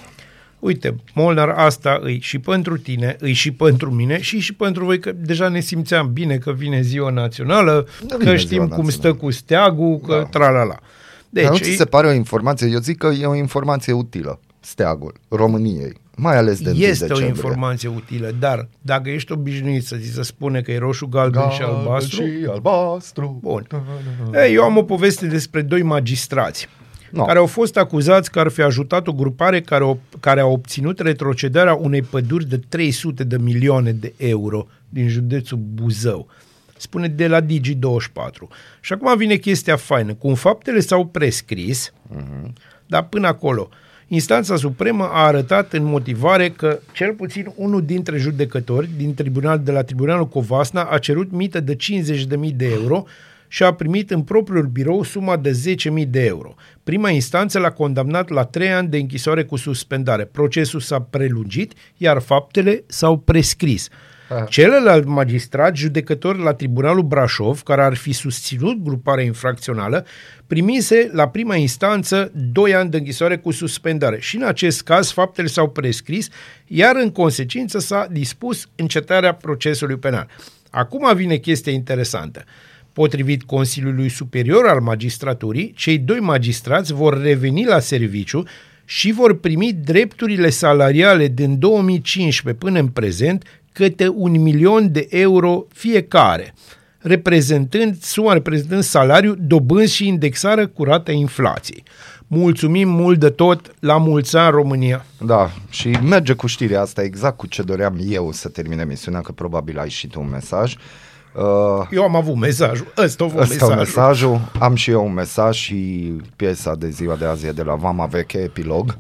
Uite, 0.60 0.96
Molnar, 1.14 1.50
asta 1.50 2.00
îi 2.02 2.20
și 2.20 2.40
pentru 2.40 2.78
tine, 2.78 3.16
îi 3.20 3.34
și 3.34 3.52
pentru 3.52 3.92
mine 3.92 4.22
și 4.22 4.40
și 4.40 4.54
pentru 4.54 4.86
voi, 4.86 5.00
că 5.00 5.12
deja 5.12 5.48
ne 5.48 5.60
simțeam 5.60 6.14
bine 6.14 6.38
că 6.38 6.52
vine 6.52 6.82
ziua 6.82 7.10
națională, 7.10 7.88
Da, 8.06 8.16
că 8.16 8.24
vine 8.24 8.36
știm 8.36 8.48
ziua 8.48 8.68
cum 8.68 8.86
națională. 8.86 8.92
stă 8.92 9.14
cu 9.14 9.32
steagul, 9.32 10.00
că 10.00 10.14
Da. 10.16 10.24
tralala. 10.24 10.80
Deci, 11.30 11.44
Dar 11.44 11.52
nu 11.52 11.58
Deci, 11.58 11.68
ți 11.68 11.76
se 11.78 11.86
pare 11.86 12.08
o 12.08 12.12
informație? 12.12 12.68
Eu 12.68 12.80
zic 12.80 12.98
că 12.98 13.08
e 13.08 13.26
o 13.26 13.36
informație 13.36 13.94
utilă, 13.94 14.40
steagul 14.60 15.14
României, 15.28 15.94
mai 16.20 16.38
ales 16.38 16.62
de 16.62 16.70
1 16.70 16.80
este 16.80 17.04
o 17.04 17.08
decembrie. 17.08 17.28
informație 17.28 17.90
utilă, 17.90 18.32
dar 18.40 18.68
dacă 18.82 19.10
ești 19.10 19.32
obișnuit 19.32 19.86
să 19.86 19.98
ți 19.98 20.12
se 20.14 20.22
spune 20.22 20.62
că 20.62 20.72
e 20.72 20.78
roșu, 20.78 21.08
galben 21.08 21.50
și 21.50 21.62
albastru, 21.62 22.22
și 22.26 22.48
albastru. 22.50 23.40
Bun. 23.42 23.68
Ei, 24.34 24.54
eu 24.54 24.64
am 24.64 24.78
o 24.78 24.84
poveste 24.84 25.28
despre 25.28 25.62
doi 25.62 25.82
magistrați 25.82 26.68
No. 27.12 27.26
care 27.26 27.40
au 27.40 27.46
fost 27.46 27.78
acuzați 27.78 28.32
că 28.32 28.40
ar 28.40 28.48
fi 28.48 28.62
ajutat 28.62 29.08
o 29.08 29.14
grupare 29.14 29.62
care, 29.62 29.84
o, 29.84 29.98
care 30.20 30.40
a 30.40 30.46
obținut 30.46 31.00
retrocedarea 31.00 31.74
unei 31.74 32.02
păduri 32.02 32.46
de 32.46 32.58
300 32.58 33.24
de 33.24 33.38
milioane 33.38 33.92
de 33.92 34.14
euro 34.18 34.68
din 34.90 35.08
județul 35.08 35.58
Buzău. 35.58 36.28
Spune 36.78 37.08
de 37.08 37.28
la 37.28 37.42
Digi24. 37.42 38.48
Și 38.82 38.94
acum 38.94 39.18
vine 39.18 39.36
chestia 39.36 39.76
faină. 39.76 40.14
Cum 40.14 40.34
faptele 40.34 40.80
s-au 40.80 41.06
prescris, 41.06 41.94
uh-huh. 42.16 42.52
dar 42.86 43.08
până 43.08 43.28
acolo, 43.28 43.70
Instanța 44.12 44.56
Supremă 44.56 45.04
a 45.04 45.26
arătat 45.26 45.74
în 45.74 45.84
motivare 45.84 46.50
că 46.50 46.80
cel 46.94 47.14
puțin 47.14 47.52
unul 47.56 47.86
dintre 47.86 48.18
judecători 48.18 48.90
din 48.98 49.14
tribunal, 49.14 49.60
de 49.60 49.72
la 49.72 49.84
Tribunalul 49.84 50.28
Covasna 50.28 50.84
a 50.84 50.98
cerut 50.98 51.32
mită 51.32 51.60
de 51.60 51.76
50.000 51.76 52.56
de 52.56 52.70
euro 52.82 53.04
și 53.48 53.64
a 53.64 53.74
primit 53.74 54.12
în 54.12 54.22
propriul 54.22 54.66
birou 54.66 55.04
suma 55.04 55.38
de 55.38 55.76
10.000 56.02 56.08
de 56.08 56.26
euro. 56.26 56.56
Prima 56.84 57.10
instanță 57.10 57.60
l-a 57.60 57.72
condamnat 57.72 58.30
la 58.30 58.44
3 58.44 58.72
ani 58.72 58.90
de 58.90 58.98
închisoare 58.98 59.44
cu 59.44 59.56
suspendare. 59.56 60.26
Procesul 60.26 60.80
s-a 60.80 61.02
prelungit, 61.02 61.74
iar 61.98 62.20
faptele 62.20 62.84
s-au 62.88 63.18
prescris. 63.18 63.90
Celălalt 64.50 65.06
magistrat, 65.06 65.76
judecător 65.76 66.38
la 66.38 66.54
Tribunalul 66.54 67.04
Brașov, 67.04 67.62
care 67.62 67.82
ar 67.84 67.96
fi 67.96 68.12
susținut 68.12 68.84
gruparea 68.84 69.24
infracțională, 69.24 70.06
primise 70.48 71.10
la 71.14 71.28
prima 71.28 71.56
instanță 71.56 72.32
2 72.52 72.76
ani 72.76 72.90
de 72.90 72.98
închisoare 72.98 73.38
cu 73.38 73.52
suspendare. 73.52 74.20
Și 74.20 74.36
în 74.36 74.44
acest 74.44 74.84
caz 74.84 75.12
faptele 75.12 75.48
s-au 75.48 75.70
prescris, 75.70 76.28
iar 76.66 76.96
în 76.96 77.12
consecință 77.12 77.80
s-a 77.80 78.08
dispus 78.12 78.70
încetarea 78.76 79.34
procesului 79.34 79.98
penal. 79.98 80.28
Acum 80.70 81.16
vine 81.16 81.36
chestia 81.36 81.72
interesantă. 81.72 82.44
Potrivit 82.94 83.44
Consiliului 83.44 84.10
Superior 84.10 84.68
al 84.68 84.80
Magistraturii, 84.80 85.74
cei 85.76 85.98
doi 85.98 86.20
magistrați 86.20 86.94
vor 86.94 87.22
reveni 87.22 87.66
la 87.66 87.80
serviciu 87.80 88.44
și 88.86 89.12
vor 89.12 89.40
primi 89.40 89.74
drepturile 89.74 90.50
salariale 90.50 91.28
din 91.28 91.60
2015 91.60 92.64
până 92.64 92.80
în 92.80 92.88
prezent 92.88 93.59
câte 93.74 94.08
un 94.16 94.42
milion 94.42 94.92
de 94.92 95.08
euro 95.10 95.66
fiecare, 95.74 96.54
reprezentând, 97.00 97.98
suma 98.02 98.34
reprezentând 98.34 98.84
salariu, 98.84 99.36
dobânzi 99.38 99.94
și 99.96 100.08
indexare 100.08 100.66
cu 100.66 100.84
rata 100.84 101.12
inflației. 101.12 101.84
Mulțumim 102.28 102.90
mult 102.90 103.20
de 103.20 103.30
tot, 103.30 103.74
la 103.80 103.98
mulți 103.98 104.36
ani 104.38 104.52
România! 104.52 105.06
Da, 105.26 105.50
și 105.70 105.90
merge 105.90 106.34
cu 106.34 106.48
știrea 106.48 106.82
asta 106.82 107.04
exact 107.04 107.38
cu 107.38 107.48
ce 107.48 107.62
doream 107.62 107.98
eu 108.08 108.32
să 108.32 108.50
termin 108.50 108.80
emisiunea, 108.80 109.22
că 109.22 109.32
probabil 109.32 109.80
ai 109.80 109.90
și 109.90 110.08
tu 110.08 110.20
un 110.20 110.30
mesaj. 110.30 110.76
Uh, 111.36 111.88
Eu 111.92 112.04
am 112.04 112.16
avut 112.16 112.36
mesajul, 112.36 112.94
ăsta 112.98 113.24
a 113.24 113.28
fost 113.28 113.42
Ăsta 113.52 113.54
mesajul. 113.54 113.74
e 113.74 113.76
mesajul. 113.76 114.42
Am 114.60 114.76
și 114.76 114.92
eu 114.92 115.06
un 115.06 115.14
mesaj 115.14 115.56
și 115.56 116.12
piesa 116.36 116.76
de 116.76 116.90
ziua 116.90 117.16
de 117.16 117.26
azi 117.26 117.46
e 117.46 117.52
de 117.52 117.64
la 117.64 117.76
Vama 117.76 118.06
Veche, 118.06 118.38
epilog. 118.38 118.88
Uh, 118.88 118.94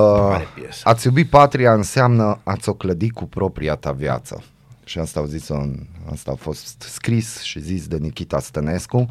Mare 0.00 0.48
piesă. 0.54 0.80
ați 0.84 1.06
iubi 1.06 1.24
patria 1.24 1.72
înseamnă 1.72 2.40
ați 2.42 2.68
o 2.68 2.74
clădi 2.74 3.10
cu 3.10 3.24
propria 3.24 3.74
ta 3.74 3.92
viață. 3.92 4.42
Și 4.84 4.98
asta 4.98 5.20
au 5.20 5.26
zis 5.26 5.48
în, 5.48 5.78
asta 6.12 6.30
a 6.30 6.34
fost 6.34 6.82
scris 6.82 7.40
și 7.40 7.60
zis 7.60 7.86
de 7.86 7.96
Nikita 7.96 8.38
Stănescu. 8.38 9.08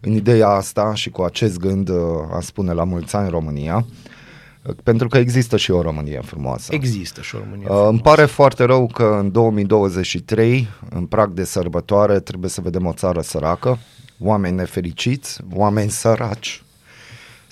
În 0.00 0.12
ideea 0.12 0.48
asta 0.48 0.94
și 0.94 1.10
cu 1.10 1.22
acest 1.22 1.58
gând 1.58 1.88
uh, 1.88 1.96
a 2.32 2.40
spune 2.40 2.72
la 2.72 2.84
mulți 2.84 3.16
ani 3.16 3.28
România, 3.28 3.86
uh, 4.62 4.74
pentru 4.82 5.08
că 5.08 5.18
există 5.18 5.56
și 5.56 5.70
o 5.70 5.82
Românie 5.82 6.20
frumoasă. 6.24 6.74
Există 6.74 7.20
și 7.20 7.34
o 7.34 7.38
România. 7.38 7.72
Uh, 7.72 7.86
îmi 7.88 8.00
pare 8.00 8.24
foarte 8.24 8.64
rău 8.64 8.86
că 8.86 9.16
în 9.20 9.32
2023, 9.32 10.68
în 10.90 11.06
prag 11.06 11.30
de 11.30 11.44
sărbătoare, 11.44 12.20
trebuie 12.20 12.50
să 12.50 12.60
vedem 12.60 12.86
o 12.86 12.92
țară 12.92 13.20
săracă, 13.20 13.78
oameni 14.18 14.56
nefericiți, 14.56 15.40
oameni 15.52 15.90
săraci. 15.90 16.62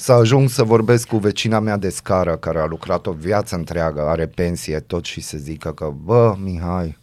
Să 0.02 0.12
ajung 0.12 0.48
să 0.48 0.62
vorbesc 0.62 1.06
cu 1.08 1.16
vecina 1.16 1.60
mea 1.60 1.76
de 1.76 1.88
scară, 1.88 2.36
care 2.36 2.58
a 2.58 2.66
lucrat 2.66 3.06
o 3.06 3.12
viață 3.12 3.54
întreagă, 3.54 4.00
are 4.00 4.26
pensie, 4.26 4.80
tot 4.80 5.04
și 5.04 5.20
să 5.20 5.36
zică 5.38 5.72
că, 5.72 5.92
bă, 6.04 6.34
Mihai, 6.42 6.98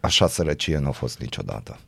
așa 0.00 0.28
sărăcie 0.28 0.78
nu 0.78 0.88
a 0.88 0.90
fost 0.90 1.18
niciodată. 1.18 1.78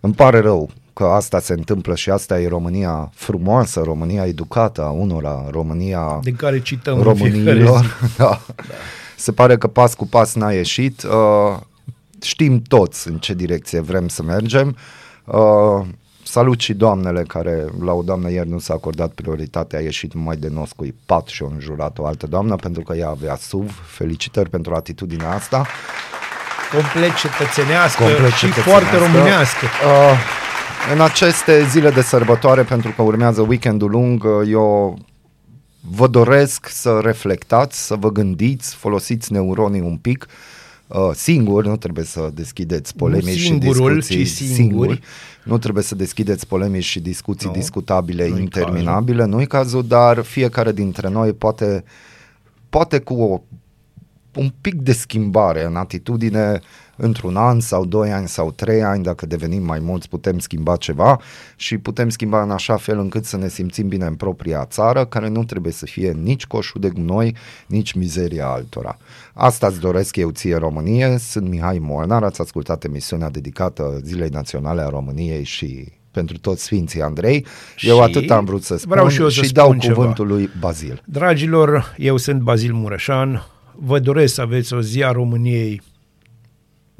Îmi 0.00 0.14
pare 0.14 0.38
rău 0.38 0.70
că 0.92 1.04
asta 1.04 1.40
se 1.40 1.52
întâmplă 1.52 1.94
și 1.94 2.10
asta 2.10 2.40
e 2.40 2.48
România 2.48 3.10
frumoasă, 3.14 3.80
România 3.80 4.26
educată 4.26 4.82
a 4.82 4.90
unora, 4.90 5.46
România 5.50 6.20
de 6.22 6.30
care 6.30 6.60
cităm 6.60 7.00
în 7.00 7.14
fiecare 7.14 7.32
zi. 7.32 7.40
românilor. 7.42 8.00
da. 8.18 8.40
Se 9.16 9.32
pare 9.32 9.56
că 9.56 9.66
pas 9.66 9.94
cu 9.94 10.06
pas 10.06 10.34
n-a 10.34 10.52
ieșit. 10.52 11.02
Uh, 11.02 11.60
știm 12.22 12.62
toți 12.62 13.08
în 13.08 13.18
ce 13.18 13.34
direcție 13.34 13.80
vrem 13.80 14.08
să 14.08 14.22
mergem. 14.22 14.76
Uh, 15.24 15.86
salut 16.30 16.60
și 16.60 16.74
doamnele 16.74 17.22
care 17.22 17.64
la 17.84 17.92
o 17.92 18.02
doamnă 18.02 18.30
ieri 18.30 18.48
nu 18.48 18.58
s-a 18.58 18.74
acordat 18.74 19.10
prioritatea, 19.10 19.78
a 19.78 19.82
ieșit 19.82 20.12
mai 20.14 20.36
de 20.36 20.48
nos 20.48 20.72
cu 20.72 20.86
pat 21.06 21.26
și 21.26 21.42
a 21.42 21.52
înjurat 21.54 21.98
o 21.98 22.06
altă 22.06 22.26
doamnă 22.26 22.56
pentru 22.56 22.82
că 22.82 22.96
ea 22.96 23.08
avea 23.08 23.36
SUV. 23.36 23.82
Felicitări 23.86 24.50
pentru 24.50 24.74
atitudinea 24.74 25.30
asta. 25.30 25.66
complet 26.72 27.14
cetățenească 27.14 28.02
Complet 28.02 28.32
și 28.32 28.46
cetățenească. 28.46 28.70
foarte 28.70 28.96
românească. 28.96 29.64
Uh, 29.64 30.18
în 30.92 31.00
aceste 31.00 31.66
zile 31.66 31.90
de 31.90 32.02
sărbătoare, 32.02 32.62
pentru 32.62 32.92
că 32.96 33.02
urmează 33.02 33.40
weekendul 33.40 33.90
lung, 33.90 34.24
uh, 34.24 34.48
eu 34.50 34.98
vă 35.80 36.06
doresc 36.06 36.68
să 36.68 37.00
reflectați, 37.02 37.86
să 37.86 37.94
vă 37.94 38.10
gândiți, 38.10 38.74
folosiți 38.74 39.32
neuronii 39.32 39.80
un 39.80 39.96
pic, 39.96 40.26
uh, 40.28 40.59
singur, 41.12 41.64
nu 41.64 41.76
trebuie 41.76 42.04
să 42.04 42.30
deschideți 42.34 42.96
polemici 42.96 43.38
și 43.38 43.46
singurul, 43.46 43.94
discuții 43.94 44.24
ci 44.24 44.28
singuri. 44.28 45.00
Nu 45.44 45.58
trebuie 45.58 45.82
să 45.82 45.94
deschideți 45.94 46.46
polemici 46.46 46.84
și 46.84 47.00
discuții 47.00 47.46
Nu, 47.48 47.52
discutabile, 47.52 48.28
nu-i 48.28 48.40
interminabile, 48.40 49.24
nu-i 49.24 49.46
cazul, 49.46 49.86
dar 49.86 50.22
fiecare 50.22 50.72
dintre 50.72 51.08
noi 51.08 51.32
poate, 51.32 51.84
poate 52.68 52.98
cu 52.98 53.14
o 53.14 53.40
un 54.34 54.52
pic 54.60 54.74
de 54.74 54.92
schimbare 54.92 55.64
în 55.64 55.76
atitudine 55.76 56.60
într-un 57.00 57.36
an 57.36 57.60
sau 57.60 57.84
doi 57.84 58.12
ani 58.12 58.28
sau 58.28 58.50
trei 58.50 58.82
ani, 58.82 59.02
dacă 59.02 59.26
devenim 59.26 59.62
mai 59.62 59.78
mulți, 59.78 60.08
putem 60.08 60.38
schimba 60.38 60.76
ceva 60.76 61.20
și 61.56 61.78
putem 61.78 62.08
schimba 62.08 62.42
în 62.42 62.50
așa 62.50 62.76
fel 62.76 62.98
încât 62.98 63.24
să 63.24 63.36
ne 63.36 63.48
simțim 63.48 63.88
bine 63.88 64.04
în 64.04 64.14
propria 64.14 64.64
țară, 64.64 65.04
care 65.04 65.28
nu 65.28 65.44
trebuie 65.44 65.72
să 65.72 65.86
fie 65.86 66.12
nici 66.22 66.46
coșul 66.46 66.80
de 66.80 66.88
gunoi, 66.88 67.36
nici 67.66 67.92
mizeria 67.92 68.46
altora. 68.46 68.98
Asta 69.32 69.66
îți 69.66 69.80
doresc 69.80 70.16
eu 70.16 70.30
ție 70.30 70.56
Românie, 70.56 71.16
sunt 71.18 71.48
Mihai 71.48 71.78
Molnar, 71.78 72.22
ați 72.22 72.40
ascultat 72.40 72.84
emisiunea 72.84 73.30
dedicată 73.30 74.00
Zilei 74.04 74.28
Naționale 74.28 74.80
a 74.80 74.88
României 74.88 75.44
și 75.44 75.92
pentru 76.10 76.38
toți 76.38 76.62
Sfinții 76.62 77.02
Andrei. 77.02 77.46
Eu 77.80 77.96
Și 77.96 78.02
atât 78.02 78.30
am 78.30 78.44
vrut 78.44 78.62
să 78.62 78.76
spun 78.76 78.90
vreau 78.90 79.08
și 79.08 79.20
eu 79.20 79.28
să 79.28 79.42
și 79.42 79.52
dau 79.52 79.66
spun 79.66 79.78
ceva. 79.78 79.94
cuvântul 79.94 80.26
lui 80.26 80.50
Bazil. 80.60 81.02
Dragilor, 81.04 81.94
eu 81.98 82.16
sunt 82.16 82.40
Bazil 82.40 82.72
Mureșan, 82.72 83.46
vă 83.74 83.98
doresc 83.98 84.34
să 84.34 84.40
aveți 84.40 84.74
o 84.74 84.80
zi 84.80 85.04
a 85.04 85.12
României 85.12 85.82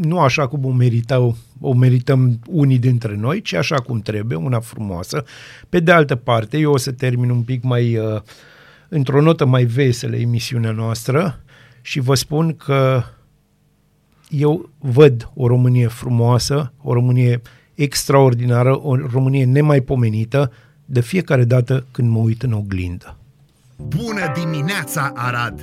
nu 0.02 0.20
așa 0.20 0.46
cum 0.46 0.64
o 0.64 0.70
meritau, 0.70 1.36
o 1.60 1.74
merităm 1.74 2.38
unii 2.46 2.78
dintre 2.78 3.16
noi, 3.16 3.40
ci 3.40 3.52
așa 3.52 3.76
cum 3.76 4.00
trebuie, 4.00 4.38
una 4.38 4.60
frumoasă. 4.60 5.24
Pe 5.68 5.80
de 5.80 5.92
altă 5.92 6.16
parte, 6.16 6.58
eu 6.58 6.72
o 6.72 6.76
să 6.76 6.92
termin 6.92 7.30
un 7.30 7.42
pic 7.42 7.62
mai, 7.62 7.96
uh, 7.96 8.20
într-o 8.88 9.20
notă 9.20 9.44
mai 9.44 9.64
veselă 9.64 10.16
emisiunea 10.16 10.70
noastră 10.70 11.42
și 11.80 12.00
vă 12.00 12.14
spun 12.14 12.56
că 12.56 13.02
eu 14.28 14.70
văd 14.78 15.30
o 15.34 15.46
Românie 15.46 15.86
frumoasă, 15.86 16.72
o 16.82 16.92
Românie 16.92 17.40
extraordinară, 17.74 18.80
o 18.82 18.96
Românie 18.96 19.44
nemaipomenită, 19.44 20.52
de 20.84 21.00
fiecare 21.00 21.44
dată 21.44 21.86
când 21.90 22.10
mă 22.10 22.18
uit 22.18 22.42
în 22.42 22.52
oglindă. 22.52 23.16
Bună 23.76 24.32
dimineața, 24.34 25.12
Arad! 25.14 25.62